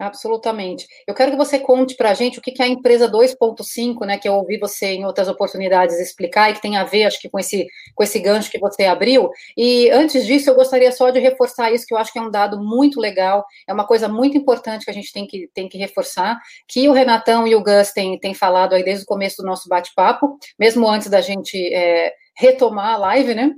Absolutamente. 0.00 0.88
Eu 1.06 1.14
quero 1.14 1.30
que 1.30 1.36
você 1.36 1.58
conte 1.58 1.94
para 1.94 2.10
a 2.10 2.14
gente 2.14 2.38
o 2.38 2.42
que 2.42 2.54
é 2.58 2.64
a 2.64 2.68
empresa 2.68 3.06
2.5, 3.06 4.06
né, 4.06 4.16
que 4.16 4.26
eu 4.26 4.32
ouvi 4.32 4.58
você 4.58 4.92
em 4.92 5.04
outras 5.04 5.28
oportunidades 5.28 6.00
explicar 6.00 6.50
e 6.50 6.54
que 6.54 6.62
tem 6.62 6.78
a 6.78 6.84
ver, 6.84 7.04
acho 7.04 7.20
que 7.20 7.28
com 7.28 7.38
esse, 7.38 7.66
com 7.94 8.02
esse 8.02 8.18
gancho 8.18 8.50
que 8.50 8.58
você 8.58 8.86
abriu. 8.86 9.28
E 9.54 9.90
antes 9.90 10.24
disso, 10.24 10.48
eu 10.48 10.54
gostaria 10.54 10.90
só 10.90 11.10
de 11.10 11.20
reforçar 11.20 11.70
isso, 11.70 11.84
que 11.86 11.92
eu 11.92 11.98
acho 11.98 12.10
que 12.14 12.18
é 12.18 12.22
um 12.22 12.30
dado 12.30 12.58
muito 12.58 12.98
legal, 12.98 13.44
é 13.68 13.74
uma 13.74 13.86
coisa 13.86 14.08
muito 14.08 14.38
importante 14.38 14.86
que 14.86 14.90
a 14.90 14.94
gente 14.94 15.12
tem 15.12 15.26
que, 15.26 15.50
tem 15.52 15.68
que 15.68 15.76
reforçar, 15.76 16.40
que 16.66 16.88
o 16.88 16.92
Renatão 16.92 17.46
e 17.46 17.54
o 17.54 17.62
Gus 17.62 17.92
têm, 17.92 18.18
têm 18.18 18.32
falado 18.32 18.74
aí 18.74 18.82
desde 18.82 19.04
o 19.04 19.06
começo 19.06 19.42
do 19.42 19.46
nosso 19.46 19.68
bate-papo, 19.68 20.38
mesmo 20.58 20.88
antes 20.88 21.10
da 21.10 21.20
gente 21.20 21.58
é, 21.74 22.14
retomar 22.34 22.94
a 22.94 22.96
live, 22.96 23.34
né? 23.34 23.52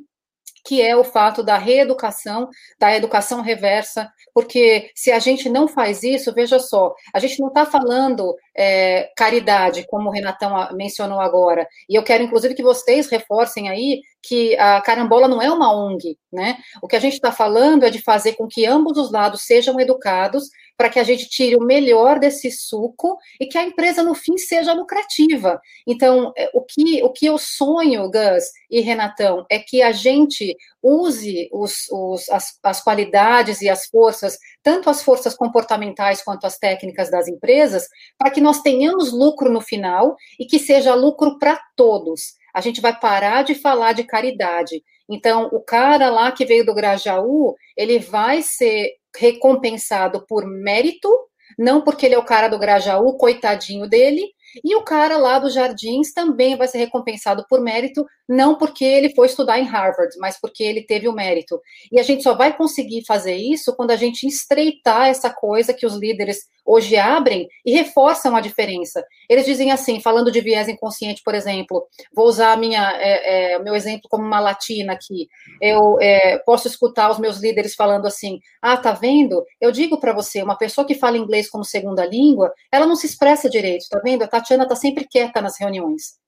Que 0.64 0.81
é 0.81 0.96
o 0.96 1.05
fato 1.05 1.42
da 1.42 1.59
reeducação, 1.59 2.48
da 2.79 2.94
educação 2.94 3.40
reversa, 3.40 4.11
porque 4.35 4.90
se 4.94 5.11
a 5.11 5.18
gente 5.18 5.48
não 5.48 5.66
faz 5.66 6.03
isso, 6.03 6.33
veja 6.33 6.59
só, 6.59 6.94
a 7.12 7.18
gente 7.18 7.40
não 7.40 7.48
está 7.48 7.66
falando 7.66 8.35
é, 8.57 9.11
caridade, 9.16 9.87
como 9.88 10.09
o 10.09 10.12
Renatão 10.12 10.53
mencionou 10.75 11.20
agora, 11.20 11.66
e 11.88 11.94
eu 11.94 12.03
quero 12.03 12.22
inclusive 12.22 12.55
que 12.55 12.62
vocês 12.62 13.09
reforcem 13.09 13.68
aí 13.68 14.01
que 14.22 14.57
a 14.57 14.81
carambola 14.81 15.27
não 15.27 15.42
é 15.42 15.51
uma 15.51 15.75
ONG, 15.75 16.16
né? 16.33 16.57
O 16.81 16.87
que 16.87 16.94
a 16.94 17.01
gente 17.01 17.14
está 17.14 17.33
falando 17.33 17.85
é 17.85 17.90
de 17.90 18.01
fazer 18.01 18.35
com 18.35 18.46
que 18.46 18.64
ambos 18.64 18.96
os 18.96 19.11
lados 19.11 19.42
sejam 19.42 19.81
educados 19.81 20.48
para 20.83 20.90
que 20.90 20.99
a 20.99 21.05
gente 21.05 21.29
tire 21.29 21.55
o 21.55 21.62
melhor 21.62 22.18
desse 22.18 22.51
suco 22.51 23.16
e 23.38 23.47
que 23.47 23.57
a 23.57 23.62
empresa 23.62 24.03
no 24.03 24.16
fim 24.16 24.37
seja 24.37 24.73
lucrativa. 24.73 25.61
Então, 25.87 26.33
é, 26.37 26.51
o 26.53 26.61
que, 26.61 27.01
o 27.05 27.12
que 27.12 27.25
eu 27.25 27.38
sonho, 27.38 28.11
Gus 28.11 28.47
e 28.68 28.81
Renatão, 28.81 29.47
é 29.49 29.61
que 29.61 29.81
a 29.81 29.92
gente 29.92 30.57
use 30.83 31.49
os, 31.53 31.88
os, 31.92 32.29
as, 32.31 32.59
as 32.64 32.83
qualidades 32.83 33.62
e 33.62 33.68
as 33.68 33.87
forças, 33.87 34.37
tanto 34.61 34.90
as 34.90 35.05
forças 35.05 35.37
comportamentais 35.37 36.21
quanto 36.21 36.49
as 36.49 36.59
técnicas 36.59 37.09
das 37.09 37.29
empresas, 37.29 37.87
para 38.18 38.33
que 38.33 38.40
nós 38.40 38.61
tenhamos 38.61 39.12
lucro 39.12 39.53
no 39.53 39.61
final 39.61 40.16
e 40.37 40.47
que 40.47 40.59
seja 40.59 40.97
lucro 40.97 41.38
para 41.38 41.61
todos 41.77 42.42
a 42.55 42.61
gente 42.61 42.83
vai 42.83 42.95
parar 42.99 43.45
de 43.45 43.55
falar 43.55 43.95
de 43.95 44.05
caridade. 44.05 44.85
Então, 45.09 45.49
o 45.53 45.61
cara 45.61 46.11
lá 46.11 46.31
que 46.31 46.45
veio 46.45 46.66
do 46.66 46.75
Grajaú, 46.75 47.55
ele 47.75 47.99
vai 47.99 48.42
ser 48.42 48.90
recompensado 49.16 50.25
por 50.27 50.46
mérito, 50.46 51.09
não 51.59 51.83
porque 51.83 52.07
ele 52.07 52.14
é 52.14 52.18
o 52.18 52.25
cara 52.25 52.48
do 52.48 52.59
Grajaú, 52.59 53.16
coitadinho 53.16 53.88
dele, 53.88 54.33
e 54.65 54.75
o 54.75 54.83
cara 54.83 55.17
lá 55.17 55.38
dos 55.38 55.55
Jardins 55.55 56.12
também 56.12 56.57
vai 56.57 56.69
ser 56.69 56.79
recompensado 56.79 57.45
por 57.49 57.61
mérito, 57.61 58.05
não 58.29 58.57
porque 58.57 58.85
ele 58.85 59.15
foi 59.15 59.27
estudar 59.27 59.59
em 59.59 59.65
Harvard, 59.65 60.17
mas 60.19 60.41
porque 60.41 60.62
ele 60.62 60.83
teve 60.83 61.09
o 61.09 61.12
mérito. 61.12 61.61
E 61.91 61.99
a 61.99 62.03
gente 62.03 62.23
só 62.23 62.35
vai 62.35 62.57
conseguir 62.57 63.05
fazer 63.07 63.37
isso 63.37 63.75
quando 63.77 63.91
a 63.91 63.97
gente 63.97 64.27
estreitar 64.27 65.09
essa 65.09 65.31
coisa 65.31 65.75
que 65.75 65.87
os 65.87 65.95
líderes 65.95 66.47
hoje 66.65 66.97
abrem 66.97 67.49
e 67.65 67.73
reforçam 67.73 68.37
a 68.37 68.41
diferença. 68.41 69.05
Eles 69.29 69.45
dizem 69.45 69.71
assim, 69.71 70.01
falando 70.01 70.31
de 70.31 70.41
viés 70.41 70.69
inconsciente, 70.69 71.23
por 71.25 71.35
exemplo, 71.35 71.87
vou 72.15 72.27
usar 72.27 72.57
minha, 72.57 72.93
é, 72.97 73.55
é, 73.55 73.59
meu 73.59 73.75
exemplo 73.75 74.09
como 74.09 74.25
uma 74.25 74.41
latina 74.41 74.93
aqui. 74.93 75.29
Eu 75.61 75.99
é, 76.01 76.38
posso 76.38 76.69
escutar 76.69 77.11
os 77.11 77.19
meus 77.19 77.38
líderes 77.38 77.75
falando 77.75 78.07
assim: 78.07 78.41
ah, 78.61 78.77
tá 78.77 78.93
vendo? 78.93 79.45
Eu 79.61 79.73
digo 79.73 79.99
para 79.99 80.12
você, 80.12 80.43
uma 80.43 80.57
pessoa 80.57 80.87
que 80.87 80.95
fala 80.95 81.19
inglês 81.19 81.51
como 81.51 81.65
segunda 81.65 82.05
língua, 82.07 82.53
ela 82.71 82.87
não 82.87 82.97
se 82.97 83.07
expressa 83.07 83.51
direito, 83.51 83.88
tá 83.91 84.01
vendo? 84.03 84.23
A 84.23 84.29
Tatiana 84.43 84.65
está 84.65 84.77
sempre 84.77 85.07
quieta 85.07 85.41
nas 85.41 85.59
reuniões. 85.59 86.21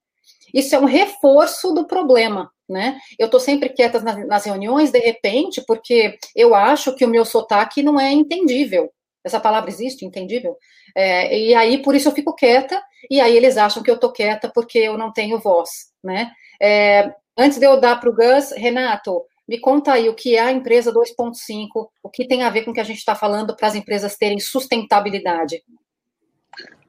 Isso 0.53 0.75
é 0.75 0.79
um 0.79 0.85
reforço 0.85 1.73
do 1.73 1.87
problema, 1.87 2.51
né? 2.69 2.99
Eu 3.19 3.27
estou 3.27 3.41
sempre 3.41 3.69
quieta 3.69 4.01
nas, 4.01 4.27
nas, 4.27 4.45
reuniões, 4.45 4.91
de 4.91 5.01
repente, 5.01 5.63
porque 5.67 6.17
eu 6.35 6.55
acho 6.55 6.95
que 6.95 7.05
o 7.05 7.09
meu 7.09 7.25
sotaque 7.25 7.83
não 7.83 7.99
é 7.99 8.13
entendível. 8.13 8.91
Essa 9.25 9.41
palavra 9.41 9.71
existe, 9.71 10.05
entendível? 10.05 10.57
É, 10.95 11.37
e 11.37 11.55
aí, 11.55 11.83
por 11.83 11.95
isso 11.95 12.09
eu 12.09 12.13
fico 12.13 12.35
quieta, 12.35 12.81
e 13.11 13.21
aí 13.21 13.37
eles 13.37 13.57
acham 13.57 13.83
que 13.83 13.91
eu 13.91 13.97
estou 13.97 14.13
quieta 14.13 14.51
porque 14.55 14.79
eu 14.79 14.97
não 14.97 15.13
tenho 15.13 15.41
voz, 15.41 15.71
né? 16.03 16.31
É, 16.63 17.13
antes 17.37 17.59
de 17.59 17.67
eu 17.67 17.81
dar 17.81 17.99
para 17.99 18.11
o 18.11 18.15
Gus, 18.15 18.53
Renato, 18.53 19.25
me 19.49 19.59
conta 19.59 19.93
aí 19.93 20.09
o 20.09 20.15
que 20.15 20.37
é 20.37 20.41
a 20.41 20.53
empresa 20.53 20.93
2.5, 20.93 21.89
o 22.03 22.11
que 22.11 22.27
tem 22.27 22.43
a 22.43 22.51
ver 22.51 22.65
com 22.65 22.71
o 22.71 22.75
que 22.75 22.81
a 22.81 22.85
gente 22.85 22.99
está 22.99 23.15
falando 23.15 23.57
para 23.57 23.69
as 23.69 23.75
empresas 23.75 24.17
terem 24.17 24.39
sustentabilidade. 24.39 25.63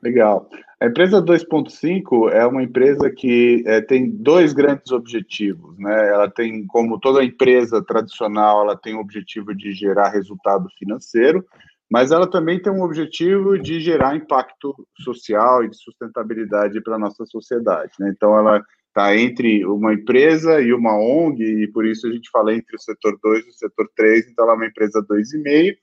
Legal. 0.02 0.48
A 0.80 0.88
empresa 0.88 1.22
2.5 1.22 2.32
é 2.32 2.46
uma 2.46 2.62
empresa 2.62 3.10
que 3.10 3.64
é, 3.66 3.82
tem 3.82 4.10
dois 4.10 4.54
grandes 4.54 4.92
objetivos, 4.92 5.78
né? 5.80 6.10
Ela 6.10 6.30
tem, 6.30 6.66
como 6.68 7.00
toda 7.00 7.24
empresa 7.24 7.84
tradicional, 7.84 8.62
ela 8.62 8.78
tem 8.78 8.94
o 8.94 9.00
objetivo 9.00 9.56
de 9.56 9.72
gerar 9.72 10.10
resultado 10.10 10.68
financeiro, 10.78 11.44
mas 11.90 12.12
ela 12.12 12.30
também 12.30 12.62
tem 12.62 12.72
um 12.72 12.84
objetivo 12.84 13.58
de 13.58 13.80
gerar 13.80 14.16
impacto 14.16 14.76
social 15.00 15.64
e 15.64 15.70
de 15.70 15.78
sustentabilidade 15.78 16.82
para 16.82 16.96
a 16.96 17.00
nossa 17.00 17.26
sociedade. 17.26 17.94
Né? 18.00 18.12
Então, 18.16 18.38
ela 18.38 18.64
está 18.90 19.16
entre 19.18 19.66
uma 19.66 19.94
empresa 19.94 20.62
e 20.62 20.72
uma 20.72 20.98
ONG, 20.98 21.44
e 21.44 21.68
por 21.68 21.86
isso 21.86 22.08
a 22.08 22.12
gente 22.12 22.30
fala 22.30 22.54
entre 22.54 22.76
o 22.76 22.80
setor 22.80 23.18
2 23.22 23.46
e 23.46 23.50
o 23.50 23.54
setor 23.54 23.90
3, 23.96 24.30
então 24.30 24.46
ela 24.46 24.54
é 24.54 24.58
uma 24.58 24.68
empresa 24.68 25.06
2,5, 25.10 25.76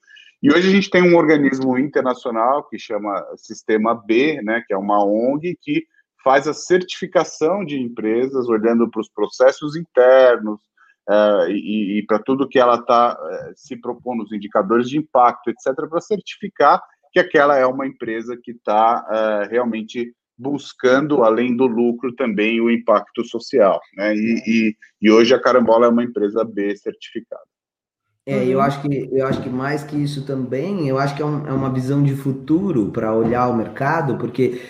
e 0.43 0.51
hoje 0.51 0.69
a 0.69 0.73
gente 0.73 0.91
tem 0.91 1.03
um 1.03 1.17
organismo 1.17 1.79
internacional 1.79 2.69
que 2.69 2.79
chama 2.79 3.25
Sistema 3.37 3.95
B, 3.95 4.43
né, 4.43 4.63
que 4.67 4.75
é 4.75 4.77
uma 4.77 5.05
ONG 5.05 5.57
que 5.61 5.87
faz 6.25 6.49
a 6.49 6.55
certificação 6.55 7.65
de 7.65 7.79
empresas, 7.79 8.49
olhando 8.49 8.91
para 8.91 9.01
os 9.01 9.09
processos 9.09 9.77
internos 9.77 10.61
uh, 11.09 11.49
e, 11.49 11.99
e 11.99 12.07
para 12.07 12.19
tudo 12.19 12.49
que 12.49 12.59
ela 12.59 12.77
está 12.77 13.15
uh, 13.15 13.35
eh, 13.35 13.53
se 13.57 13.77
propondo, 13.77 14.23
os 14.23 14.33
indicadores 14.33 14.89
de 14.89 14.99
impacto, 14.99 15.51
etc., 15.51 15.89
para 15.89 16.01
certificar 16.01 16.83
que 17.13 17.21
aquela 17.21 17.57
é 17.57 17.67
uma 17.67 17.87
empresa 17.87 18.39
que 18.43 18.53
está 18.53 19.05
uh, 19.09 19.15
eh, 19.15 19.49
realmente 19.51 20.15
buscando, 20.39 21.23
além 21.23 21.55
do 21.57 21.67
lucro, 21.67 22.15
também 22.15 22.61
o 22.61 22.71
impacto 22.71 23.25
social. 23.25 23.81
Né? 23.97 24.15
E, 24.17 24.43
e, 24.47 24.77
e 25.03 25.11
hoje 25.11 25.35
a 25.35 25.41
Carambola 25.41 25.87
é 25.87 25.91
uma 25.91 26.03
empresa 26.03 26.45
B 26.45 26.75
certificada. 26.77 27.52
É, 28.25 28.47
eu 28.47 28.61
acho 28.61 28.81
que 28.83 29.09
eu 29.13 29.27
acho 29.27 29.43
que 29.43 29.51
mais 29.51 29.83
que 29.83 29.97
isso 29.97 30.25
também, 30.25 30.89
eu 30.89 30.97
acho 30.97 31.17
que 31.17 31.23
é, 31.23 31.27
um, 31.27 31.47
é 31.47 31.53
uma 31.53 31.73
visão 31.73 32.03
de 32.03 32.15
futuro 32.15 32.91
para 32.93 33.13
olhar 33.13 33.49
o 33.49 33.57
mercado, 33.57 34.17
porque 34.17 34.61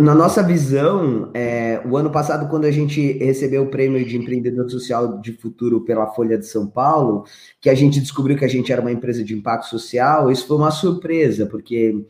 na 0.00 0.14
nossa 0.16 0.42
visão, 0.42 1.30
é, 1.32 1.80
o 1.84 1.96
ano 1.96 2.10
passado, 2.10 2.48
quando 2.48 2.64
a 2.64 2.70
gente 2.72 3.12
recebeu 3.18 3.62
o 3.62 3.70
prêmio 3.70 4.04
de 4.04 4.16
empreendedor 4.16 4.68
social 4.68 5.20
de 5.20 5.32
futuro 5.32 5.82
pela 5.82 6.08
Folha 6.08 6.36
de 6.36 6.46
São 6.46 6.66
Paulo, 6.66 7.24
que 7.60 7.70
a 7.70 7.74
gente 7.74 8.00
descobriu 8.00 8.36
que 8.36 8.44
a 8.44 8.48
gente 8.48 8.72
era 8.72 8.80
uma 8.80 8.90
empresa 8.90 9.22
de 9.22 9.32
impacto 9.32 9.66
social, 9.68 10.30
isso 10.30 10.46
foi 10.46 10.56
uma 10.56 10.72
surpresa, 10.72 11.46
porque 11.46 12.04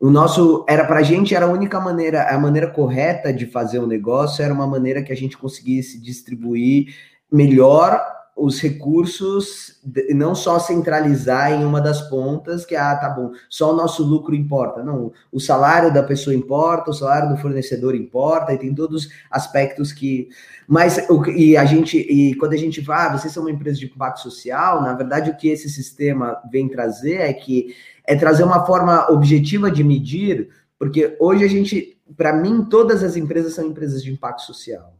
o 0.00 0.10
nosso 0.10 0.64
era 0.66 0.84
para 0.86 1.00
a 1.00 1.02
gente 1.02 1.34
era 1.34 1.44
a 1.44 1.50
única 1.50 1.78
maneira, 1.78 2.28
a 2.28 2.38
maneira 2.38 2.70
correta 2.70 3.32
de 3.32 3.46
fazer 3.46 3.80
o 3.80 3.84
um 3.84 3.86
negócio 3.86 4.42
era 4.42 4.54
uma 4.54 4.66
maneira 4.66 5.02
que 5.02 5.12
a 5.12 5.16
gente 5.16 5.36
conseguisse 5.36 6.00
distribuir 6.00 6.94
melhor 7.30 8.02
os 8.36 8.60
recursos, 8.60 9.80
não 10.10 10.34
só 10.34 10.58
centralizar 10.58 11.52
em 11.52 11.64
uma 11.64 11.80
das 11.80 12.08
pontas, 12.08 12.66
que, 12.66 12.74
ah, 12.74 12.96
tá 12.96 13.08
bom, 13.08 13.30
só 13.48 13.72
o 13.72 13.76
nosso 13.76 14.02
lucro 14.02 14.34
importa. 14.34 14.82
Não, 14.82 15.12
o 15.30 15.38
salário 15.38 15.92
da 15.92 16.02
pessoa 16.02 16.34
importa, 16.34 16.90
o 16.90 16.94
salário 16.94 17.28
do 17.28 17.36
fornecedor 17.36 17.94
importa, 17.94 18.52
e 18.52 18.58
tem 18.58 18.74
todos 18.74 19.04
os 19.04 19.12
aspectos 19.30 19.92
que. 19.92 20.28
Mas, 20.66 20.98
e 21.36 21.56
a 21.56 21.64
gente, 21.64 21.96
e 21.96 22.34
quando 22.34 22.54
a 22.54 22.58
gente 22.58 22.80
vai, 22.80 23.06
ah, 23.06 23.16
vocês 23.16 23.32
são 23.32 23.44
uma 23.44 23.52
empresa 23.52 23.78
de 23.78 23.86
impacto 23.86 24.20
social, 24.20 24.82
na 24.82 24.94
verdade, 24.94 25.30
o 25.30 25.36
que 25.36 25.48
esse 25.48 25.70
sistema 25.70 26.40
vem 26.50 26.68
trazer 26.68 27.20
é 27.20 27.32
que 27.32 27.74
é 28.04 28.16
trazer 28.16 28.42
uma 28.42 28.66
forma 28.66 29.10
objetiva 29.10 29.70
de 29.70 29.84
medir, 29.84 30.48
porque 30.78 31.16
hoje 31.20 31.44
a 31.44 31.48
gente, 31.48 31.96
para 32.16 32.32
mim, 32.32 32.64
todas 32.64 33.02
as 33.02 33.16
empresas 33.16 33.54
são 33.54 33.66
empresas 33.66 34.02
de 34.02 34.12
impacto 34.12 34.42
social 34.42 34.94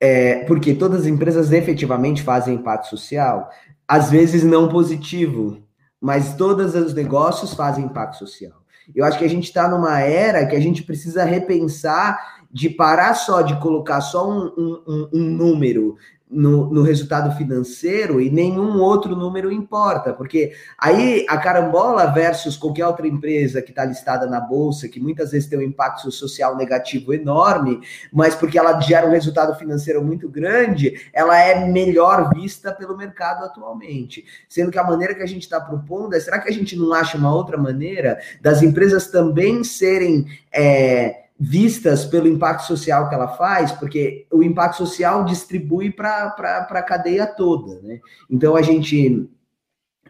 é, 0.00 0.44
porque 0.44 0.74
todas 0.74 1.02
as 1.02 1.06
empresas 1.06 1.52
efetivamente 1.52 2.22
fazem 2.22 2.56
impacto 2.56 2.88
social, 2.88 3.48
às 3.86 4.10
vezes 4.10 4.42
não 4.42 4.68
positivo, 4.68 5.62
mas 6.00 6.36
todos 6.36 6.74
os 6.74 6.94
negócios 6.94 7.54
fazem 7.54 7.84
impacto 7.84 8.18
social. 8.18 8.52
Eu 8.94 9.04
acho 9.04 9.18
que 9.18 9.24
a 9.24 9.28
gente 9.28 9.44
está 9.44 9.68
numa 9.68 10.00
era 10.00 10.46
que 10.46 10.56
a 10.56 10.60
gente 10.60 10.82
precisa 10.82 11.24
repensar 11.24 12.44
de 12.50 12.68
parar 12.68 13.14
só 13.14 13.42
de 13.42 13.58
colocar 13.58 14.00
só 14.00 14.30
um, 14.30 14.80
um, 14.86 15.08
um 15.12 15.20
número 15.20 15.96
no, 16.34 16.72
no, 16.72 16.82
resultado 16.82 17.36
financeiro 17.36 18.20
e 18.20 18.28
nenhum 18.28 18.80
outro 18.80 19.14
número 19.14 19.52
importa, 19.52 20.12
porque 20.12 20.52
aí 20.78 21.24
a 21.28 21.38
carambola 21.38 22.06
versus 22.06 22.56
qualquer 22.56 22.86
outra 22.86 23.06
empresa 23.06 23.62
que 23.62 23.70
está 23.70 23.84
listada 23.84 24.26
na 24.26 24.40
bolsa, 24.40 24.88
que 24.88 25.00
muitas 25.00 25.30
vezes 25.30 25.48
tem 25.48 25.58
um 25.58 25.62
impacto 25.62 26.10
social 26.10 26.56
negativo 26.56 27.14
enorme, 27.14 27.80
mas 28.12 28.34
porque 28.34 28.58
ela 28.58 28.80
gera 28.80 29.06
um 29.06 29.12
resultado 29.12 29.56
financeiro 29.58 30.04
muito 30.04 30.28
grande, 30.28 31.08
ela 31.12 31.38
é 31.38 31.66
melhor 31.66 32.30
vista 32.34 32.72
pelo 32.72 32.96
mercado 32.96 33.44
atualmente. 33.44 34.24
Sendo 34.48 34.70
que 34.70 34.78
a 34.78 34.84
maneira 34.84 35.14
que 35.14 35.22
a 35.22 35.26
gente 35.26 35.42
está 35.42 35.60
propondo 35.60 36.14
é: 36.14 36.20
será 36.20 36.38
que 36.38 36.48
a 36.48 36.52
gente 36.52 36.76
não 36.76 36.92
acha 36.92 37.16
uma 37.16 37.34
outra 37.34 37.56
maneira 37.56 38.18
das 38.40 38.62
empresas 38.62 39.06
também 39.08 39.62
serem. 39.62 40.26
É, 40.52 41.23
vistas 41.44 42.06
pelo 42.06 42.26
impacto 42.26 42.66
social 42.66 43.08
que 43.08 43.14
ela 43.14 43.28
faz, 43.28 43.70
porque 43.72 44.26
o 44.32 44.42
impacto 44.42 44.78
social 44.78 45.24
distribui 45.24 45.90
para 45.90 46.34
a 46.70 46.82
cadeia 46.82 47.26
toda, 47.26 47.80
né? 47.82 48.00
Então 48.30 48.56
a 48.56 48.62
gente 48.62 49.28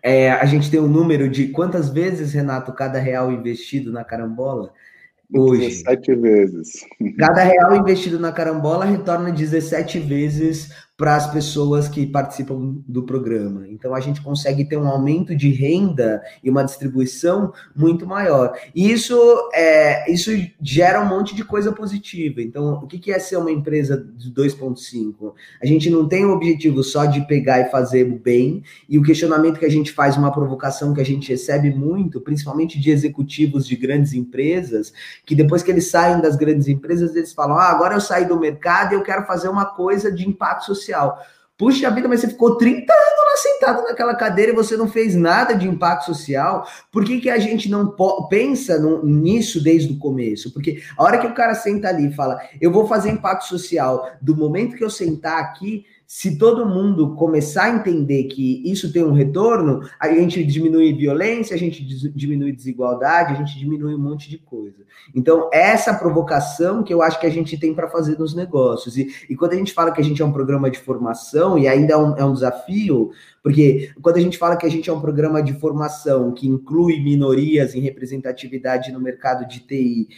é, 0.01 0.31
a 0.31 0.45
gente 0.45 0.71
tem 0.71 0.79
o 0.79 0.85
um 0.85 0.89
número 0.89 1.29
de 1.29 1.49
quantas 1.49 1.89
vezes, 1.89 2.33
Renato, 2.33 2.73
cada 2.73 2.99
real 2.99 3.33
investido 3.33 3.91
na 3.91 4.05
carambola 4.05 4.73
hoje. 5.33 5.67
17 5.67 6.15
vezes. 6.17 6.73
Cada 7.19 7.43
real 7.43 7.75
investido 7.75 8.21
na 8.21 8.31
carambola 8.31 8.85
retorna 8.85 9.33
17 9.33 9.99
vezes 9.99 10.71
para 10.97 11.17
as 11.17 11.29
pessoas 11.33 11.89
que 11.89 12.07
participam 12.07 12.77
do 12.87 13.03
programa. 13.03 13.67
Então 13.69 13.95
a 13.95 14.01
gente 14.01 14.23
consegue 14.23 14.65
ter 14.65 14.77
um 14.77 14.87
aumento 14.87 15.35
de 15.35 15.51
renda 15.51 16.23
e 16.43 16.49
uma 16.49 16.63
distribuição 16.63 17.53
muito 17.75 18.07
maior. 18.07 18.57
E 18.73 18.93
isso 18.93 19.19
é, 19.53 20.11
isso 20.11 20.31
gera 20.61 21.01
um 21.01 21.09
monte 21.09 21.35
de 21.35 21.45
coisa 21.45 21.73
positiva. 21.73 22.41
Então, 22.41 22.75
o 22.75 22.87
que 22.87 23.11
é 23.11 23.19
ser 23.19 23.37
uma 23.39 23.51
empresa 23.51 23.97
de 24.17 24.33
2.5? 24.33 25.35
A 25.61 25.67
gente 25.67 25.91
não 25.91 26.07
tem 26.07 26.25
o 26.25 26.33
objetivo 26.33 26.85
só 26.85 27.05
de 27.07 27.27
pegar 27.27 27.61
e 27.61 27.71
fazer 27.71 28.09
o 28.11 28.17
bem, 28.17 28.63
e 28.89 28.97
o 28.97 29.03
questionamento 29.03 29.59
que 29.59 29.67
a 29.67 29.71
gente 29.71 29.91
faz, 29.91 30.17
uma 30.17 30.33
provocação 30.33 30.95
que 30.95 31.01
a 31.01 31.05
gente 31.05 31.29
recebe 31.29 31.71
muito, 31.71 32.21
principalmente 32.21 32.79
de 32.79 32.91
executivos 32.91 33.67
de 33.67 33.75
grandes 33.75 34.13
empresas, 34.13 34.93
que 35.27 35.35
depois 35.35 35.63
que 35.63 35.73
eles 35.73 35.91
saem 35.91 36.21
das 36.21 36.37
grandes 36.37 36.69
empresas, 36.69 37.17
eles 37.17 37.33
falam: 37.33 37.57
ah, 37.57 37.71
agora 37.71 37.95
eu 37.95 38.01
saí 38.01 38.27
do 38.27 38.39
mercado 38.39 38.93
e 38.93 38.95
eu 38.95 39.03
quero 39.03 39.27
fazer 39.27 39.49
uma 39.49 39.67
coisa 39.67 40.13
de 40.13 40.29
impacto 40.29 40.67
social 40.67 40.84
social. 40.85 41.19
Puxa 41.57 41.89
vida, 41.89 42.09
mas 42.09 42.21
você 42.21 42.29
ficou 42.29 42.57
30 42.57 42.93
anos 42.93 43.25
lá 43.27 43.37
sentado 43.37 43.83
naquela 43.85 44.17
cadeira 44.17 44.51
e 44.51 44.55
você 44.55 44.77
não 44.77 44.89
fez 44.89 45.15
nada 45.15 45.55
de 45.55 45.69
impacto 45.69 46.07
social. 46.07 46.67
Por 46.91 47.05
que, 47.05 47.21
que 47.21 47.31
a 47.31 47.39
gente 47.39 47.71
não 47.71 47.95
pensa 48.29 48.77
no, 48.79 49.05
nisso 49.05 49.63
desde 49.63 49.93
o 49.93 49.99
começo? 49.99 50.53
Porque 50.53 50.83
a 50.97 51.05
hora 51.05 51.19
que 51.19 51.29
o 51.29 51.35
cara 51.35 51.55
senta 51.55 51.89
ali 51.89 52.09
e 52.09 52.13
fala, 52.13 52.41
eu 52.61 52.73
vou 52.73 52.89
fazer 52.89 53.11
impacto 53.11 53.47
social, 53.47 54.11
do 54.21 54.37
momento 54.37 54.77
que 54.77 54.83
eu 54.83 54.91
sentar 54.91 55.39
aqui, 55.39 55.87
se 56.17 56.39
todo 56.39 56.65
mundo 56.65 57.17
começar 57.17 57.65
a 57.65 57.71
entender 57.75 58.25
que 58.29 58.63
isso 58.65 58.93
tem 58.93 59.03
um 59.03 59.13
retorno, 59.13 59.81
a 59.99 60.07
gente 60.07 60.45
diminui 60.45 60.93
violência, 60.93 61.57
a 61.57 61.59
gente 61.59 61.85
diminui 61.85 62.53
desigualdade, 62.53 63.33
a 63.33 63.37
gente 63.37 63.59
diminui 63.59 63.97
um 63.97 63.99
monte 63.99 64.31
de 64.31 64.39
coisa. 64.39 64.85
Então, 65.13 65.51
essa 65.53 65.93
provocação 65.93 66.85
que 66.85 66.95
eu 66.95 67.03
acho 67.03 67.19
que 67.19 67.27
a 67.27 67.31
gente 67.31 67.59
tem 67.59 67.75
para 67.75 67.89
fazer 67.89 68.17
nos 68.17 68.33
negócios. 68.33 68.97
E, 68.97 69.09
e, 69.29 69.35
quando 69.35 69.55
a 69.55 69.57
gente 69.57 69.73
fala 69.73 69.91
que 69.91 70.01
a 70.01 70.05
gente 70.05 70.23
é 70.23 70.25
um 70.25 70.31
programa 70.33 70.71
de 70.71 70.79
formação, 70.79 71.59
e 71.59 71.67
ainda 71.67 71.95
é 71.95 71.97
um, 71.97 72.17
é 72.17 72.25
um 72.25 72.33
desafio, 72.33 73.11
porque 73.43 73.91
quando 74.01 74.17
a 74.17 74.21
gente 74.21 74.39
fala 74.39 74.57
que 74.57 74.65
a 74.65 74.71
gente 74.71 74.89
é 74.89 74.93
um 74.93 75.01
programa 75.01 75.43
de 75.43 75.53
formação 75.55 76.33
que 76.33 76.47
inclui 76.47 77.01
minorias 77.01 77.75
em 77.75 77.81
representatividade 77.81 78.93
no 78.93 79.01
mercado 79.01 79.49
de 79.49 79.59
TI, 79.59 80.09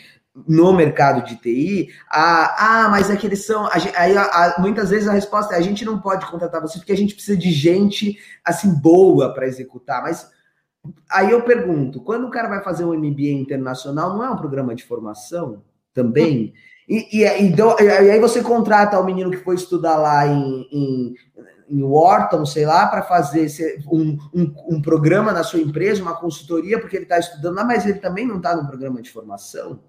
no 0.47 0.73
mercado 0.73 1.25
de 1.25 1.37
TI, 1.37 1.89
ah, 2.11 2.85
ah 2.85 2.89
mas 2.91 3.09
é 3.09 3.17
que 3.17 3.27
eles 3.27 3.47
são. 3.47 3.67
aí, 3.97 4.17
a, 4.17 4.57
muitas 4.59 4.91
vezes 4.91 5.09
a 5.09 5.13
resposta 5.13 5.55
é: 5.55 5.59
a 5.59 5.63
gente 5.63 5.85
não 5.85 5.99
pode 5.99 6.27
contratar 6.27 6.61
você 6.61 6.79
porque 6.79 6.93
a 6.93 6.97
gente 6.97 7.15
precisa 7.15 7.39
de 7.39 7.51
gente 7.51 8.19
assim 8.45 8.75
boa 8.75 9.33
para 9.33 9.47
executar. 9.47 10.03
Mas 10.03 10.29
aí 11.11 11.31
eu 11.31 11.43
pergunto: 11.43 12.01
quando 12.01 12.27
o 12.27 12.31
cara 12.31 12.49
vai 12.49 12.63
fazer 12.63 12.85
um 12.85 12.95
MBA 12.95 13.31
internacional, 13.31 14.15
não 14.15 14.25
é 14.25 14.31
um 14.31 14.37
programa 14.37 14.75
de 14.75 14.85
formação 14.85 15.63
também? 15.95 16.53
E, 16.89 17.21
e, 17.21 17.43
então, 17.43 17.75
e 17.81 17.89
aí 17.89 18.21
você 18.21 18.43
contrata 18.43 19.01
o 19.01 19.05
menino 19.05 19.31
que 19.31 19.39
foi 19.39 19.57
estudar 19.57 19.97
lá 19.97 20.27
em, 20.27 20.69
em, 20.71 21.15
em 21.69 21.83
Wharton, 21.83 22.47
sei 22.47 22.65
lá, 22.65 22.87
para 22.87 23.03
fazer 23.03 23.49
um, 23.91 24.17
um, 24.33 24.55
um, 24.69 24.83
programa 24.83 25.33
na 25.33 25.43
sua 25.43 25.59
empresa, 25.59 26.03
uma 26.03 26.15
consultoria, 26.15 26.79
porque 26.79 26.95
ele 26.95 27.05
está 27.05 27.19
estudando 27.19 27.57
lá, 27.57 27.65
mas 27.65 27.85
ele 27.85 27.99
também 27.99 28.25
não 28.25 28.37
está 28.37 28.55
no 28.55 28.69
programa 28.69 29.03
de 29.03 29.11
formação. 29.11 29.81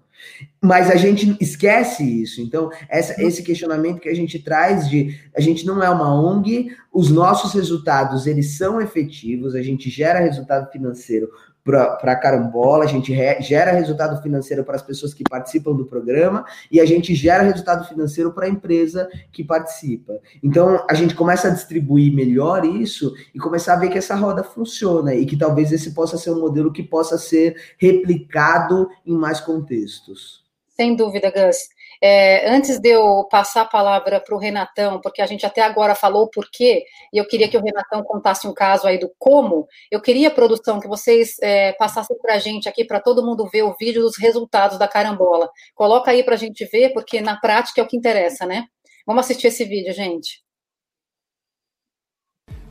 Mas 0.60 0.90
a 0.90 0.96
gente 0.96 1.36
esquece 1.40 2.02
isso. 2.02 2.40
Então, 2.40 2.70
essa, 2.88 3.20
esse 3.22 3.42
questionamento 3.42 4.00
que 4.00 4.08
a 4.08 4.14
gente 4.14 4.38
traz 4.38 4.88
de 4.88 5.18
a 5.36 5.40
gente 5.40 5.64
não 5.64 5.82
é 5.82 5.88
uma 5.88 6.12
ONG, 6.12 6.74
os 6.92 7.10
nossos 7.10 7.52
resultados 7.52 8.26
eles 8.26 8.56
são 8.56 8.80
efetivos, 8.80 9.54
a 9.54 9.62
gente 9.62 9.88
gera 9.88 10.18
resultado 10.18 10.70
financeiro 10.70 11.28
para 11.68 12.12
a 12.12 12.16
carambola, 12.16 12.84
a 12.84 12.86
gente 12.86 13.12
re, 13.12 13.42
gera 13.42 13.72
resultado 13.72 14.22
financeiro 14.22 14.64
para 14.64 14.76
as 14.76 14.82
pessoas 14.82 15.12
que 15.12 15.22
participam 15.22 15.74
do 15.74 15.84
programa 15.84 16.46
e 16.70 16.80
a 16.80 16.86
gente 16.86 17.14
gera 17.14 17.42
resultado 17.42 17.86
financeiro 17.86 18.32
para 18.32 18.46
a 18.46 18.48
empresa 18.48 19.06
que 19.30 19.44
participa. 19.44 20.18
Então 20.42 20.82
a 20.88 20.94
gente 20.94 21.14
começa 21.14 21.48
a 21.48 21.50
distribuir 21.50 22.14
melhor 22.14 22.64
isso 22.64 23.12
e 23.34 23.38
começar 23.38 23.74
a 23.74 23.78
ver 23.78 23.90
que 23.90 23.98
essa 23.98 24.14
roda 24.14 24.42
funciona 24.42 25.14
e 25.14 25.26
que 25.26 25.36
talvez 25.36 25.70
esse 25.70 25.92
possa 25.92 26.16
ser 26.16 26.30
um 26.30 26.40
modelo 26.40 26.72
que 26.72 26.82
possa 26.82 27.18
ser 27.18 27.54
replicado 27.76 28.88
em 29.04 29.12
mais 29.12 29.38
contextos. 29.38 30.42
Sem 30.74 30.96
dúvida, 30.96 31.30
Gus. 31.30 31.68
É, 32.02 32.48
antes 32.50 32.78
de 32.78 32.90
eu 32.90 33.26
passar 33.30 33.62
a 33.62 33.64
palavra 33.64 34.20
para 34.20 34.34
o 34.34 34.38
Renatão, 34.38 35.00
porque 35.00 35.20
a 35.20 35.26
gente 35.26 35.44
até 35.44 35.62
agora 35.62 35.94
falou 35.94 36.24
o 36.24 36.30
porquê, 36.30 36.84
e 37.12 37.18
eu 37.18 37.26
queria 37.26 37.48
que 37.48 37.56
o 37.56 37.62
Renatão 37.62 38.02
contasse 38.02 38.46
um 38.46 38.54
caso 38.54 38.86
aí 38.86 38.98
do 38.98 39.10
como, 39.18 39.66
eu 39.90 40.00
queria, 40.00 40.30
produção, 40.30 40.80
que 40.80 40.88
vocês 40.88 41.36
é, 41.42 41.72
passassem 41.72 42.16
para 42.18 42.34
a 42.34 42.38
gente 42.38 42.68
aqui, 42.68 42.84
para 42.84 43.00
todo 43.00 43.24
mundo 43.24 43.48
ver 43.48 43.62
o 43.62 43.74
vídeo 43.78 44.02
dos 44.02 44.16
resultados 44.16 44.78
da 44.78 44.86
carambola. 44.86 45.48
Coloca 45.74 46.10
aí 46.10 46.22
para 46.22 46.34
a 46.34 46.38
gente 46.38 46.64
ver, 46.66 46.92
porque 46.92 47.20
na 47.20 47.36
prática 47.40 47.80
é 47.80 47.84
o 47.84 47.88
que 47.88 47.96
interessa, 47.96 48.46
né? 48.46 48.64
Vamos 49.06 49.24
assistir 49.24 49.48
esse 49.48 49.64
vídeo, 49.64 49.92
gente. 49.92 50.42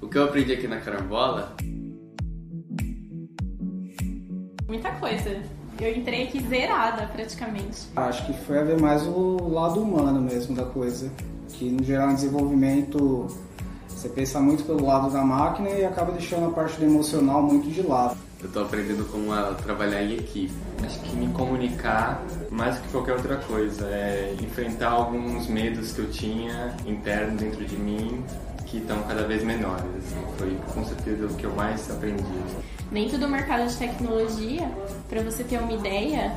O 0.01 0.07
que 0.07 0.17
eu 0.17 0.23
aprendi 0.25 0.53
aqui 0.53 0.67
na 0.67 0.79
carambola? 0.79 1.55
Muita 4.67 4.91
coisa 4.99 5.56
eu 5.79 5.95
entrei 5.95 6.23
aqui 6.23 6.41
zerada 6.47 7.07
praticamente. 7.07 7.87
Acho 7.95 8.25
que 8.25 8.33
foi 8.45 8.59
a 8.59 8.63
ver 8.63 8.79
mais 8.79 9.03
o 9.03 9.49
lado 9.49 9.81
humano 9.81 10.21
mesmo 10.21 10.55
da 10.55 10.63
coisa. 10.63 11.11
Que 11.49 11.69
no 11.69 11.83
geral 11.83 12.11
em 12.11 12.15
desenvolvimento 12.15 13.27
você 13.87 14.09
pensa 14.09 14.39
muito 14.39 14.63
pelo 14.63 14.85
lado 14.85 15.09
da 15.09 15.23
máquina 15.23 15.69
e 15.69 15.83
acaba 15.83 16.11
deixando 16.11 16.47
a 16.47 16.51
parte 16.51 16.77
do 16.79 16.85
emocional 16.85 17.41
muito 17.41 17.69
de 17.69 17.81
lado. 17.81 18.17
Eu 18.39 18.47
estou 18.47 18.63
aprendendo 18.63 19.03
como 19.11 19.33
trabalhar 19.63 20.03
em 20.03 20.13
equipe. 20.13 20.53
Acho 20.85 20.99
que 20.99 21.15
me 21.15 21.27
comunicar 21.33 22.21
mais 22.51 22.75
do 22.75 22.83
que 22.83 22.89
qualquer 22.89 23.13
outra 23.13 23.37
coisa. 23.37 23.85
É 23.87 24.35
enfrentar 24.39 24.91
alguns 24.91 25.47
medos 25.47 25.93
que 25.93 25.99
eu 25.99 26.11
tinha 26.11 26.75
internos 26.85 27.41
dentro 27.41 27.65
de 27.65 27.75
mim 27.75 28.23
que 28.67 28.77
estão 28.77 29.01
cada 29.03 29.25
vez 29.25 29.43
menores. 29.43 29.85
Assim. 29.97 30.23
Foi 30.37 30.57
com 30.73 30.85
certeza 30.85 31.25
o 31.25 31.33
que 31.33 31.45
eu 31.45 31.55
mais 31.55 31.89
aprendi. 31.89 32.23
Dentro 32.91 33.17
do 33.17 33.27
mercado 33.27 33.67
de 33.67 33.75
tecnologia, 33.77 34.71
para 35.09 35.21
você 35.21 35.43
ter 35.43 35.59
uma 35.59 35.73
ideia, 35.73 36.31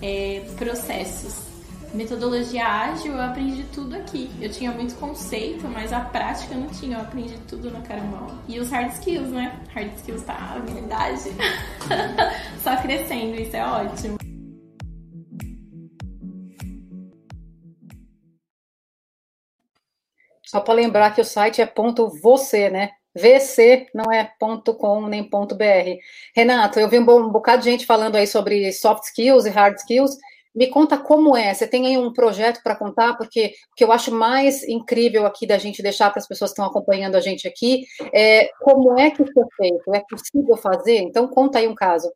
é, 0.00 0.44
processos. 0.56 1.46
Metodologia 1.92 2.66
ágil, 2.66 3.14
eu 3.14 3.22
aprendi 3.22 3.64
tudo 3.72 3.96
aqui. 3.96 4.30
Eu 4.40 4.50
tinha 4.50 4.70
muito 4.70 4.94
conceito, 4.96 5.66
mas 5.68 5.92
a 5.92 6.00
prática 6.00 6.54
eu 6.54 6.60
não 6.60 6.68
tinha. 6.68 6.98
Eu 6.98 7.02
aprendi 7.02 7.36
tudo 7.48 7.70
no 7.70 7.82
carambola. 7.82 8.38
E 8.46 8.60
os 8.60 8.70
hard 8.70 8.92
skills, 8.92 9.28
né? 9.30 9.58
Hard 9.74 9.94
skills 9.96 10.22
tá 10.22 10.34
habilidade 10.56 11.30
só 12.62 12.76
crescendo, 12.76 13.34
isso 13.40 13.56
é 13.56 13.64
ótimo. 13.64 14.16
Só 20.44 20.60
para 20.60 20.74
lembrar 20.74 21.14
que 21.14 21.20
o 21.20 21.24
site 21.24 21.60
é 21.60 21.66
ponto 21.66 22.08
você, 22.22 22.70
né? 22.70 22.92
VC 23.16 23.86
não 23.94 24.12
é 24.12 24.30
ponto 24.38 24.74
.com 24.74 25.06
nem 25.06 25.24
ponto 25.24 25.54
.br. 25.54 25.98
Renato, 26.34 26.78
eu 26.78 26.88
vi 26.88 26.98
um, 26.98 27.04
bocado 27.30 27.62
de 27.62 27.70
gente 27.70 27.86
falando 27.86 28.16
aí 28.16 28.26
sobre 28.26 28.72
soft 28.72 29.04
skills 29.04 29.46
e 29.46 29.50
hard 29.50 29.76
skills. 29.76 30.16
Me 30.54 30.68
conta 30.68 30.96
como 30.96 31.36
é. 31.36 31.52
Você 31.52 31.66
tem 31.66 31.86
aí 31.86 31.98
um 31.98 32.12
projeto 32.12 32.62
para 32.62 32.76
contar? 32.76 33.14
Porque 33.16 33.52
o 33.72 33.74
que 33.76 33.84
eu 33.84 33.92
acho 33.92 34.10
mais 34.10 34.62
incrível 34.66 35.26
aqui 35.26 35.46
da 35.46 35.58
gente 35.58 35.82
deixar 35.82 36.10
para 36.10 36.20
as 36.20 36.26
pessoas 36.26 36.50
que 36.50 36.54
estão 36.54 36.64
acompanhando 36.64 37.16
a 37.16 37.20
gente 37.20 37.46
aqui 37.46 37.84
é 38.12 38.48
como 38.60 38.98
é 38.98 39.10
que 39.10 39.22
é 39.22 39.26
feito? 39.56 39.94
É 39.94 40.02
possível 40.08 40.56
fazer? 40.56 40.98
Então, 40.98 41.28
conta 41.28 41.58
aí 41.58 41.68
um 41.68 41.74
caso. 41.74 42.10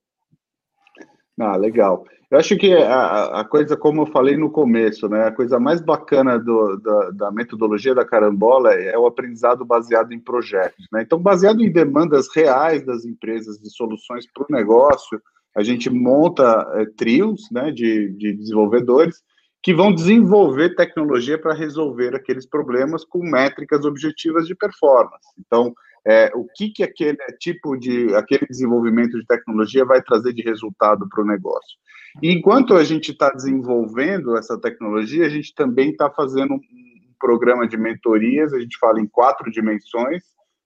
Ah, 1.40 1.56
legal. 1.56 2.04
Eu 2.30 2.38
acho 2.38 2.56
que 2.56 2.72
a, 2.72 3.40
a, 3.40 3.44
coisa, 3.44 3.76
como 3.76 4.02
eu 4.02 4.06
falei 4.06 4.36
no 4.36 4.50
começo, 4.50 5.08
né, 5.08 5.24
a 5.24 5.32
coisa 5.32 5.58
mais 5.58 5.80
bacana 5.80 6.38
do, 6.38 6.76
da, 6.76 7.10
da, 7.10 7.32
metodologia 7.32 7.94
da 7.94 8.04
carambola 8.04 8.72
é 8.72 8.96
o 8.96 9.06
aprendizado 9.06 9.64
baseado 9.64 10.12
em 10.12 10.20
projetos. 10.20 10.86
Né? 10.92 11.02
Então, 11.02 11.18
baseado 11.18 11.60
em 11.60 11.72
demandas 11.72 12.28
reais 12.32 12.84
das 12.84 13.04
empresas 13.04 13.58
de 13.58 13.68
soluções 13.70 14.26
para 14.32 14.44
o 14.44 14.52
negócio, 14.52 15.20
a 15.56 15.62
gente 15.62 15.90
monta 15.90 16.70
é, 16.74 16.86
trios 16.86 17.48
né, 17.50 17.72
de, 17.72 18.10
de 18.10 18.32
desenvolvedores 18.34 19.16
que 19.62 19.74
vão 19.74 19.92
desenvolver 19.92 20.76
tecnologia 20.76 21.36
para 21.36 21.54
resolver 21.54 22.14
aqueles 22.14 22.46
problemas 22.46 23.04
com 23.04 23.18
métricas 23.18 23.84
objetivas 23.84 24.46
de 24.46 24.54
performance. 24.54 25.26
Então, 25.38 25.74
é, 26.06 26.30
o 26.34 26.46
que, 26.54 26.70
que 26.70 26.82
aquele 26.82 27.18
tipo 27.38 27.76
de 27.76 28.14
aquele 28.14 28.46
desenvolvimento 28.46 29.18
de 29.18 29.26
tecnologia 29.26 29.84
vai 29.84 30.02
trazer 30.02 30.32
de 30.32 30.42
resultado 30.42 31.08
para 31.08 31.22
o 31.22 31.26
negócio. 31.26 31.78
E 32.22 32.32
enquanto 32.32 32.74
a 32.74 32.82
gente 32.82 33.12
está 33.12 33.30
desenvolvendo 33.30 34.36
essa 34.36 34.58
tecnologia, 34.58 35.26
a 35.26 35.28
gente 35.28 35.54
também 35.54 35.90
está 35.90 36.10
fazendo 36.10 36.54
um 36.54 36.60
programa 37.18 37.68
de 37.68 37.76
mentorias, 37.76 38.52
a 38.52 38.60
gente 38.60 38.78
fala 38.78 39.00
em 39.00 39.06
quatro 39.06 39.50
dimensões 39.50 40.22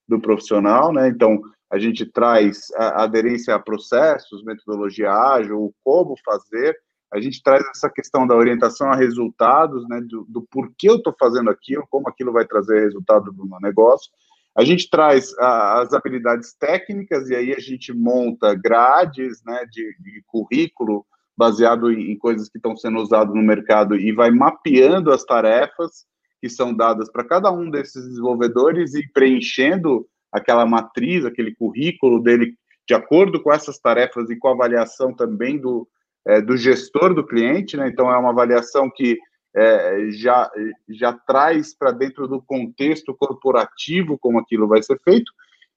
do 0.07 0.19
profissional, 0.19 0.93
né? 0.93 1.09
Então, 1.09 1.41
a 1.71 1.77
gente 1.77 2.05
traz 2.05 2.67
a 2.75 3.03
aderência 3.03 3.53
a 3.53 3.59
processos, 3.59 4.43
metodologia 4.43 5.11
ágil, 5.11 5.61
o 5.61 5.73
como 5.83 6.15
fazer, 6.23 6.75
a 7.13 7.19
gente 7.19 7.41
traz 7.41 7.63
essa 7.69 7.89
questão 7.89 8.25
da 8.27 8.35
orientação 8.35 8.89
a 8.89 8.95
resultados, 8.95 9.87
né, 9.87 10.01
do, 10.01 10.25
do 10.27 10.41
porquê 10.51 10.89
eu 10.89 10.97
estou 10.97 11.15
fazendo 11.19 11.49
aquilo, 11.49 11.85
como 11.89 12.09
aquilo 12.09 12.31
vai 12.31 12.45
trazer 12.45 12.81
resultado 12.81 13.33
para 13.33 13.43
o 13.43 13.47
meu 13.47 13.59
negócio, 13.61 14.11
a 14.55 14.63
gente 14.63 14.89
traz 14.89 15.37
a, 15.37 15.81
as 15.81 15.93
habilidades 15.93 16.53
técnicas 16.53 17.29
e 17.29 17.35
aí 17.35 17.53
a 17.53 17.59
gente 17.59 17.93
monta 17.93 18.55
grades 18.55 19.43
né, 19.45 19.65
de, 19.69 19.95
de 19.99 20.23
currículo 20.25 21.05
baseado 21.37 21.91
em, 21.91 22.11
em 22.11 22.17
coisas 22.17 22.47
que 22.47 22.57
estão 22.57 22.75
sendo 22.75 22.99
usadas 22.99 23.35
no 23.35 23.43
mercado 23.43 23.95
e 23.95 24.11
vai 24.13 24.31
mapeando 24.31 25.11
as 25.11 25.25
tarefas 25.25 26.05
que 26.41 26.49
são 26.49 26.73
dadas 26.73 27.11
para 27.11 27.25
cada 27.25 27.51
um 27.51 27.69
desses 27.69 28.07
desenvolvedores 28.07 28.93
e 28.93 29.05
preenchendo 29.11 30.07
aquela 30.31 30.65
matriz, 30.65 31.25
aquele 31.25 31.53
currículo 31.53 32.21
dele 32.21 32.55
de 32.87 32.93
acordo 32.93 33.41
com 33.41 33.51
essas 33.51 33.79
tarefas 33.79 34.29
e 34.29 34.37
com 34.37 34.47
a 34.49 34.51
avaliação 34.51 35.13
também 35.13 35.57
do, 35.57 35.87
é, 36.25 36.39
do 36.39 36.55
gestor 36.55 37.13
do 37.13 37.25
cliente, 37.25 37.75
né? 37.75 37.87
Então 37.87 38.11
é 38.11 38.17
uma 38.17 38.29
avaliação 38.29 38.89
que 38.93 39.17
é, 39.55 40.11
já, 40.11 40.51
já 40.89 41.13
traz 41.13 41.73
para 41.73 41.91
dentro 41.91 42.27
do 42.27 42.41
contexto 42.41 43.15
corporativo 43.15 44.17
como 44.19 44.39
aquilo 44.39 44.67
vai 44.67 44.83
ser 44.83 44.99
feito, 45.01 45.31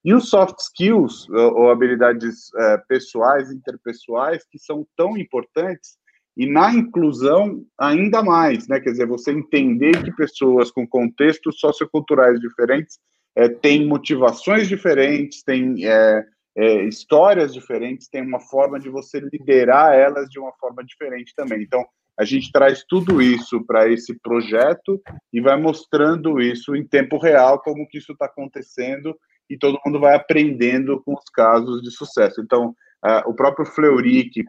e 0.05 0.15
os 0.15 0.29
soft 0.29 0.59
skills, 0.59 1.29
ou, 1.29 1.55
ou 1.61 1.71
habilidades 1.71 2.53
é, 2.55 2.79
pessoais, 2.89 3.51
interpessoais, 3.51 4.45
que 4.51 4.59
são 4.59 4.87
tão 4.97 5.17
importantes, 5.17 5.97
e 6.37 6.47
na 6.47 6.73
inclusão 6.73 7.65
ainda 7.77 8.23
mais, 8.23 8.69
né? 8.69 8.79
Quer 8.79 8.93
dizer, 8.93 9.07
você 9.07 9.33
entender 9.33 10.05
que 10.05 10.13
pessoas 10.13 10.71
com 10.71 10.87
contextos 10.87 11.59
socioculturais 11.59 12.41
diferentes 12.41 13.01
é, 13.35 13.49
têm 13.49 13.87
motivações 13.87 14.69
diferentes, 14.69 15.43
têm 15.43 15.85
é, 15.85 16.25
é, 16.57 16.85
histórias 16.85 17.53
diferentes, 17.53 18.09
têm 18.09 18.23
uma 18.23 18.39
forma 18.39 18.79
de 18.79 18.89
você 18.89 19.21
liderar 19.21 19.95
elas 19.95 20.29
de 20.29 20.39
uma 20.39 20.53
forma 20.61 20.85
diferente 20.85 21.35
também. 21.35 21.63
Então, 21.63 21.85
a 22.19 22.25
gente 22.25 22.51
traz 22.51 22.85
tudo 22.89 23.23
isso 23.23 23.65
para 23.65 23.89
esse 23.89 24.19
projeto 24.19 25.01
e 25.33 25.41
vai 25.41 25.57
mostrando 25.61 26.41
isso 26.41 26.75
em 26.75 26.85
tempo 26.85 27.17
real, 27.17 27.61
como 27.61 27.87
que 27.89 27.99
isso 27.99 28.13
está 28.13 28.27
acontecendo, 28.27 29.17
e 29.49 29.57
todo 29.57 29.79
mundo 29.87 30.01
vai 30.01 30.17
aprendendo 30.17 31.01
com 31.05 31.15
os 31.15 31.25
casos 31.33 31.81
de 31.81 31.91
sucesso. 31.91 32.41
Então, 32.41 32.75
uh, 33.05 33.29
o 33.31 33.35
próprio 33.35 33.65
Fleury, 33.65 34.29
que 34.31 34.43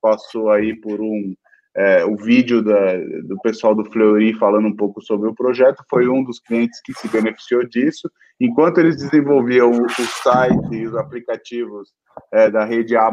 passou 0.00 0.50
aí 0.50 0.74
por 0.80 1.00
um 1.00 1.34
é, 1.76 2.04
o 2.06 2.16
vídeo 2.16 2.62
da, 2.62 2.96
do 3.24 3.38
pessoal 3.42 3.74
do 3.74 3.84
Fleury 3.84 4.32
falando 4.38 4.66
um 4.66 4.74
pouco 4.74 5.02
sobre 5.02 5.28
o 5.28 5.34
projeto, 5.34 5.84
foi 5.90 6.08
um 6.08 6.24
dos 6.24 6.40
clientes 6.40 6.80
que 6.80 6.94
se 6.94 7.06
beneficiou 7.08 7.64
disso. 7.66 8.10
Enquanto 8.40 8.78
eles 8.78 8.96
desenvolviam 8.96 9.70
o, 9.70 9.84
o 9.84 10.06
site 10.22 10.74
e 10.74 10.86
os 10.86 10.96
aplicativos 10.96 11.90
é, 12.32 12.50
da 12.50 12.64
rede 12.64 12.96
A, 12.96 13.10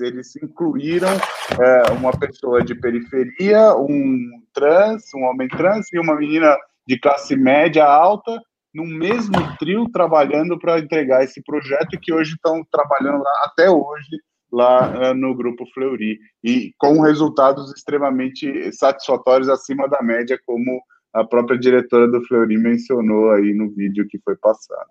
eles 0.00 0.34
incluíram 0.42 1.08
é, 1.08 1.92
uma 1.92 2.10
pessoa 2.10 2.64
de 2.64 2.74
periferia, 2.74 3.76
um 3.76 4.18
trans, 4.52 5.04
um 5.14 5.22
homem 5.22 5.46
trans 5.46 5.86
e 5.92 5.98
uma 6.00 6.16
menina 6.16 6.56
de 6.86 6.98
classe 6.98 7.36
média 7.36 7.84
alta, 7.84 8.40
no 8.74 8.84
mesmo 8.84 9.36
trio, 9.58 9.88
trabalhando 9.92 10.58
para 10.58 10.80
entregar 10.80 11.22
esse 11.22 11.40
projeto 11.44 11.98
que 12.00 12.12
hoje 12.12 12.34
estão 12.34 12.64
trabalhando 12.70 13.22
até 13.44 13.70
hoje 13.70 14.16
lá 14.52 15.10
uh, 15.10 15.14
no 15.14 15.34
grupo 15.34 15.64
Fleury 15.72 16.18
e 16.42 16.72
com 16.78 17.00
resultados 17.00 17.72
extremamente 17.72 18.72
satisfatórios 18.72 19.48
acima 19.48 19.88
da 19.88 20.02
média, 20.02 20.38
como 20.46 20.82
a 21.12 21.24
própria 21.24 21.58
diretora 21.58 22.08
do 22.08 22.24
Fleury 22.26 22.56
mencionou 22.56 23.32
aí 23.32 23.52
no 23.52 23.70
vídeo 23.70 24.06
que 24.08 24.18
foi 24.18 24.36
passado. 24.36 24.90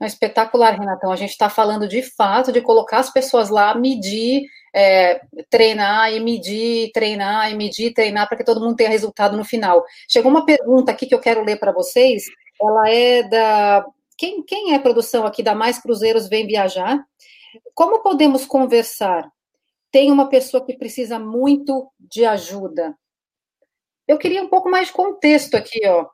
É 0.00 0.06
espetacular, 0.06 0.78
Renatão. 0.78 1.10
A 1.10 1.16
gente 1.16 1.30
está 1.30 1.48
falando 1.48 1.88
de 1.88 2.02
fato 2.02 2.52
de 2.52 2.60
colocar 2.60 2.98
as 2.98 3.10
pessoas 3.10 3.48
lá, 3.48 3.74
medir, 3.74 4.42
é, 4.74 5.22
treinar 5.48 6.12
e 6.12 6.20
medir, 6.20 6.90
treinar 6.92 7.50
e 7.50 7.56
medir, 7.56 7.94
treinar 7.94 8.28
para 8.28 8.36
que 8.36 8.44
todo 8.44 8.60
mundo 8.60 8.76
tenha 8.76 8.90
resultado 8.90 9.36
no 9.36 9.44
final. 9.44 9.82
Chegou 10.06 10.30
uma 10.30 10.44
pergunta 10.44 10.92
aqui 10.92 11.06
que 11.06 11.14
eu 11.14 11.20
quero 11.20 11.42
ler 11.42 11.58
para 11.58 11.72
vocês. 11.72 12.24
Ela 12.60 12.90
é 12.90 13.22
da. 13.22 13.86
Quem, 14.18 14.42
quem 14.42 14.74
é 14.74 14.78
produção 14.78 15.26
aqui 15.26 15.42
da 15.42 15.54
Mais 15.54 15.78
Cruzeiros 15.78 16.28
Vem 16.28 16.46
Viajar? 16.46 17.02
Como 17.74 18.02
podemos 18.02 18.44
conversar? 18.46 19.30
Tem 19.90 20.10
uma 20.10 20.28
pessoa 20.28 20.64
que 20.64 20.76
precisa 20.76 21.18
muito 21.18 21.90
de 21.98 22.24
ajuda. 22.24 22.96
Eu 24.06 24.18
queria 24.18 24.42
um 24.42 24.48
pouco 24.48 24.70
mais 24.70 24.88
de 24.88 24.92
contexto 24.92 25.56
aqui, 25.56 25.80
ó. 25.86 26.06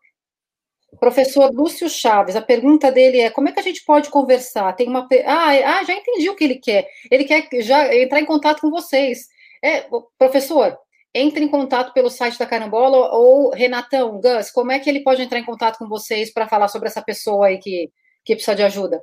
Professor 1.00 1.50
Lúcio 1.52 1.88
Chaves, 1.88 2.36
a 2.36 2.42
pergunta 2.42 2.92
dele 2.92 3.20
é: 3.20 3.30
como 3.30 3.48
é 3.48 3.52
que 3.52 3.60
a 3.60 3.62
gente 3.62 3.84
pode 3.84 4.10
conversar? 4.10 4.72
Tem 4.74 4.88
uma. 4.88 5.08
Ah, 5.26 5.54
é, 5.54 5.64
ah 5.64 5.84
já 5.84 5.94
entendi 5.94 6.28
o 6.28 6.36
que 6.36 6.44
ele 6.44 6.56
quer. 6.56 6.88
Ele 7.10 7.24
quer 7.24 7.48
já 7.62 7.94
entrar 7.94 8.20
em 8.20 8.26
contato 8.26 8.60
com 8.60 8.70
vocês. 8.70 9.28
É, 9.64 9.86
professor, 10.18 10.78
entre 11.14 11.44
em 11.44 11.48
contato 11.48 11.92
pelo 11.92 12.10
site 12.10 12.38
da 12.38 12.46
Carambola 12.46 13.14
ou 13.14 13.50
Renatão, 13.50 14.20
Gus, 14.20 14.50
como 14.50 14.72
é 14.72 14.78
que 14.78 14.88
ele 14.88 15.02
pode 15.02 15.22
entrar 15.22 15.38
em 15.38 15.44
contato 15.44 15.78
com 15.78 15.88
vocês 15.88 16.32
para 16.32 16.48
falar 16.48 16.68
sobre 16.68 16.88
essa 16.88 17.02
pessoa 17.02 17.46
aí 17.46 17.58
que, 17.58 17.90
que 18.24 18.34
precisa 18.34 18.54
de 18.56 18.62
ajuda? 18.62 19.02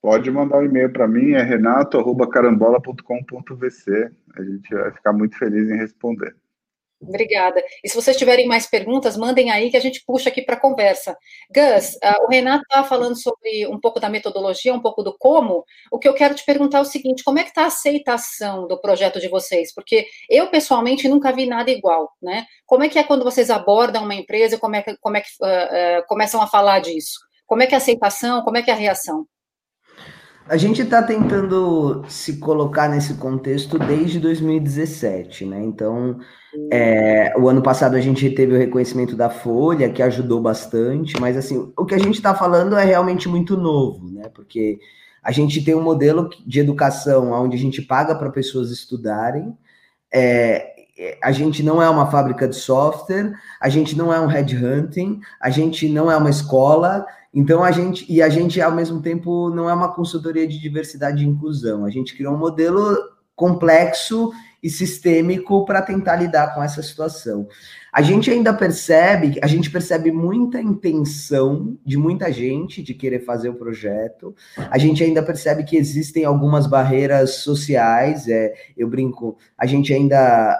Pode 0.00 0.30
mandar 0.30 0.58
um 0.58 0.64
e-mail 0.64 0.92
para 0.92 1.08
mim, 1.08 1.32
é 1.32 1.42
renato.carambola.com.vc. 1.42 4.10
A 4.36 4.42
gente 4.42 4.74
vai 4.74 4.92
ficar 4.92 5.12
muito 5.12 5.36
feliz 5.36 5.68
em 5.68 5.76
responder. 5.76 6.36
Obrigada. 7.00 7.62
E 7.82 7.88
se 7.88 7.94
vocês 7.94 8.16
tiverem 8.16 8.48
mais 8.48 8.66
perguntas, 8.66 9.16
mandem 9.16 9.52
aí 9.52 9.70
que 9.70 9.76
a 9.76 9.80
gente 9.80 10.02
puxa 10.04 10.30
aqui 10.30 10.42
para 10.42 10.56
a 10.56 10.60
conversa. 10.60 11.16
Gus, 11.54 11.94
uh, 11.94 12.24
o 12.24 12.28
Renato 12.28 12.62
está 12.62 12.82
falando 12.82 13.16
sobre 13.16 13.68
um 13.68 13.78
pouco 13.78 14.00
da 14.00 14.08
metodologia, 14.08 14.74
um 14.74 14.80
pouco 14.80 15.02
do 15.02 15.16
como. 15.16 15.64
O 15.92 15.98
que 15.98 16.08
eu 16.08 16.14
quero 16.14 16.34
te 16.34 16.44
perguntar 16.44 16.78
é 16.78 16.80
o 16.80 16.84
seguinte: 16.84 17.22
como 17.22 17.38
é 17.38 17.44
que 17.44 17.50
está 17.50 17.62
a 17.62 17.66
aceitação 17.66 18.66
do 18.66 18.80
projeto 18.80 19.20
de 19.20 19.28
vocês? 19.28 19.72
Porque 19.72 20.06
eu, 20.28 20.48
pessoalmente, 20.48 21.08
nunca 21.08 21.32
vi 21.32 21.46
nada 21.46 21.70
igual, 21.70 22.12
né? 22.20 22.44
Como 22.66 22.82
é 22.82 22.88
que 22.88 22.98
é 22.98 23.04
quando 23.04 23.22
vocês 23.22 23.48
abordam 23.48 24.02
uma 24.02 24.14
empresa, 24.14 24.58
como 24.58 24.74
é 24.74 24.82
que, 24.82 24.96
como 24.96 25.16
é 25.16 25.20
que 25.20 25.28
uh, 25.40 26.00
uh, 26.00 26.06
começam 26.08 26.42
a 26.42 26.48
falar 26.48 26.80
disso? 26.80 27.20
Como 27.46 27.62
é 27.62 27.66
que 27.66 27.74
é 27.74 27.76
a 27.76 27.78
aceitação, 27.78 28.42
como 28.42 28.56
é 28.56 28.62
que 28.62 28.70
é 28.70 28.74
a 28.74 28.76
reação? 28.76 29.24
A 30.48 30.56
gente 30.56 30.80
está 30.80 31.02
tentando 31.02 32.04
se 32.08 32.38
colocar 32.38 32.88
nesse 32.88 33.14
contexto 33.14 33.78
desde 33.78 34.18
2017, 34.18 35.44
né? 35.44 35.62
Então, 35.62 36.18
é, 36.72 37.34
o 37.36 37.48
ano 37.48 37.62
passado 37.62 37.94
a 37.96 38.00
gente 38.00 38.30
teve 38.30 38.54
o 38.54 38.58
reconhecimento 38.58 39.14
da 39.14 39.28
Folha, 39.28 39.90
que 39.90 40.02
ajudou 40.02 40.40
bastante, 40.40 41.20
mas 41.20 41.36
assim, 41.36 41.70
o 41.76 41.84
que 41.84 41.94
a 41.94 41.98
gente 41.98 42.14
está 42.14 42.34
falando 42.34 42.76
é 42.76 42.84
realmente 42.84 43.28
muito 43.28 43.56
novo, 43.56 44.10
né? 44.10 44.30
Porque 44.34 44.78
a 45.22 45.30
gente 45.32 45.62
tem 45.62 45.74
um 45.74 45.82
modelo 45.82 46.30
de 46.46 46.60
educação 46.60 47.30
onde 47.32 47.56
a 47.56 47.60
gente 47.60 47.82
paga 47.82 48.14
para 48.14 48.30
pessoas 48.30 48.70
estudarem, 48.70 49.54
é, 50.12 50.78
a 51.22 51.30
gente 51.30 51.62
não 51.62 51.80
é 51.80 51.88
uma 51.88 52.10
fábrica 52.10 52.48
de 52.48 52.56
software, 52.56 53.32
a 53.60 53.68
gente 53.68 53.96
não 53.96 54.12
é 54.12 54.18
um 54.20 54.26
headhunting, 54.26 55.20
a 55.40 55.50
gente 55.50 55.88
não 55.88 56.10
é 56.10 56.16
uma 56.16 56.30
escola, 56.30 57.06
então 57.38 57.62
a 57.62 57.70
gente 57.70 58.04
e 58.08 58.20
a 58.20 58.28
gente 58.28 58.60
ao 58.60 58.72
mesmo 58.72 59.00
tempo 59.00 59.48
não 59.50 59.70
é 59.70 59.72
uma 59.72 59.94
consultoria 59.94 60.44
de 60.44 60.58
diversidade 60.58 61.22
e 61.22 61.28
inclusão. 61.28 61.84
A 61.84 61.90
gente 61.90 62.16
criou 62.16 62.34
um 62.34 62.36
modelo 62.36 62.98
complexo 63.36 64.32
e 64.60 64.68
sistêmico 64.68 65.64
para 65.64 65.80
tentar 65.80 66.16
lidar 66.16 66.52
com 66.52 66.60
essa 66.60 66.82
situação. 66.82 67.46
A 67.92 68.02
gente 68.02 68.28
ainda 68.28 68.52
percebe, 68.52 69.38
a 69.40 69.46
gente 69.46 69.70
percebe 69.70 70.10
muita 70.10 70.60
intenção 70.60 71.78
de 71.86 71.96
muita 71.96 72.32
gente 72.32 72.82
de 72.82 72.92
querer 72.92 73.20
fazer 73.20 73.50
o 73.50 73.54
projeto. 73.54 74.34
A 74.68 74.76
gente 74.76 75.04
ainda 75.04 75.22
percebe 75.22 75.62
que 75.62 75.76
existem 75.76 76.24
algumas 76.24 76.66
barreiras 76.66 77.36
sociais. 77.36 78.26
É, 78.26 78.52
eu 78.76 78.88
brinco, 78.88 79.38
a 79.56 79.64
gente 79.64 79.94
ainda 79.94 80.58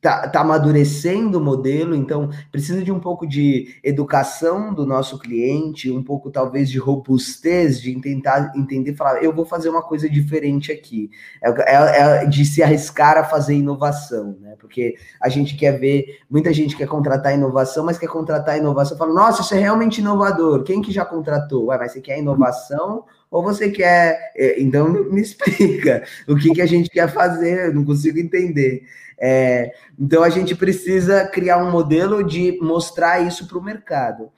tá, 0.00 0.28
tá 0.28 0.40
amadurecendo 0.40 1.38
o 1.38 1.40
modelo, 1.40 1.94
então 1.94 2.30
precisa 2.50 2.82
de 2.82 2.92
um 2.92 3.00
pouco 3.00 3.26
de 3.26 3.74
educação 3.82 4.72
do 4.72 4.86
nosso 4.86 5.18
cliente, 5.18 5.90
um 5.90 6.02
pouco 6.02 6.30
talvez 6.30 6.70
de 6.70 6.78
robustez, 6.78 7.80
de 7.80 7.94
tentar 8.00 8.52
entender, 8.56 8.94
falar, 8.94 9.22
eu 9.22 9.34
vou 9.34 9.44
fazer 9.44 9.68
uma 9.68 9.82
coisa 9.82 10.08
diferente 10.08 10.70
aqui, 10.70 11.10
é, 11.42 11.48
é, 11.48 12.22
é, 12.24 12.26
de 12.26 12.44
se 12.44 12.62
arriscar 12.62 13.16
a 13.16 13.24
fazer 13.24 13.54
inovação, 13.54 14.36
né? 14.40 14.54
Porque 14.58 14.96
a 15.20 15.28
gente 15.28 15.56
quer 15.56 15.78
ver, 15.78 16.20
muita 16.28 16.52
gente 16.52 16.76
quer 16.76 16.86
contratar 16.86 17.34
inovação, 17.34 17.84
mas 17.84 17.98
quer 17.98 18.08
contratar 18.08 18.58
inovação, 18.58 18.96
fala, 18.96 19.12
nossa, 19.12 19.42
isso 19.42 19.54
é 19.54 19.58
realmente 19.58 20.00
inovador, 20.00 20.62
quem 20.64 20.82
que 20.82 20.92
já 20.92 21.04
contratou? 21.04 21.66
Ué, 21.66 21.78
mas 21.78 21.92
você 21.92 22.00
quer 22.00 22.18
inovação 22.18 23.04
ou 23.34 23.42
você 23.42 23.68
quer. 23.68 24.32
É, 24.36 24.60
então, 24.62 24.88
me 24.88 25.20
explica 25.20 26.04
o 26.28 26.36
que, 26.36 26.50
que 26.50 26.62
a 26.62 26.66
gente 26.66 26.88
quer 26.88 27.12
fazer, 27.12 27.66
eu 27.66 27.74
não 27.74 27.84
consigo 27.84 28.18
entender. 28.18 28.84
É, 29.20 29.72
então 29.98 30.22
a 30.22 30.30
gente 30.30 30.54
precisa 30.54 31.26
criar 31.26 31.58
um 31.58 31.70
modelo 31.70 32.22
de 32.22 32.58
mostrar 32.60 33.20
isso 33.20 33.46
para 33.46 33.58
o 33.58 33.62
mercado. 33.62 34.30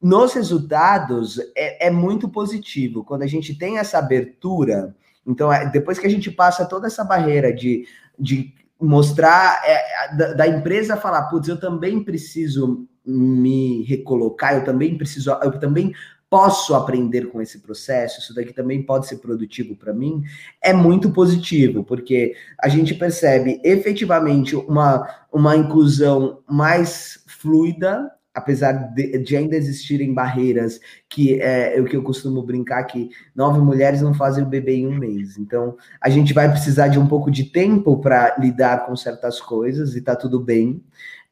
Nos 0.00 0.34
resultados 0.34 1.38
é, 1.56 1.86
é, 1.86 1.90
muito 1.90 2.28
positivo 2.28 3.04
quando 3.04 3.22
a 3.22 3.26
gente 3.26 3.54
tem 3.54 3.78
essa 3.78 3.98
abertura. 3.98 4.94
Então, 5.24 5.52
é, 5.52 5.70
depois 5.70 5.98
que 5.98 6.06
a 6.06 6.10
gente 6.10 6.30
passa 6.30 6.66
toda 6.66 6.88
essa 6.88 7.04
barreira 7.04 7.52
de, 7.54 7.86
de 8.18 8.52
mostrar 8.80 9.62
é, 9.64 10.16
da, 10.16 10.32
da, 10.32 10.48
empresa 10.48 10.96
falar, 10.96 11.28
putz, 11.28 11.46
eu 11.46 11.60
também 11.60 12.02
preciso 12.02 12.84
me 13.06 13.84
recolocar, 13.84 14.54
eu 14.54 14.64
também 14.64 14.98
preciso, 14.98 15.30
eu 15.42 15.58
também 15.60 15.92
posso 16.32 16.74
aprender 16.74 17.26
com 17.26 17.42
esse 17.42 17.58
processo, 17.58 18.18
isso 18.18 18.34
daqui 18.34 18.54
também 18.54 18.82
pode 18.82 19.06
ser 19.06 19.18
produtivo 19.18 19.76
para 19.76 19.92
mim, 19.92 20.22
é 20.62 20.72
muito 20.72 21.10
positivo, 21.10 21.84
porque 21.84 22.34
a 22.58 22.70
gente 22.70 22.94
percebe 22.94 23.60
efetivamente 23.62 24.56
uma, 24.56 25.06
uma 25.30 25.54
inclusão 25.54 26.38
mais 26.48 27.22
fluida, 27.26 28.10
apesar 28.32 28.72
de, 28.72 29.18
de 29.18 29.36
ainda 29.36 29.56
existirem 29.56 30.14
barreiras 30.14 30.80
que 31.06 31.38
é, 31.38 31.76
é, 31.76 31.80
o 31.82 31.84
que 31.84 31.98
eu 31.98 32.02
costumo 32.02 32.42
brincar 32.42 32.84
que 32.84 33.10
nove 33.36 33.60
mulheres 33.60 34.00
não 34.00 34.14
fazem 34.14 34.42
o 34.42 34.48
bebê 34.48 34.76
em 34.76 34.86
um 34.86 34.98
mês. 34.98 35.36
Então, 35.36 35.76
a 36.00 36.08
gente 36.08 36.32
vai 36.32 36.50
precisar 36.50 36.88
de 36.88 36.98
um 36.98 37.06
pouco 37.06 37.30
de 37.30 37.44
tempo 37.44 38.00
para 38.00 38.38
lidar 38.38 38.86
com 38.86 38.96
certas 38.96 39.38
coisas 39.38 39.94
e 39.96 40.00
tá 40.00 40.16
tudo 40.16 40.40
bem. 40.40 40.82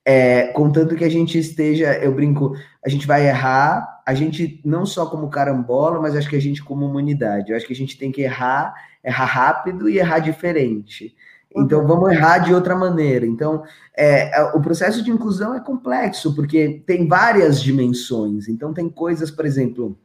É, 0.05 0.49
contanto 0.49 0.97
que 0.97 1.05
a 1.05 1.11
gente 1.11 1.39
esteja, 1.39 1.93
eu 1.99 2.15
brinco, 2.15 2.55
a 2.85 2.89
gente 2.89 3.07
vai 3.07 3.27
errar, 3.27 4.03
a 4.07 4.15
gente 4.15 4.61
não 4.65 4.87
só 4.87 5.07
como 5.07 5.29
carambola, 5.29 6.01
mas 6.01 6.17
acho 6.17 6.29
que 6.29 6.37
a 6.37 6.41
gente 6.41 6.63
como 6.63 6.87
humanidade. 6.87 7.51
Eu 7.51 7.57
acho 7.57 7.67
que 7.67 7.73
a 7.73 7.77
gente 7.77 7.99
tem 7.99 8.11
que 8.11 8.23
errar, 8.23 8.75
errar 9.05 9.27
rápido 9.27 9.89
e 9.89 9.99
errar 9.99 10.19
diferente. 10.19 11.15
Então 11.55 11.87
vamos 11.87 12.11
errar 12.11 12.39
de 12.39 12.55
outra 12.55 12.77
maneira. 12.77 13.27
Então 13.27 13.65
é, 13.97 14.39
é 14.39 14.43
o 14.55 14.61
processo 14.61 15.03
de 15.03 15.11
inclusão 15.11 15.55
é 15.55 15.61
complexo 15.61 16.35
porque 16.35 16.83
tem 16.87 17.07
várias 17.07 17.61
dimensões. 17.61 18.49
Então 18.49 18.73
tem 18.73 18.89
coisas, 18.89 19.31
por 19.31 19.45
exemplo, 19.45 19.99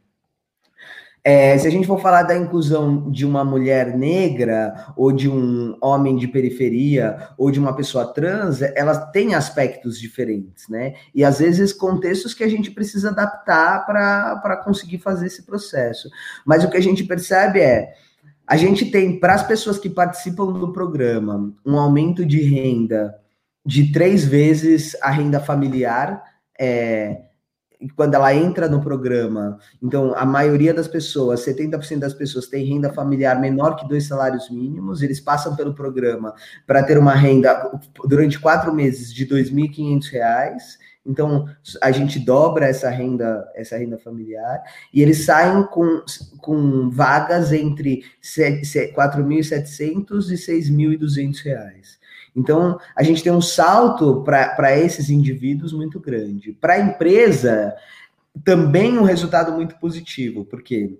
é, 1.28 1.58
se 1.58 1.66
a 1.66 1.70
gente 1.72 1.88
for 1.88 2.00
falar 2.00 2.22
da 2.22 2.36
inclusão 2.38 3.10
de 3.10 3.26
uma 3.26 3.44
mulher 3.44 3.98
negra, 3.98 4.92
ou 4.96 5.10
de 5.10 5.28
um 5.28 5.76
homem 5.82 6.14
de 6.14 6.28
periferia, 6.28 7.30
ou 7.36 7.50
de 7.50 7.58
uma 7.58 7.74
pessoa 7.74 8.06
trans, 8.14 8.62
ela 8.62 8.96
tem 8.96 9.34
aspectos 9.34 9.98
diferentes, 9.98 10.68
né? 10.68 10.94
E 11.12 11.24
às 11.24 11.40
vezes 11.40 11.72
contextos 11.72 12.32
que 12.32 12.44
a 12.44 12.48
gente 12.48 12.70
precisa 12.70 13.10
adaptar 13.10 13.84
para 13.84 14.62
conseguir 14.64 14.98
fazer 14.98 15.26
esse 15.26 15.44
processo. 15.44 16.08
Mas 16.44 16.62
o 16.62 16.70
que 16.70 16.76
a 16.76 16.82
gente 16.82 17.02
percebe 17.02 17.58
é. 17.58 17.92
A 18.46 18.56
gente 18.56 18.86
tem, 18.88 19.18
para 19.18 19.34
as 19.34 19.44
pessoas 19.44 19.80
que 19.80 19.90
participam 19.90 20.52
do 20.52 20.72
programa, 20.72 21.52
um 21.66 21.76
aumento 21.76 22.24
de 22.24 22.40
renda 22.40 23.12
de 23.64 23.90
três 23.90 24.24
vezes 24.24 24.96
a 25.02 25.10
renda 25.10 25.40
familiar. 25.40 26.22
É, 26.56 27.25
quando 27.94 28.14
ela 28.14 28.34
entra 28.34 28.68
no 28.68 28.80
programa, 28.80 29.58
então 29.82 30.14
a 30.16 30.24
maioria 30.24 30.72
das 30.72 30.88
pessoas, 30.88 31.44
70% 31.44 31.98
das 31.98 32.14
pessoas 32.14 32.46
tem 32.46 32.64
renda 32.64 32.92
familiar 32.92 33.40
menor 33.40 33.76
que 33.76 33.88
dois 33.88 34.06
salários 34.06 34.50
mínimos, 34.50 35.02
eles 35.02 35.20
passam 35.20 35.54
pelo 35.54 35.74
programa 35.74 36.34
para 36.66 36.82
ter 36.82 36.98
uma 36.98 37.14
renda 37.14 37.70
durante 38.06 38.40
quatro 38.40 38.72
meses 38.72 39.12
de 39.12 39.24
R$ 39.24 39.42
2.500, 39.42 40.56
então 41.04 41.46
a 41.80 41.90
gente 41.92 42.18
dobra 42.18 42.66
essa 42.66 42.90
renda, 42.90 43.46
essa 43.54 43.76
renda 43.76 43.98
familiar, 43.98 44.60
e 44.92 45.00
eles 45.00 45.24
saem 45.24 45.62
com, 45.64 46.02
com 46.38 46.90
vagas 46.90 47.52
entre 47.52 48.02
4.700 48.22 50.30
e 50.30 50.34
6.200 50.34 51.44
reais. 51.44 51.98
Então, 52.36 52.78
a 52.94 53.02
gente 53.02 53.22
tem 53.22 53.32
um 53.32 53.40
salto 53.40 54.22
para 54.22 54.78
esses 54.78 55.08
indivíduos 55.08 55.72
muito 55.72 55.98
grande. 55.98 56.52
Para 56.52 56.74
a 56.74 56.80
empresa, 56.80 57.74
também 58.44 58.98
um 58.98 59.04
resultado 59.04 59.52
muito 59.52 59.76
positivo, 59.78 60.44
porque 60.44 60.98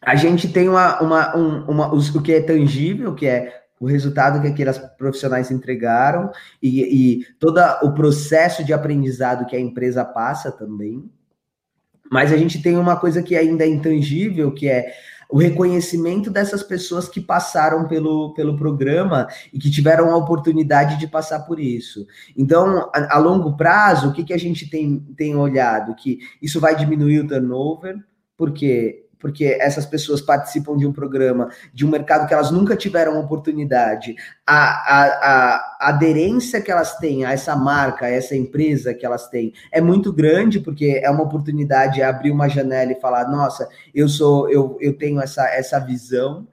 a 0.00 0.16
gente 0.16 0.48
tem 0.48 0.68
uma, 0.68 1.00
uma, 1.00 1.36
um, 1.36 1.64
uma, 1.70 1.94
o 1.94 2.22
que 2.22 2.32
é 2.32 2.40
tangível, 2.40 3.14
que 3.14 3.26
é 3.26 3.62
o 3.78 3.86
resultado 3.86 4.40
que 4.40 4.48
aqueles 4.48 4.78
profissionais 4.96 5.50
entregaram 5.50 6.32
e, 6.62 6.80
e 7.20 7.24
todo 7.38 7.60
o 7.82 7.92
processo 7.92 8.64
de 8.64 8.72
aprendizado 8.72 9.46
que 9.46 9.54
a 9.54 9.60
empresa 9.60 10.04
passa 10.04 10.50
também. 10.50 11.08
Mas 12.10 12.32
a 12.32 12.36
gente 12.36 12.62
tem 12.62 12.76
uma 12.76 12.96
coisa 12.96 13.22
que 13.22 13.36
ainda 13.36 13.64
é 13.64 13.68
intangível, 13.68 14.50
que 14.50 14.66
é 14.66 14.92
o 15.28 15.38
reconhecimento 15.38 16.30
dessas 16.30 16.62
pessoas 16.62 17.08
que 17.08 17.20
passaram 17.20 17.86
pelo, 17.86 18.32
pelo 18.32 18.56
programa 18.56 19.28
e 19.52 19.58
que 19.58 19.70
tiveram 19.70 20.10
a 20.10 20.16
oportunidade 20.16 20.98
de 20.98 21.06
passar 21.06 21.40
por 21.40 21.60
isso. 21.60 22.06
Então, 22.36 22.90
a, 22.94 23.16
a 23.16 23.18
longo 23.18 23.56
prazo, 23.56 24.08
o 24.08 24.12
que, 24.12 24.24
que 24.24 24.32
a 24.32 24.38
gente 24.38 24.70
tem, 24.70 25.00
tem 25.16 25.36
olhado? 25.36 25.94
Que 25.94 26.18
isso 26.40 26.58
vai 26.58 26.74
diminuir 26.74 27.20
o 27.20 27.28
turnover, 27.28 27.96
porque 28.36 29.07
porque 29.18 29.56
essas 29.60 29.84
pessoas 29.84 30.20
participam 30.20 30.76
de 30.76 30.86
um 30.86 30.92
programa, 30.92 31.50
de 31.72 31.84
um 31.84 31.90
mercado 31.90 32.26
que 32.26 32.34
elas 32.34 32.50
nunca 32.50 32.76
tiveram 32.76 33.18
oportunidade, 33.18 34.14
a, 34.46 34.56
a, 34.56 35.04
a, 35.04 35.88
aderência 35.88 36.60
que 36.60 36.70
elas 36.70 36.96
têm 36.98 37.24
a 37.24 37.32
essa 37.32 37.54
marca, 37.56 38.06
a 38.06 38.10
essa 38.10 38.36
empresa 38.36 38.94
que 38.94 39.04
elas 39.04 39.28
têm, 39.28 39.52
é 39.72 39.80
muito 39.80 40.12
grande, 40.12 40.60
porque 40.60 41.00
é 41.02 41.10
uma 41.10 41.24
oportunidade 41.24 42.02
abrir 42.02 42.30
uma 42.30 42.48
janela 42.48 42.92
e 42.92 43.00
falar, 43.00 43.28
nossa, 43.28 43.68
eu 43.94 44.08
sou, 44.08 44.48
eu, 44.50 44.76
eu 44.80 44.96
tenho 44.96 45.20
essa, 45.20 45.46
essa 45.48 45.78
visão. 45.78 46.46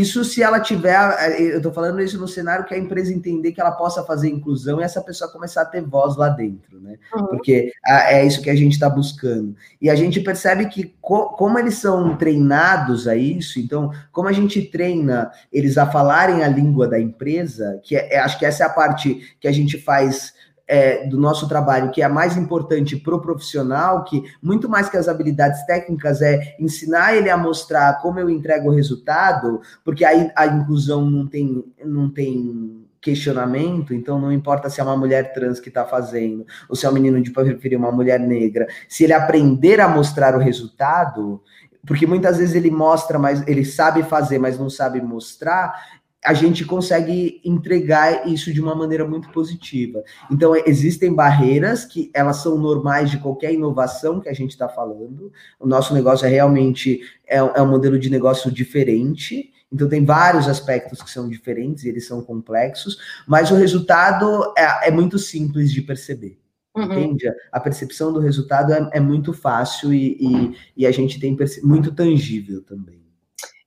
Isso 0.00 0.24
se 0.24 0.42
ela 0.42 0.60
tiver, 0.60 0.96
eu 1.40 1.56
estou 1.58 1.72
falando 1.72 2.00
isso 2.02 2.18
no 2.18 2.28
cenário 2.28 2.64
que 2.64 2.74
a 2.74 2.78
empresa 2.78 3.12
entender 3.12 3.52
que 3.52 3.60
ela 3.60 3.72
possa 3.72 4.04
fazer 4.04 4.28
inclusão 4.28 4.80
e 4.80 4.84
essa 4.84 5.00
pessoa 5.00 5.30
começar 5.30 5.62
a 5.62 5.66
ter 5.66 5.80
voz 5.82 6.16
lá 6.16 6.28
dentro, 6.28 6.80
né? 6.80 6.96
Uhum. 7.14 7.26
Porque 7.26 7.72
é 7.86 8.26
isso 8.26 8.42
que 8.42 8.50
a 8.50 8.54
gente 8.54 8.72
está 8.72 8.90
buscando. 8.90 9.56
E 9.80 9.88
a 9.88 9.94
gente 9.94 10.20
percebe 10.20 10.66
que 10.66 10.94
co 11.00 11.30
como 11.30 11.58
eles 11.58 11.76
são 11.76 12.16
treinados 12.16 13.08
a 13.08 13.16
isso, 13.16 13.58
então, 13.58 13.90
como 14.12 14.28
a 14.28 14.32
gente 14.32 14.62
treina 14.62 15.30
eles 15.52 15.78
a 15.78 15.86
falarem 15.86 16.42
a 16.42 16.48
língua 16.48 16.86
da 16.86 17.00
empresa, 17.00 17.80
que 17.82 17.96
é, 17.96 18.18
acho 18.18 18.38
que 18.38 18.46
essa 18.46 18.64
é 18.64 18.66
a 18.66 18.70
parte 18.70 19.36
que 19.40 19.48
a 19.48 19.52
gente 19.52 19.78
faz 19.78 20.34
é, 20.68 21.06
do 21.06 21.18
nosso 21.18 21.48
trabalho, 21.48 21.90
que 21.90 22.02
é 22.02 22.04
a 22.04 22.08
mais 22.08 22.36
importante 22.36 22.96
para 22.96 23.14
o 23.14 23.20
profissional, 23.20 24.04
que 24.04 24.22
muito 24.42 24.68
mais 24.68 24.88
que 24.88 24.96
as 24.96 25.08
habilidades 25.08 25.64
técnicas 25.64 26.20
é 26.20 26.56
ensinar 26.58 27.14
ele 27.14 27.30
a 27.30 27.36
mostrar 27.36 28.00
como 28.00 28.18
eu 28.18 28.28
entrego 28.28 28.68
o 28.68 28.74
resultado, 28.74 29.60
porque 29.84 30.04
aí 30.04 30.30
a 30.34 30.46
inclusão 30.46 31.08
não 31.08 31.26
tem, 31.26 31.64
não 31.84 32.10
tem 32.10 32.84
questionamento, 33.00 33.94
então 33.94 34.20
não 34.20 34.32
importa 34.32 34.68
se 34.68 34.80
é 34.80 34.82
uma 34.82 34.96
mulher 34.96 35.32
trans 35.32 35.60
que 35.60 35.68
está 35.68 35.84
fazendo, 35.84 36.44
ou 36.68 36.74
se 36.74 36.84
é 36.84 36.90
um 36.90 36.92
menino 36.92 37.22
de 37.22 37.30
preferir 37.30 37.78
uma 37.78 37.92
mulher 37.92 38.18
negra, 38.18 38.66
se 38.88 39.04
ele 39.04 39.12
aprender 39.12 39.80
a 39.80 39.86
mostrar 39.86 40.34
o 40.34 40.40
resultado, 40.40 41.40
porque 41.86 42.04
muitas 42.04 42.38
vezes 42.38 42.56
ele 42.56 42.70
mostra, 42.70 43.16
mas 43.16 43.46
ele 43.46 43.64
sabe 43.64 44.02
fazer, 44.02 44.40
mas 44.40 44.58
não 44.58 44.68
sabe 44.68 45.00
mostrar, 45.00 45.95
a 46.26 46.34
gente 46.34 46.64
consegue 46.64 47.40
entregar 47.44 48.26
isso 48.26 48.52
de 48.52 48.60
uma 48.60 48.74
maneira 48.74 49.06
muito 49.06 49.28
positiva. 49.30 50.02
Então, 50.28 50.56
existem 50.66 51.14
barreiras 51.14 51.84
que 51.84 52.10
elas 52.12 52.38
são 52.38 52.58
normais 52.58 53.12
de 53.12 53.18
qualquer 53.18 53.54
inovação 53.54 54.20
que 54.20 54.28
a 54.28 54.32
gente 54.32 54.50
está 54.50 54.68
falando. 54.68 55.32
O 55.60 55.68
nosso 55.68 55.94
negócio 55.94 56.26
é 56.26 56.28
realmente 56.28 57.00
é, 57.28 57.36
é 57.36 57.62
um 57.62 57.70
modelo 57.70 57.96
de 57.96 58.10
negócio 58.10 58.50
diferente. 58.50 59.52
Então, 59.72 59.88
tem 59.88 60.04
vários 60.04 60.48
aspectos 60.48 61.00
que 61.00 61.10
são 61.10 61.28
diferentes 61.28 61.84
e 61.84 61.88
eles 61.88 62.08
são 62.08 62.20
complexos, 62.20 62.98
mas 63.24 63.52
o 63.52 63.54
resultado 63.54 64.52
é, 64.58 64.88
é 64.88 64.90
muito 64.90 65.20
simples 65.20 65.70
de 65.70 65.80
perceber. 65.80 66.40
Uhum. 66.74 66.84
Entende? 66.84 67.32
A 67.52 67.60
percepção 67.60 68.12
do 68.12 68.18
resultado 68.18 68.72
é, 68.72 68.90
é 68.94 69.00
muito 69.00 69.32
fácil 69.32 69.94
e, 69.94 70.18
e, 70.20 70.56
e 70.78 70.86
a 70.86 70.90
gente 70.90 71.20
tem 71.20 71.36
muito 71.62 71.92
tangível 71.94 72.62
também. 72.62 73.05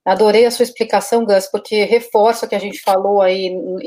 Adorei 0.05 0.45
a 0.45 0.51
sua 0.51 0.63
explicação, 0.63 1.25
Gus, 1.25 1.47
porque 1.47 1.83
reforça 1.83 2.45
o 2.45 2.49
que 2.49 2.55
a 2.55 2.59
gente 2.59 2.81
falou 2.81 3.21
aí 3.21 3.49
no, 3.49 3.79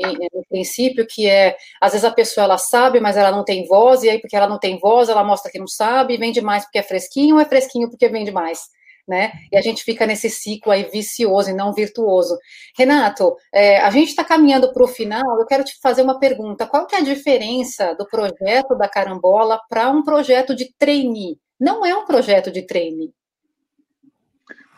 princípio, 0.47 1.07
que 1.07 1.27
é, 1.27 1.57
às 1.81 1.93
vezes 1.93 2.05
a 2.05 2.11
pessoa 2.11 2.45
ela 2.45 2.57
sabe, 2.57 2.99
mas 2.99 3.17
ela 3.17 3.31
não 3.31 3.43
tem 3.43 3.65
voz, 3.67 4.03
e 4.03 4.09
aí 4.09 4.19
porque 4.21 4.35
ela 4.35 4.47
não 4.47 4.59
tem 4.59 4.79
voz, 4.79 5.09
ela 5.09 5.23
mostra 5.23 5.51
que 5.51 5.59
não 5.59 5.67
sabe, 5.67 6.13
e 6.13 6.17
vende 6.17 6.39
mais 6.41 6.63
porque 6.63 6.77
é 6.77 6.83
fresquinho, 6.83 7.35
ou 7.35 7.41
é 7.41 7.45
fresquinho 7.45 7.89
porque 7.89 8.07
vende 8.07 8.31
mais, 8.31 8.61
né? 9.07 9.33
E 9.51 9.57
a 9.57 9.61
gente 9.61 9.83
fica 9.83 10.05
nesse 10.05 10.29
ciclo 10.29 10.71
aí 10.71 10.83
vicioso 10.83 11.49
e 11.49 11.53
não 11.53 11.73
virtuoso. 11.73 12.37
Renato, 12.77 13.35
é, 13.51 13.79
a 13.79 13.89
gente 13.89 14.09
está 14.09 14.23
caminhando 14.23 14.71
para 14.71 14.83
o 14.83 14.87
final, 14.87 15.39
eu 15.39 15.45
quero 15.47 15.63
te 15.63 15.79
fazer 15.81 16.03
uma 16.03 16.19
pergunta, 16.19 16.67
qual 16.67 16.85
que 16.85 16.95
é 16.95 16.99
a 16.99 17.03
diferença 17.03 17.95
do 17.95 18.05
projeto 18.07 18.75
da 18.77 18.87
Carambola 18.87 19.59
para 19.67 19.89
um 19.89 20.03
projeto 20.03 20.55
de 20.55 20.71
trainee? 20.77 21.37
Não 21.59 21.85
é 21.85 21.95
um 21.95 22.05
projeto 22.05 22.51
de 22.51 22.61
trainee, 22.61 23.11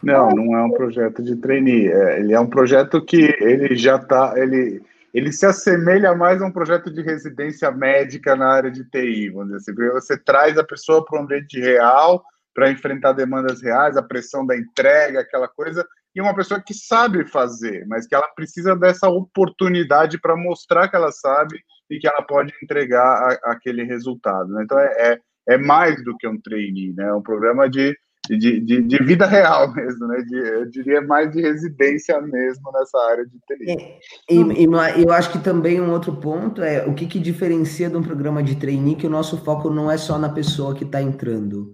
não, 0.05 0.29
não 0.29 0.57
é 0.57 0.63
um 0.63 0.71
projeto 0.71 1.23
de 1.23 1.35
trainee. 1.35 1.87
É, 1.87 2.19
ele 2.19 2.33
é 2.33 2.39
um 2.39 2.47
projeto 2.47 3.03
que 3.03 3.35
ele 3.39 3.75
já 3.75 3.95
está, 3.95 4.33
ele, 4.37 4.81
ele 5.13 5.31
se 5.31 5.45
assemelha 5.45 6.13
mais 6.13 6.41
a 6.41 6.45
um 6.45 6.51
projeto 6.51 6.93
de 6.93 7.01
residência 7.01 7.71
médica 7.71 8.35
na 8.35 8.47
área 8.47 8.69
de 8.69 8.83
TI, 8.89 9.29
vamos 9.29 9.47
dizer 9.47 9.57
assim, 9.57 9.75
porque 9.75 9.91
você 9.91 10.17
traz 10.17 10.57
a 10.57 10.63
pessoa 10.63 11.03
para 11.03 11.19
o 11.19 11.23
ambiente 11.23 11.59
real 11.59 12.23
para 12.53 12.71
enfrentar 12.71 13.11
demandas 13.11 13.61
reais, 13.61 13.97
a 13.97 14.03
pressão 14.03 14.45
da 14.45 14.55
entrega, 14.55 15.19
aquela 15.19 15.47
coisa, 15.47 15.85
e 16.15 16.21
uma 16.21 16.33
pessoa 16.33 16.61
que 16.65 16.73
sabe 16.73 17.27
fazer, 17.27 17.85
mas 17.87 18.07
que 18.07 18.15
ela 18.15 18.27
precisa 18.29 18.75
dessa 18.75 19.09
oportunidade 19.09 20.17
para 20.21 20.37
mostrar 20.37 20.87
que 20.87 20.95
ela 20.95 21.11
sabe 21.11 21.59
e 21.89 21.99
que 21.99 22.07
ela 22.07 22.21
pode 22.21 22.53
entregar 22.63 23.03
a, 23.03 23.51
aquele 23.51 23.83
resultado. 23.83 24.47
Né? 24.53 24.63
Então 24.63 24.79
é, 24.79 24.85
é, 24.97 25.19
é 25.49 25.57
mais 25.57 26.01
do 26.03 26.15
que 26.15 26.25
um 26.27 26.39
trainee, 26.39 26.93
né? 26.93 27.09
É 27.09 27.13
um 27.13 27.21
programa 27.21 27.69
de 27.69 27.93
de, 28.27 28.59
de, 28.59 28.81
de, 28.81 29.03
vida 29.03 29.25
real 29.25 29.71
mesmo, 29.75 30.07
né? 30.07 30.21
De, 30.21 30.35
eu 30.35 30.69
diria 30.69 31.01
mais 31.01 31.31
de 31.31 31.41
residência 31.41 32.19
mesmo 32.21 32.71
nessa 32.71 32.97
área 33.09 33.25
de 33.25 33.37
TI. 33.47 33.71
É, 33.71 33.99
e, 34.29 34.63
e, 34.63 35.03
eu 35.03 35.11
acho 35.11 35.31
que 35.31 35.39
também 35.39 35.79
um 35.81 35.91
outro 35.91 36.15
ponto 36.15 36.61
é 36.61 36.85
o 36.85 36.93
que, 36.93 37.05
que 37.05 37.19
diferencia 37.19 37.89
de 37.89 37.97
um 37.97 38.03
programa 38.03 38.41
de 38.41 38.55
trainee 38.55 38.95
que 38.95 39.07
o 39.07 39.09
nosso 39.09 39.37
foco 39.37 39.69
não 39.69 39.89
é 39.89 39.97
só 39.97 40.17
na 40.17 40.29
pessoa 40.29 40.75
que 40.75 40.83
está 40.83 41.01
entrando, 41.01 41.73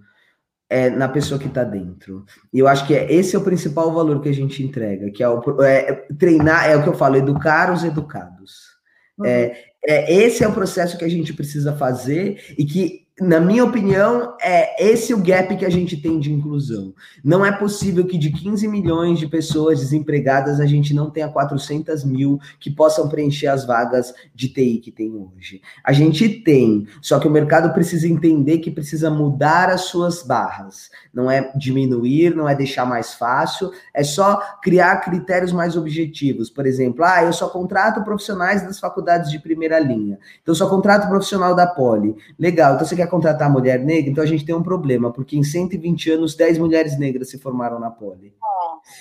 é 0.68 0.90
na 0.90 1.08
pessoa 1.08 1.38
que 1.38 1.48
está 1.48 1.64
dentro. 1.64 2.24
E 2.52 2.58
eu 2.58 2.68
acho 2.68 2.86
que 2.86 2.94
é, 2.94 3.12
esse 3.12 3.36
é 3.36 3.38
o 3.38 3.44
principal 3.44 3.92
valor 3.92 4.20
que 4.20 4.28
a 4.28 4.34
gente 4.34 4.62
entrega, 4.62 5.10
que 5.10 5.22
é, 5.22 5.28
o, 5.28 5.62
é 5.62 6.06
treinar, 6.18 6.68
é 6.68 6.76
o 6.76 6.82
que 6.82 6.88
eu 6.88 6.94
falo, 6.94 7.16
educar 7.16 7.72
os 7.72 7.84
educados. 7.84 8.72
Uhum. 9.18 9.26
É, 9.26 9.72
é, 9.84 10.14
esse 10.14 10.44
é 10.44 10.48
o 10.48 10.52
processo 10.52 10.96
que 10.96 11.04
a 11.04 11.08
gente 11.08 11.34
precisa 11.34 11.74
fazer 11.74 12.54
e 12.56 12.64
que 12.64 13.01
na 13.22 13.38
minha 13.38 13.64
opinião, 13.64 14.36
é 14.40 14.84
esse 14.84 15.14
o 15.14 15.22
gap 15.22 15.56
que 15.56 15.64
a 15.64 15.70
gente 15.70 15.96
tem 15.96 16.18
de 16.18 16.32
inclusão. 16.32 16.92
Não 17.22 17.46
é 17.46 17.52
possível 17.52 18.04
que 18.04 18.18
de 18.18 18.32
15 18.32 18.66
milhões 18.66 19.20
de 19.20 19.28
pessoas 19.28 19.78
desempregadas 19.78 20.58
a 20.58 20.66
gente 20.66 20.92
não 20.92 21.08
tenha 21.08 21.28
400 21.28 22.04
mil 22.04 22.40
que 22.58 22.68
possam 22.68 23.08
preencher 23.08 23.46
as 23.46 23.64
vagas 23.64 24.12
de 24.34 24.48
TI 24.48 24.78
que 24.78 24.90
tem 24.90 25.14
hoje. 25.14 25.62
A 25.84 25.92
gente 25.92 26.28
tem, 26.28 26.88
só 27.00 27.20
que 27.20 27.28
o 27.28 27.30
mercado 27.30 27.72
precisa 27.72 28.08
entender 28.08 28.58
que 28.58 28.72
precisa 28.72 29.08
mudar 29.08 29.70
as 29.70 29.82
suas 29.82 30.24
barras. 30.24 30.90
Não 31.14 31.30
é 31.30 31.52
diminuir, 31.56 32.34
não 32.34 32.48
é 32.48 32.56
deixar 32.56 32.84
mais 32.84 33.14
fácil, 33.14 33.70
é 33.94 34.02
só 34.02 34.40
criar 34.60 34.96
critérios 34.96 35.52
mais 35.52 35.76
objetivos. 35.76 36.50
Por 36.50 36.66
exemplo, 36.66 37.04
ah, 37.04 37.22
eu 37.22 37.32
só 37.32 37.48
contrato 37.48 38.02
profissionais 38.02 38.62
das 38.62 38.80
faculdades 38.80 39.30
de 39.30 39.38
primeira 39.38 39.78
linha. 39.78 40.18
Então, 40.42 40.54
só 40.54 40.68
contrato 40.68 41.08
profissional 41.08 41.54
da 41.54 41.68
Poli. 41.68 42.16
Legal, 42.36 42.74
então 42.74 42.86
você 42.86 42.96
quer 42.96 43.11
contratar 43.12 43.52
mulher 43.52 43.78
negra, 43.78 44.10
então 44.10 44.24
a 44.24 44.26
gente 44.26 44.44
tem 44.44 44.54
um 44.54 44.62
problema, 44.62 45.12
porque 45.12 45.36
em 45.36 45.44
120 45.44 46.10
anos 46.12 46.34
10 46.34 46.56
mulheres 46.56 46.98
negras 46.98 47.28
se 47.28 47.38
formaram 47.38 47.78
na 47.78 47.90
Poli. 47.90 48.34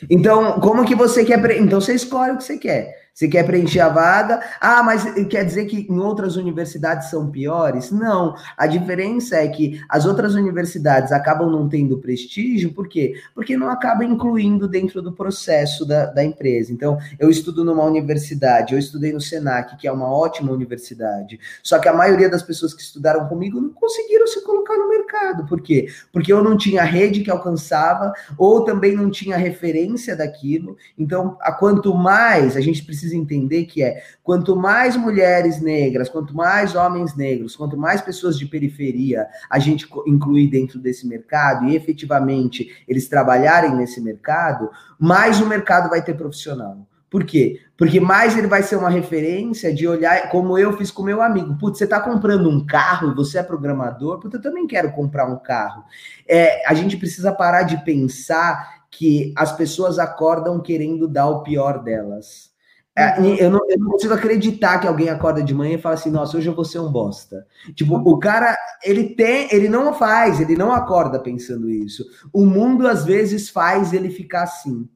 Então, 0.10 0.60
como 0.60 0.86
que 0.86 0.94
você 0.94 1.24
quer. 1.24 1.40
Então 1.58 1.80
você 1.80 1.94
escolhe 1.94 2.34
o 2.34 2.38
que 2.38 2.44
você 2.44 2.58
quer. 2.58 3.01
Você 3.14 3.28
quer 3.28 3.46
preencher 3.46 3.82
a 3.82 3.90
vaga? 3.90 4.42
Ah, 4.60 4.82
mas 4.82 5.04
quer 5.26 5.44
dizer 5.44 5.66
que 5.66 5.86
em 5.90 6.00
outras 6.00 6.38
universidades 6.38 7.10
são 7.10 7.30
piores? 7.30 7.92
Não. 7.92 8.36
A 8.58 8.66
diferença 8.66 9.36
é 9.36 9.48
que 9.50 9.82
as 9.90 10.06
outras 10.06 10.34
universidades 10.34 11.12
acabam 11.12 11.52
não 11.52 11.68
tendo 11.68 11.98
prestígio, 11.98 12.74
por 12.74 12.88
quê? 12.88 13.14
Porque 13.36 13.58
não 13.58 13.70
acaba 13.70 14.06
incluindo 14.06 14.66
dentro 14.66 15.02
do 15.02 15.12
processo 15.12 15.86
da, 15.86 16.06
da 16.06 16.24
empresa. 16.24 16.72
Então, 16.72 16.98
eu 17.20 17.30
estudo 17.30 17.66
numa 17.66 17.84
universidade, 17.84 18.74
eu 18.74 18.80
estudei 18.80 19.12
no 19.12 19.20
SENAC, 19.20 19.78
que 19.78 19.88
é 19.88 19.92
uma 19.92 20.08
ótima 20.10 20.52
universidade, 20.52 21.38
só 21.62 21.80
que 21.80 21.90
a 21.90 21.94
maioria 21.94 22.30
das 22.30 22.42
pessoas 22.42 22.74
que 22.74 22.82
estudaram 22.82 23.28
comigo 23.28 23.60
não 23.60 23.70
conseguiram 23.70 24.26
se 24.26 24.42
colocar 24.44 24.78
no 24.78 24.88
mercado. 24.88 25.46
Por 25.46 25.62
quê? 25.62 25.88
Porque 26.14 26.32
eu 26.32 26.42
não 26.42 26.58
tinha 26.58 26.84
rede 26.84 27.22
que 27.22 27.30
alcançava, 27.30 28.14
ou 28.38 28.64
também 28.64 28.96
não 28.96 29.12
tinha 29.12 29.36
referência 29.36 30.16
daquilo. 30.16 30.78
Então, 30.98 31.38
a 31.42 31.52
quanto 31.52 31.94
mais 31.94 32.56
a 32.56 32.62
gente 32.62 32.84
precisa 32.84 33.01
precisa 33.02 33.16
entender 33.16 33.66
que 33.66 33.82
é 33.82 34.04
quanto 34.24 34.56
mais 34.56 34.96
mulheres 34.96 35.60
negras, 35.60 36.08
quanto 36.08 36.36
mais 36.36 36.76
homens 36.76 37.16
negros, 37.16 37.56
quanto 37.56 37.76
mais 37.76 38.02
pessoas 38.02 38.38
de 38.38 38.46
periferia 38.46 39.26
a 39.50 39.58
gente 39.58 39.88
incluir 40.06 40.48
dentro 40.48 40.80
desse 40.80 41.08
mercado 41.08 41.66
e 41.66 41.76
efetivamente 41.76 42.84
eles 42.88 43.08
trabalharem 43.08 43.76
nesse 43.76 44.00
mercado, 44.00 44.70
mais 45.00 45.42
o 45.42 45.48
mercado 45.48 45.90
vai 45.90 46.04
ter 46.04 46.14
profissional. 46.14 46.88
Por 47.10 47.26
quê? 47.26 47.60
Porque 47.76 48.00
mais 48.00 48.38
ele 48.38 48.48
vai 48.48 48.64
ser 48.64 48.78
uma 48.78 48.90
referência 48.90 49.74
de 49.74 49.86
olhar, 49.86 50.30
como 50.30 50.58
eu 50.58 50.78
fiz 50.78 50.90
com 50.90 51.04
meu 51.04 51.22
amigo. 51.22 51.58
Putz, 51.58 51.78
você 51.78 51.84
está 51.84 52.00
comprando 52.00 52.50
um 52.50 52.66
carro 52.66 53.14
você 53.14 53.40
é 53.40 53.44
programador, 53.44 54.20
putz, 54.20 54.36
eu 54.36 54.42
também 54.42 54.66
quero 54.66 54.92
comprar 54.94 55.26
um 55.26 55.38
carro. 55.38 55.84
É, 56.26 56.66
a 56.70 56.74
gente 56.74 56.96
precisa 56.96 57.34
parar 57.34 57.64
de 57.64 57.84
pensar 57.84 58.86
que 58.90 59.34
as 59.36 59.52
pessoas 59.52 60.00
acordam 60.00 60.62
querendo 60.62 61.08
dar 61.08 61.28
o 61.28 61.44
pior 61.44 61.84
delas 61.84 62.51
É, 62.94 63.20
uhum. 63.22 63.36
eu, 63.36 63.50
não, 63.50 63.60
eu, 63.70 63.80
não, 63.80 63.92
consigo 63.92 64.14
acreditar 64.14 64.78
que 64.80 64.88
alguém 64.88 65.10
acorda 65.10 65.42
de 65.42 65.54
manhã 65.54 65.76
e 65.76 65.82
fala 65.82 65.96
assim, 65.96 66.12
nossa, 66.12 66.36
hoje 66.38 66.50
eu 66.50 66.56
vou 66.56 66.66
ser 66.66 66.80
um 66.80 66.92
bosta. 66.92 67.48
Tipo, 67.74 67.96
o 67.96 68.20
cara, 68.20 68.58
ele 68.84 69.16
tem, 69.16 69.48
ele 69.52 69.70
não 69.70 69.94
faz, 69.94 70.42
ele 70.42 70.58
não 70.58 70.74
acorda 70.74 71.18
pensando 71.18 71.70
isso. 71.70 72.06
O 72.34 72.46
mundo, 72.46 72.86
às 72.88 73.06
vezes, 73.06 73.50
faz 73.50 73.94
ele 73.94 74.10
ficar 74.10 74.44
assim. 74.44 74.90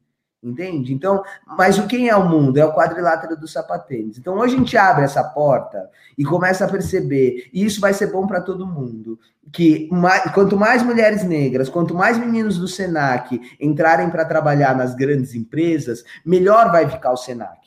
Entende? 0.43 0.93
Então, 0.93 1.23
mas 1.57 1.79
o 1.79 1.87
quem 1.87 2.07
é 2.07 2.15
o 2.15 2.29
mundo? 2.29 2.57
É 2.57 2.65
o 2.65 2.73
quadrilátero 2.75 3.35
dos 3.35 3.51
sapatênis. 3.51 4.17
Então, 4.17 4.37
hoje 4.37 4.53
a 4.53 4.57
gente 4.59 4.77
abre 4.77 5.03
essa 5.05 5.23
porta 5.23 5.89
e 6.15 6.23
começa 6.23 6.65
a 6.65 6.69
perceber, 6.69 7.49
e 7.51 7.65
isso 7.65 7.81
vai 7.81 7.95
ser 7.95 8.11
bom 8.11 8.27
para 8.27 8.41
todo 8.41 8.67
mundo, 8.67 9.17
que 9.51 9.89
mais, 9.91 10.31
quanto 10.33 10.55
mais 10.55 10.83
mulheres 10.83 11.23
negras, 11.23 11.67
quanto 11.67 11.95
mais 11.95 12.19
meninos 12.19 12.59
do 12.59 12.67
Senac 12.67 13.41
entrarem 13.59 14.09
para 14.11 14.23
trabalhar 14.23 14.75
nas 14.75 14.93
grandes 14.93 15.33
empresas, 15.33 16.03
melhor 16.23 16.71
vai 16.71 16.87
ficar 16.87 17.11
o 17.11 17.17
Senac 17.17 17.65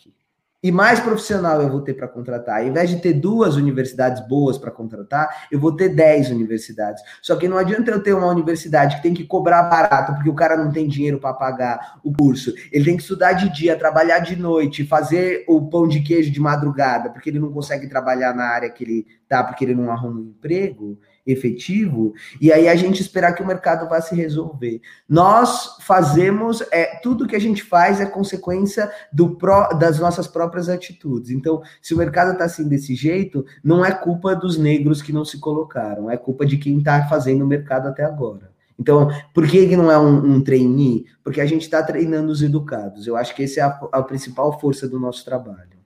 e 0.63 0.73
mais 0.73 0.99
profissional 0.99 1.63
eu 1.63 1.69
vou 1.69 1.81
ter 1.81 1.95
para 1.95 2.09
contratar. 2.09 2.61
Ao 2.61 2.67
invés 2.67 2.91
de 2.91 2.97
ter 2.97 3.13
duas 3.13 3.55
universidades 3.55 4.27
boas 4.27 4.59
para 4.59 4.71
contratar, 4.71 5.47
eu 5.53 5.61
vou 5.61 5.77
ter 5.77 5.91
dez 5.91 6.31
universidades. 6.31 7.03
Só 7.23 7.37
que 7.37 7.47
não 7.47 7.57
adianta 7.57 7.91
eu 7.91 8.03
ter 8.03 8.13
uma 8.13 8.27
universidade 8.27 8.97
que 8.97 9.03
tem 9.03 9.15
que 9.15 9.25
cobrar 9.25 9.63
barato, 9.65 10.15
porque 10.15 10.29
o 10.29 10.35
cara 10.35 10.57
não 10.57 10.73
tem 10.73 10.89
dinheiro 10.89 11.21
para 11.21 11.33
pagar 11.33 12.01
o 12.03 12.13
curso. 12.13 12.53
Ele 12.73 12.85
tem 12.85 12.97
que 12.97 13.03
estudar 13.03 13.35
de 13.35 13.49
dia, 13.51 13.79
trabalhar 13.79 14.19
de 14.19 14.35
noite, 14.35 14.85
fazer 14.85 15.45
o 15.47 15.69
pão 15.69 15.87
de 15.87 16.01
queijo 16.01 16.31
de 16.31 16.41
madrugada, 16.41 17.11
porque 17.11 17.31
ele 17.31 17.39
não 17.39 17.53
consegue 17.53 17.89
trabalhar 17.89 18.35
na 18.35 18.45
área 18.45 18.71
que 18.71 18.83
ele 18.83 19.07
tá, 19.29 19.45
porque 19.45 19.65
ele 19.65 19.75
não 19.75 19.93
arruma 19.93 20.21
um 20.21 20.25
emprego 20.25 20.99
efetivo, 21.29 22.15
e 22.41 22.51
aí 22.51 22.67
a 22.67 22.75
gente 22.75 23.03
esperar 23.03 23.35
que 23.35 23.43
o 23.43 23.47
mercado 23.47 23.89
vá 23.89 24.01
se 24.01 24.15
resolver. 24.15 24.81
Nós 25.09 25.77
fazemos, 25.83 26.63
é, 26.73 26.99
tudo 27.03 27.27
que 27.27 27.37
a 27.37 27.41
gente 27.41 27.63
faz 27.63 28.01
é 28.01 28.07
consequência 28.07 28.91
do 29.13 29.37
pró, 29.37 29.69
das 29.75 29.99
nossas 29.99 30.27
próprias 30.27 30.69
atitudes. 30.69 31.31
Então, 31.31 31.63
se 31.83 31.95
o 31.95 31.99
mercado 31.99 32.33
está 32.33 32.45
assim 32.45 32.67
desse 32.67 32.95
jeito, 32.95 33.45
não 33.63 33.85
é 33.85 33.93
culpa 33.93 34.35
dos 34.35 34.57
negros 34.57 35.03
que 35.03 35.13
não 35.13 35.25
se 35.25 35.39
colocaram, 35.39 36.11
é 36.11 36.17
culpa 36.17 36.47
de 36.47 36.57
quem 36.57 36.79
está 36.79 37.07
fazendo 37.07 37.45
o 37.45 37.47
mercado 37.47 37.89
até 37.89 38.05
agora. 38.05 38.51
Então, 38.79 39.09
por 39.35 39.47
que, 39.47 39.69
que 39.69 39.77
não 39.77 39.91
é 39.91 39.99
um, 39.99 40.35
um 40.37 40.41
trainee? 40.41 41.05
Porque 41.25 41.41
a 41.41 41.47
gente 41.47 41.63
está 41.63 41.83
treinando 41.83 42.31
os 42.31 42.43
educados. 42.43 43.07
Eu 43.07 43.17
acho 43.17 43.35
que 43.35 43.43
essa 43.43 43.61
é 43.61 43.63
a, 43.65 43.81
a 43.93 44.03
principal 44.03 44.59
força 44.61 44.89
do 44.89 45.01
nosso 45.01 45.25
trabalho. 45.25 45.78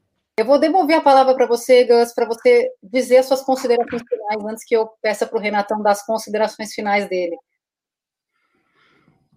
Eu 0.42 0.46
vou 0.46 0.58
devolver 0.58 0.96
a 0.96 1.00
palavra 1.00 1.36
para 1.36 1.46
você, 1.46 1.84
Gus, 1.84 2.12
para 2.12 2.26
você 2.26 2.68
dizer 2.82 3.18
as 3.18 3.26
suas 3.26 3.42
considerações 3.42 4.02
finais, 4.02 4.44
antes 4.44 4.64
que 4.64 4.74
eu 4.74 4.88
peça 5.00 5.24
para 5.24 5.38
o 5.38 5.40
Renatão 5.40 5.80
dar 5.80 5.92
as 5.92 6.04
considerações 6.04 6.74
finais 6.74 7.08
dele. 7.08 7.36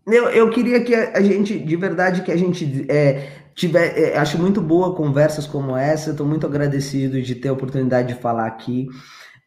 Eu, 0.08 0.30
eu 0.32 0.50
queria 0.50 0.84
que 0.84 0.96
a 0.96 1.22
gente, 1.22 1.60
de 1.60 1.76
verdade, 1.76 2.24
que 2.24 2.32
a 2.32 2.36
gente 2.36 2.88
é, 2.90 3.30
tiver. 3.54 3.96
É, 3.96 4.18
acho 4.18 4.40
muito 4.40 4.60
boa 4.60 4.96
conversas 4.96 5.46
como 5.46 5.78
essa. 5.78 6.10
Estou 6.10 6.26
muito 6.26 6.48
agradecido 6.48 7.22
de 7.22 7.36
ter 7.36 7.50
a 7.50 7.54
oportunidade 7.54 8.08
de 8.08 8.20
falar 8.20 8.48
aqui. 8.48 8.88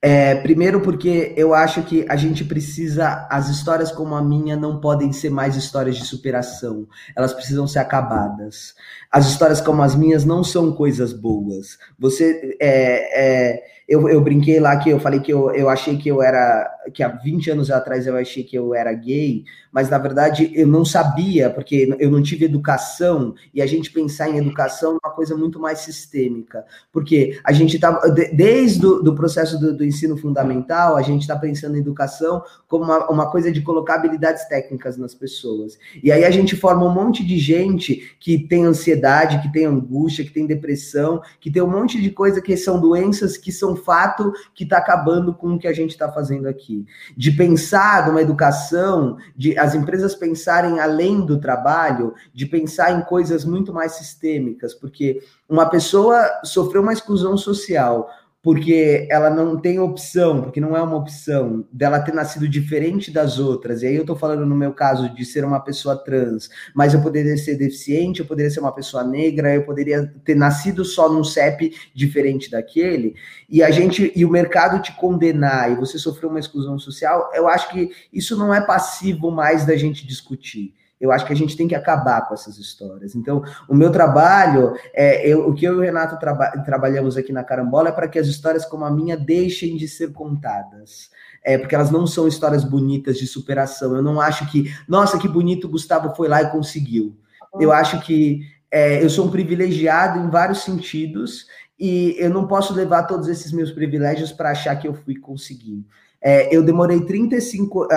É, 0.00 0.36
primeiro 0.36 0.80
porque 0.80 1.34
eu 1.36 1.52
acho 1.52 1.82
que 1.82 2.06
a 2.08 2.14
gente 2.14 2.44
precisa, 2.44 3.26
as 3.28 3.48
histórias 3.48 3.90
como 3.90 4.14
a 4.14 4.22
minha 4.22 4.56
não 4.56 4.80
podem 4.80 5.12
ser 5.12 5.28
mais 5.28 5.56
histórias 5.56 5.96
de 5.96 6.04
superação, 6.04 6.86
elas 7.16 7.32
precisam 7.32 7.66
ser 7.66 7.80
acabadas. 7.80 8.74
As 9.10 9.26
histórias 9.26 9.60
como 9.60 9.82
as 9.82 9.96
minhas 9.96 10.24
não 10.24 10.44
são 10.44 10.72
coisas 10.72 11.12
boas. 11.12 11.78
Você 11.98 12.56
é, 12.60 13.50
é 13.50 13.77
eu, 13.88 14.06
eu 14.06 14.20
brinquei 14.20 14.60
lá 14.60 14.76
que 14.76 14.90
eu 14.90 15.00
falei 15.00 15.18
que 15.18 15.32
eu, 15.32 15.50
eu 15.52 15.66
achei 15.70 15.96
que 15.96 16.10
eu 16.10 16.22
era, 16.22 16.70
que 16.92 17.02
há 17.02 17.08
20 17.08 17.52
anos 17.52 17.70
atrás 17.70 18.06
eu 18.06 18.16
achei 18.16 18.44
que 18.44 18.54
eu 18.54 18.74
era 18.74 18.92
gay, 18.92 19.44
mas 19.72 19.88
na 19.88 19.96
verdade 19.96 20.50
eu 20.54 20.66
não 20.66 20.84
sabia, 20.84 21.48
porque 21.48 21.96
eu 21.98 22.10
não 22.10 22.22
tive 22.22 22.44
educação, 22.44 23.34
e 23.54 23.62
a 23.62 23.66
gente 23.66 23.90
pensar 23.90 24.28
em 24.28 24.36
educação 24.36 24.92
é 25.02 25.06
uma 25.06 25.14
coisa 25.14 25.34
muito 25.34 25.58
mais 25.58 25.78
sistêmica, 25.78 26.66
porque 26.92 27.40
a 27.42 27.50
gente 27.50 27.76
está, 27.76 27.90
desde 28.30 28.84
o 28.84 29.02
do 29.02 29.14
processo 29.14 29.58
do, 29.58 29.74
do, 29.74 29.84
ensino 29.84 30.18
fundamental, 30.18 30.94
a 30.94 31.02
gente 31.02 31.22
está 31.22 31.36
pensando 31.36 31.76
em 31.76 31.80
educação 31.80 32.42
como 32.66 32.84
uma, 32.84 33.10
uma 33.10 33.30
coisa 33.30 33.50
de 33.50 33.62
colocar 33.62 33.94
habilidades 33.94 34.46
técnicas 34.48 34.98
nas 34.98 35.14
pessoas. 35.14 35.78
E 36.02 36.12
aí 36.12 36.26
a 36.26 36.30
gente 36.30 36.56
forma 36.56 36.84
um 36.84 36.92
monte 36.92 37.24
de 37.24 37.38
gente 37.38 38.14
que 38.20 38.38
tem 38.38 38.66
ansiedade, 38.66 39.40
que 39.40 39.50
tem 39.50 39.64
angústia, 39.64 40.24
que 40.24 40.30
tem 40.30 40.46
depressão, 40.46 41.22
que 41.40 41.50
tem 41.50 41.62
um 41.62 41.70
monte 41.70 42.00
de 42.02 42.10
coisa 42.10 42.42
que 42.42 42.54
são 42.54 42.78
doenças 42.78 43.38
que 43.38 43.50
são 43.50 43.77
fato 43.78 44.32
que 44.54 44.64
está 44.64 44.78
acabando 44.78 45.34
com 45.34 45.54
o 45.54 45.58
que 45.58 45.66
a 45.66 45.72
gente 45.72 45.90
está 45.90 46.10
fazendo 46.10 46.46
aqui. 46.46 46.84
De 47.16 47.30
pensar 47.30 48.06
numa 48.06 48.20
educação, 48.20 49.16
de 49.36 49.58
as 49.58 49.74
empresas 49.74 50.14
pensarem 50.14 50.80
além 50.80 51.24
do 51.24 51.40
trabalho, 51.40 52.14
de 52.32 52.46
pensar 52.46 52.92
em 52.92 53.02
coisas 53.02 53.44
muito 53.44 53.72
mais 53.72 53.92
sistêmicas, 53.92 54.74
porque 54.74 55.20
uma 55.48 55.66
pessoa 55.66 56.40
sofreu 56.44 56.82
uma 56.82 56.92
exclusão 56.92 57.36
social, 57.36 58.10
porque 58.42 59.08
ela 59.10 59.30
não 59.30 59.58
tem 59.60 59.80
opção, 59.80 60.42
porque 60.42 60.60
não 60.60 60.76
é 60.76 60.80
uma 60.80 60.96
opção 60.96 61.66
dela 61.72 61.98
ter 61.98 62.14
nascido 62.14 62.48
diferente 62.48 63.10
das 63.10 63.38
outras. 63.38 63.82
E 63.82 63.86
aí 63.86 63.96
eu 63.96 64.04
tô 64.04 64.14
falando 64.14 64.46
no 64.46 64.56
meu 64.56 64.72
caso 64.72 65.12
de 65.12 65.24
ser 65.24 65.44
uma 65.44 65.58
pessoa 65.58 65.96
trans, 65.96 66.48
mas 66.74 66.94
eu 66.94 67.02
poderia 67.02 67.36
ser 67.36 67.56
deficiente, 67.56 68.20
eu 68.20 68.26
poderia 68.26 68.50
ser 68.50 68.60
uma 68.60 68.72
pessoa 68.72 69.02
negra, 69.02 69.54
eu 69.54 69.64
poderia 69.64 70.06
ter 70.24 70.36
nascido 70.36 70.84
só 70.84 71.12
num 71.12 71.24
CEP 71.24 71.74
diferente 71.92 72.50
daquele. 72.50 73.14
E 73.48 73.62
a 73.62 73.70
gente 73.70 74.12
e 74.14 74.24
o 74.24 74.30
mercado 74.30 74.80
te 74.80 74.92
condenar 74.92 75.72
e 75.72 75.76
você 75.76 75.98
sofreu 75.98 76.30
uma 76.30 76.40
exclusão 76.40 76.78
social, 76.78 77.30
eu 77.34 77.48
acho 77.48 77.70
que 77.70 77.90
isso 78.12 78.36
não 78.36 78.54
é 78.54 78.60
passivo 78.60 79.30
mais 79.32 79.66
da 79.66 79.76
gente 79.76 80.06
discutir. 80.06 80.77
Eu 81.00 81.12
acho 81.12 81.24
que 81.26 81.32
a 81.32 81.36
gente 81.36 81.56
tem 81.56 81.68
que 81.68 81.74
acabar 81.74 82.26
com 82.26 82.34
essas 82.34 82.58
histórias. 82.58 83.14
Então, 83.14 83.42
o 83.68 83.74
meu 83.74 83.90
trabalho, 83.90 84.74
é, 84.92 85.26
eu, 85.28 85.48
o 85.48 85.54
que 85.54 85.64
eu 85.64 85.74
e 85.74 85.76
o 85.76 85.80
Renato 85.80 86.18
traba 86.18 86.50
trabalhamos 86.64 87.16
aqui 87.16 87.32
na 87.32 87.44
Carambola 87.44 87.90
é 87.90 87.92
para 87.92 88.08
que 88.08 88.18
as 88.18 88.26
histórias 88.26 88.64
como 88.64 88.84
a 88.84 88.90
minha 88.90 89.16
deixem 89.16 89.76
de 89.76 89.86
ser 89.86 90.12
contadas. 90.12 91.10
É, 91.44 91.56
porque 91.56 91.74
elas 91.74 91.90
não 91.90 92.06
são 92.06 92.26
histórias 92.26 92.64
bonitas 92.64 93.16
de 93.16 93.26
superação. 93.26 93.94
Eu 93.94 94.02
não 94.02 94.20
acho 94.20 94.50
que, 94.50 94.74
nossa, 94.88 95.18
que 95.18 95.28
bonito 95.28 95.66
o 95.66 95.70
Gustavo 95.70 96.14
foi 96.14 96.28
lá 96.28 96.42
e 96.42 96.50
conseguiu. 96.50 97.16
Eu 97.58 97.72
acho 97.72 98.00
que 98.00 98.40
é, 98.70 99.02
eu 99.02 99.08
sou 99.08 99.26
um 99.26 99.30
privilegiado 99.30 100.18
em 100.18 100.28
vários 100.28 100.62
sentidos 100.62 101.46
e 101.78 102.16
eu 102.18 102.28
não 102.28 102.46
posso 102.46 102.74
levar 102.74 103.04
todos 103.04 103.28
esses 103.28 103.52
meus 103.52 103.70
privilégios 103.70 104.32
para 104.32 104.50
achar 104.50 104.74
que 104.76 104.88
eu 104.88 104.94
fui 104.94 105.16
conseguir. 105.16 105.86
É, 106.20 106.54
eu 106.54 106.62
demorei 106.64 107.00
35, 107.00 107.82
uh, 107.82 107.84
uh, 107.84 107.88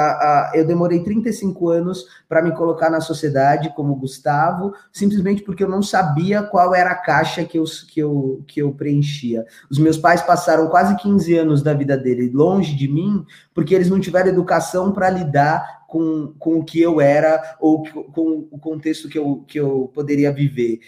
eu 0.53 0.65
demorei 0.65 1.03
35 1.03 1.69
anos 1.69 2.05
para 2.29 2.41
me 2.41 2.51
colocar 2.51 2.89
na 2.89 3.01
sociedade 3.01 3.73
como 3.75 3.95
Gustavo, 3.95 4.73
simplesmente 4.93 5.41
porque 5.41 5.63
eu 5.63 5.69
não 5.69 5.81
sabia 5.81 6.43
qual 6.43 6.75
era 6.75 6.91
a 6.91 6.95
caixa 6.95 7.43
que 7.43 7.57
eu, 7.57 7.63
que 7.87 7.99
eu, 7.99 8.43
que 8.47 8.61
eu 8.61 8.71
preenchia. 8.73 9.45
Os 9.69 9.79
meus 9.79 9.97
pais 9.97 10.21
passaram 10.21 10.67
quase 10.67 10.95
15 10.97 11.35
anos 11.35 11.63
da 11.63 11.73
vida 11.73 11.97
dele 11.97 12.29
longe 12.31 12.75
de 12.75 12.87
mim, 12.87 13.25
porque 13.53 13.73
eles 13.73 13.89
não 13.89 13.99
tiveram 13.99 14.29
educação 14.29 14.91
para 14.91 15.09
lidar 15.09 15.81
com, 15.87 16.33
com 16.37 16.59
o 16.59 16.63
que 16.63 16.79
eu 16.79 17.01
era 17.01 17.57
ou 17.59 17.83
com 18.13 18.47
o 18.51 18.59
contexto 18.59 19.09
que 19.09 19.17
eu, 19.17 19.43
que 19.47 19.59
eu 19.59 19.91
poderia 19.93 20.31
viver. 20.31 20.79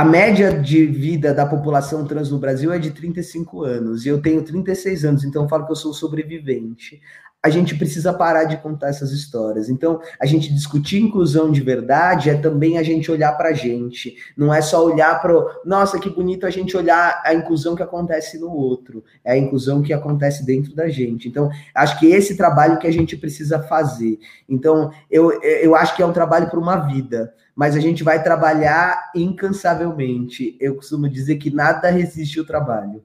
A 0.00 0.04
média 0.04 0.58
de 0.58 0.86
vida 0.86 1.34
da 1.34 1.44
população 1.44 2.06
trans 2.06 2.30
no 2.30 2.38
Brasil 2.38 2.72
é 2.72 2.78
de 2.78 2.90
35 2.90 3.64
anos, 3.64 4.06
e 4.06 4.08
eu 4.08 4.18
tenho 4.22 4.42
36 4.42 5.04
anos, 5.04 5.24
então 5.24 5.42
eu 5.42 5.48
falo 5.50 5.66
que 5.66 5.72
eu 5.72 5.76
sou 5.76 5.92
sobrevivente. 5.92 7.02
A 7.42 7.50
gente 7.50 7.76
precisa 7.76 8.10
parar 8.10 8.44
de 8.44 8.56
contar 8.56 8.88
essas 8.88 9.12
histórias. 9.12 9.68
Então, 9.68 10.00
a 10.18 10.24
gente 10.24 10.54
discutir 10.54 11.02
inclusão 11.02 11.52
de 11.52 11.60
verdade 11.60 12.30
é 12.30 12.34
também 12.34 12.78
a 12.78 12.82
gente 12.82 13.10
olhar 13.10 13.32
para 13.32 13.50
a 13.50 13.52
gente. 13.52 14.16
Não 14.34 14.52
é 14.52 14.62
só 14.62 14.82
olhar 14.84 15.20
para. 15.20 15.34
Nossa, 15.66 15.98
que 15.98 16.08
bonito 16.08 16.46
a 16.46 16.50
gente 16.50 16.76
olhar 16.76 17.20
a 17.24 17.34
inclusão 17.34 17.74
que 17.74 17.82
acontece 17.82 18.38
no 18.38 18.50
outro. 18.50 19.04
É 19.22 19.32
a 19.32 19.38
inclusão 19.38 19.82
que 19.82 19.92
acontece 19.92 20.46
dentro 20.46 20.74
da 20.74 20.88
gente. 20.88 21.28
Então, 21.28 21.50
acho 21.74 21.98
que 21.98 22.06
esse 22.06 22.38
trabalho 22.38 22.78
que 22.78 22.86
a 22.86 22.92
gente 22.92 23.18
precisa 23.18 23.62
fazer. 23.62 24.18
Então, 24.48 24.90
eu, 25.10 25.30
eu 25.42 25.74
acho 25.74 25.94
que 25.94 26.02
é 26.02 26.06
um 26.06 26.12
trabalho 26.12 26.48
para 26.48 26.60
uma 26.60 26.76
vida 26.76 27.34
mas 27.60 27.76
a 27.76 27.78
gente 27.78 28.02
vai 28.02 28.22
trabalhar 28.22 29.10
incansavelmente. 29.14 30.56
Eu 30.58 30.76
costumo 30.76 31.06
dizer 31.06 31.36
que 31.36 31.50
nada 31.50 31.90
resiste 31.90 32.40
o 32.40 32.44
trabalho. 32.46 33.04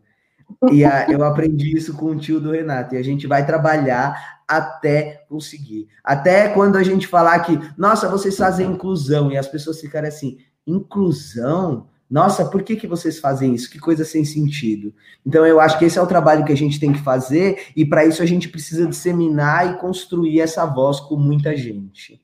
E 0.72 0.86
a, 0.86 1.12
eu 1.12 1.26
aprendi 1.26 1.76
isso 1.76 1.94
com 1.94 2.06
o 2.06 2.16
tio 2.16 2.40
do 2.40 2.52
Renato. 2.52 2.96
E 2.96 2.98
a 2.98 3.04
gente 3.04 3.28
vai 3.28 3.46
trabalhar 3.46 4.40
até 4.48 5.26
conseguir. 5.28 5.90
Até 6.02 6.48
quando 6.48 6.78
a 6.78 6.84
gente 6.84 7.06
falar 7.06 7.38
que, 7.40 7.60
nossa, 7.78 8.08
vocês 8.08 8.38
fazem 8.38 8.72
inclusão, 8.72 9.30
e 9.30 9.38
as 9.38 9.46
pessoas 9.46 9.82
ficarem 9.82 10.08
assim, 10.08 10.38
inclusão? 10.66 11.90
Nossa, 12.10 12.46
por 12.46 12.64
que, 12.64 12.78
que 12.78 12.88
vocês 12.88 13.20
fazem 13.20 13.54
isso? 13.54 13.70
Que 13.70 13.78
coisa 13.78 14.06
sem 14.06 14.24
sentido. 14.24 14.94
Então, 15.26 15.46
eu 15.46 15.60
acho 15.60 15.78
que 15.78 15.84
esse 15.84 16.00
é 16.00 16.02
o 16.02 16.08
trabalho 16.08 16.46
que 16.46 16.54
a 16.54 16.58
gente 16.58 16.80
tem 16.80 16.94
que 16.94 17.04
fazer, 17.04 17.74
e 17.76 17.84
para 17.84 18.06
isso 18.06 18.24
a 18.24 18.26
gente 18.26 18.48
precisa 18.48 18.88
disseminar 18.88 19.70
e 19.70 19.78
construir 19.80 20.40
essa 20.40 20.66
voz 20.66 21.02
com 21.02 21.18
muita 21.18 21.58
gente. 21.58 22.22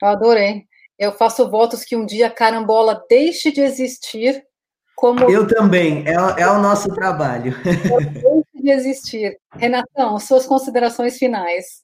Eu 0.00 0.06
adorei. 0.06 0.70
Eu 1.02 1.10
faço 1.10 1.50
votos 1.50 1.84
que 1.84 1.96
um 1.96 2.06
dia 2.06 2.28
a 2.28 2.30
carambola 2.30 3.04
deixe 3.10 3.50
de 3.50 3.60
existir 3.60 4.40
como. 4.94 5.28
Eu 5.28 5.48
também, 5.48 6.04
é, 6.06 6.42
é 6.42 6.48
o 6.48 6.62
nosso 6.62 6.94
trabalho. 6.94 7.56
Deixe 7.64 8.62
de 8.62 8.70
existir. 8.70 9.36
Renatão, 9.52 10.16
suas 10.20 10.46
considerações 10.46 11.18
finais. 11.18 11.82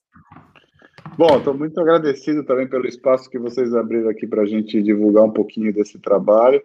Bom, 1.17 1.37
estou 1.37 1.53
muito 1.53 1.77
agradecido 1.81 2.45
também 2.45 2.65
pelo 2.65 2.87
espaço 2.87 3.29
que 3.29 3.37
vocês 3.37 3.75
abriram 3.75 4.09
aqui 4.09 4.25
para 4.25 4.43
a 4.43 4.45
gente 4.45 4.81
divulgar 4.81 5.25
um 5.25 5.33
pouquinho 5.33 5.73
desse 5.73 5.99
trabalho. 5.99 6.63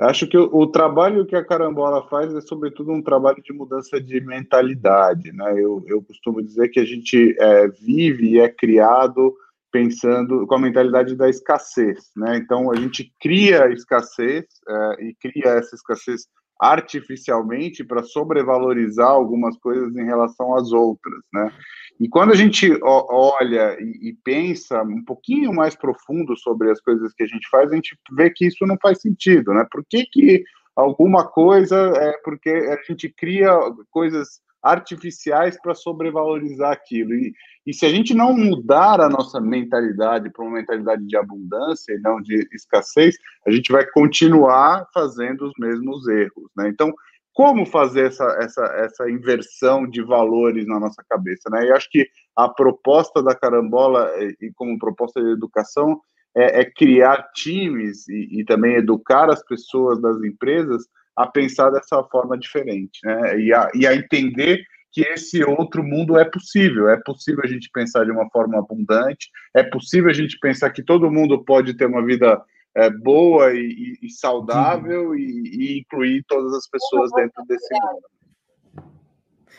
Acho 0.00 0.28
que 0.28 0.38
o, 0.38 0.48
o, 0.54 0.68
trabalho 0.68 1.26
que 1.26 1.34
a 1.34 1.44
Carambola 1.44 2.06
faz 2.08 2.32
é, 2.32 2.40
sobretudo, 2.40 2.92
um 2.92 3.02
trabalho 3.02 3.42
de 3.42 3.52
mudança 3.52 4.00
de 4.00 4.20
mentalidade. 4.20 5.32
Né? 5.32 5.54
Eu, 5.56 5.82
eu 5.88 6.00
costumo 6.00 6.40
dizer 6.40 6.68
que 6.68 6.78
a 6.78 6.84
gente 6.84 7.34
é, 7.40 7.66
vive 7.66 8.34
e 8.34 8.38
é 8.38 8.48
criado 8.48 9.34
pensando 9.70 10.46
com 10.46 10.54
a 10.54 10.60
mentalidade 10.60 11.14
da 11.16 11.28
escassez. 11.28 12.10
Né? 12.16 12.36
Então, 12.36 12.70
a 12.70 12.76
gente 12.76 13.12
cria 13.20 13.70
escassez 13.72 14.44
é, 14.68 15.04
e 15.04 15.14
cria 15.20 15.52
essa 15.52 15.74
escassez 15.74 16.26
artificialmente 16.60 17.84
para 17.84 18.02
sobrevalorizar 18.02 19.08
algumas 19.08 19.56
coisas 19.58 19.94
em 19.94 20.04
relação 20.04 20.56
às 20.56 20.72
outras, 20.72 21.20
né? 21.32 21.52
E 22.00 22.08
quando 22.08 22.32
a 22.32 22.36
gente 22.36 22.76
olha 22.82 23.76
e, 23.80 24.16
pensa 24.24 24.82
um 24.82 25.04
pouquinho 25.04 25.52
mais 25.52 25.76
profundo 25.76 26.36
sobre 26.36 26.70
as 26.70 26.80
coisas 26.80 27.12
que 27.12 27.22
a 27.22 27.26
gente 27.26 27.48
faz, 27.48 27.70
a 27.70 27.74
gente 27.74 27.96
vê 28.12 28.30
que 28.30 28.46
isso 28.46 28.66
não 28.66 28.76
faz 28.80 29.00
sentido, 29.00 29.52
né? 29.52 29.66
Por 29.70 29.84
que, 29.88 30.04
que 30.06 30.42
alguma 30.76 31.26
coisa 31.26 31.76
é 31.76 32.12
porque 32.24 32.50
a 32.50 32.82
gente 32.82 33.08
cria 33.08 33.52
coisas 33.90 34.40
artificiais 34.70 35.60
para 35.60 35.74
sobrevalorizar 35.74 36.72
aquilo. 36.72 37.14
E, 37.14 37.32
e 37.66 37.72
se 37.72 37.86
a 37.86 37.88
gente 37.88 38.14
não 38.14 38.34
mudar 38.34 39.00
a 39.00 39.08
nossa 39.08 39.40
mentalidade 39.40 40.30
para 40.30 40.44
uma 40.44 40.56
mentalidade 40.56 41.06
de 41.06 41.16
abundância 41.16 41.92
e 41.92 42.00
não 42.00 42.20
de 42.20 42.48
escassez, 42.52 43.16
a 43.46 43.50
gente 43.50 43.72
vai 43.72 43.86
continuar 43.86 44.86
fazendo 44.92 45.46
os 45.46 45.52
mesmos 45.58 46.06
erros. 46.08 46.50
Né? 46.56 46.68
Então, 46.68 46.92
como 47.32 47.64
fazer 47.64 48.06
essa, 48.06 48.24
essa, 48.40 48.64
essa 48.84 49.10
inversão 49.10 49.88
de 49.88 50.02
valores 50.02 50.66
na 50.66 50.80
nossa 50.80 51.04
cabeça? 51.08 51.48
Né? 51.50 51.66
E 51.66 51.72
acho 51.72 51.88
que 51.90 52.08
a 52.36 52.48
proposta 52.48 53.22
da 53.22 53.34
Carambola, 53.34 54.10
e 54.40 54.50
como 54.54 54.78
proposta 54.78 55.22
de 55.22 55.30
educação, 55.30 56.00
é, 56.36 56.60
é 56.60 56.64
criar 56.64 57.30
times 57.34 58.08
e, 58.08 58.40
e 58.40 58.44
também 58.44 58.74
educar 58.74 59.30
as 59.30 59.44
pessoas 59.44 60.00
das 60.00 60.22
empresas 60.22 60.84
a 61.18 61.26
pensar 61.26 61.68
dessa 61.70 62.00
forma 62.04 62.38
diferente, 62.38 63.00
né? 63.04 63.40
E 63.40 63.52
a, 63.52 63.68
e 63.74 63.84
a 63.88 63.92
entender 63.92 64.62
que 64.92 65.00
esse 65.00 65.42
outro 65.42 65.82
mundo 65.82 66.16
é 66.16 66.24
possível. 66.24 66.88
É 66.88 66.96
possível 67.04 67.42
a 67.44 67.48
gente 67.48 67.68
pensar 67.72 68.04
de 68.04 68.12
uma 68.12 68.30
forma 68.30 68.56
abundante, 68.56 69.28
é 69.52 69.64
possível 69.64 70.10
a 70.10 70.14
gente 70.14 70.38
pensar 70.38 70.70
que 70.70 70.80
todo 70.80 71.10
mundo 71.10 71.44
pode 71.44 71.74
ter 71.74 71.86
uma 71.86 72.06
vida 72.06 72.40
é, 72.76 72.88
boa 72.88 73.52
e, 73.52 73.98
e 74.00 74.08
saudável 74.10 75.12
e, 75.16 75.22
e, 75.24 75.80
incluir 75.80 76.24
todas 76.28 76.54
as 76.54 76.68
pessoas 76.68 77.10
dentro 77.10 77.44
desse 77.46 77.74
mundo. 77.74 78.86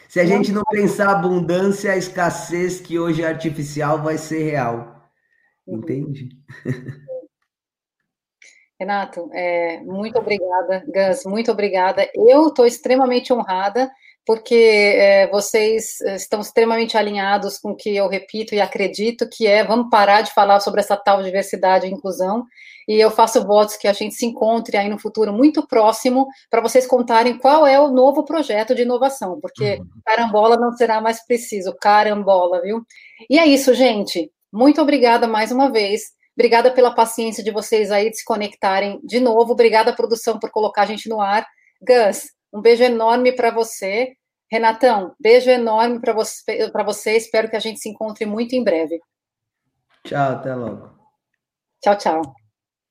Se 0.08 0.22
a 0.22 0.26
gente 0.26 0.54
não 0.54 0.64
pensar 0.64 1.10
abundância, 1.12 1.92
a 1.92 1.98
escassez 1.98 2.80
que 2.80 2.98
hoje 2.98 3.22
é 3.22 3.28
artificial 3.28 4.02
vai 4.02 4.18
ser 4.18 4.44
real. 4.44 5.12
Uhum. 5.68 5.80
Entende? 5.80 6.30
Renato, 8.80 9.30
é, 9.34 9.82
muito 9.82 10.18
obrigada, 10.18 10.84
Gus, 10.88 11.26
muito 11.26 11.52
obrigada. 11.52 12.10
Eu 12.16 12.48
estou 12.48 12.66
extremamente 12.66 13.34
honrada, 13.34 13.92
porque 14.26 14.94
é, 14.96 15.28
vocês 15.28 16.00
estão 16.02 16.40
extremamente 16.40 16.96
alinhados 16.96 17.58
com 17.58 17.72
o 17.72 17.76
que 17.76 17.96
eu 17.96 18.08
repito 18.08 18.56
e 18.56 18.62
acredito, 18.62 19.28
que 19.28 19.46
é 19.46 19.64
vamos 19.66 19.90
parar 19.90 20.22
de 20.22 20.34
falar 20.34 20.60
sobre 20.62 20.80
essa 20.80 20.96
tal 20.96 21.22
diversidade 21.22 21.88
e 21.88 21.92
inclusão, 21.92 22.46
e 22.88 22.96
eu 22.96 23.12
faço 23.12 23.46
votos 23.46 23.76
que 23.76 23.88
a 23.88 23.94
gente 23.94 24.16
se 24.16 24.26
encontre 24.26 24.78
aí 24.78 24.88
no 24.88 24.98
futuro 24.98 25.34
muito 25.34 25.68
próximo, 25.68 26.28
para 26.50 26.62
vocês 26.62 26.88
contarem 26.88 27.38
qual 27.38 27.68
é 27.68 27.80
o 27.80 27.92
novo 27.92 28.24
projeto 28.24 28.74
de 28.74 28.84
inovação, 28.84 29.40
porque 29.42 29.76
uhum. 29.76 29.86
carambola 30.06 30.56
não 30.56 30.72
será 30.72 31.02
mais 31.02 31.26
preciso, 31.26 31.76
carambola, 31.82 32.62
viu? 32.62 32.82
E 33.30 33.38
é 33.38 33.46
isso, 33.46 33.74
gente. 33.74 34.32
Muito 34.54 34.82
obrigada 34.82 35.28
mais 35.28 35.52
uma 35.52 35.70
vez. 35.70 36.18
Obrigada 36.40 36.72
pela 36.72 36.96
paciência 36.96 37.44
de 37.44 37.52
vocês 37.52 37.92
aí 37.92 38.10
de 38.10 38.16
se 38.16 38.24
conectarem 38.24 38.98
de 39.04 39.20
novo. 39.20 39.52
Obrigada, 39.52 39.94
produção, 39.94 40.40
por 40.40 40.50
colocar 40.50 40.84
a 40.84 40.86
gente 40.86 41.10
no 41.10 41.20
ar. 41.20 41.46
Gus, 41.82 42.32
um 42.54 42.62
beijo 42.62 42.82
enorme 42.82 43.34
para 43.34 43.52
você. 43.52 44.14
Renatão, 44.50 45.14
beijo 45.20 45.50
enorme 45.50 46.00
para 46.00 46.14
você, 46.14 46.72
você. 46.86 47.18
Espero 47.18 47.50
que 47.50 47.58
a 47.58 47.60
gente 47.60 47.82
se 47.82 47.90
encontre 47.90 48.26
muito 48.26 48.56
em 48.56 48.64
breve. 48.64 49.02
Tchau, 50.06 50.32
até 50.32 50.56
logo. 50.56 50.90
Tchau, 51.82 51.98
tchau. 51.98 52.39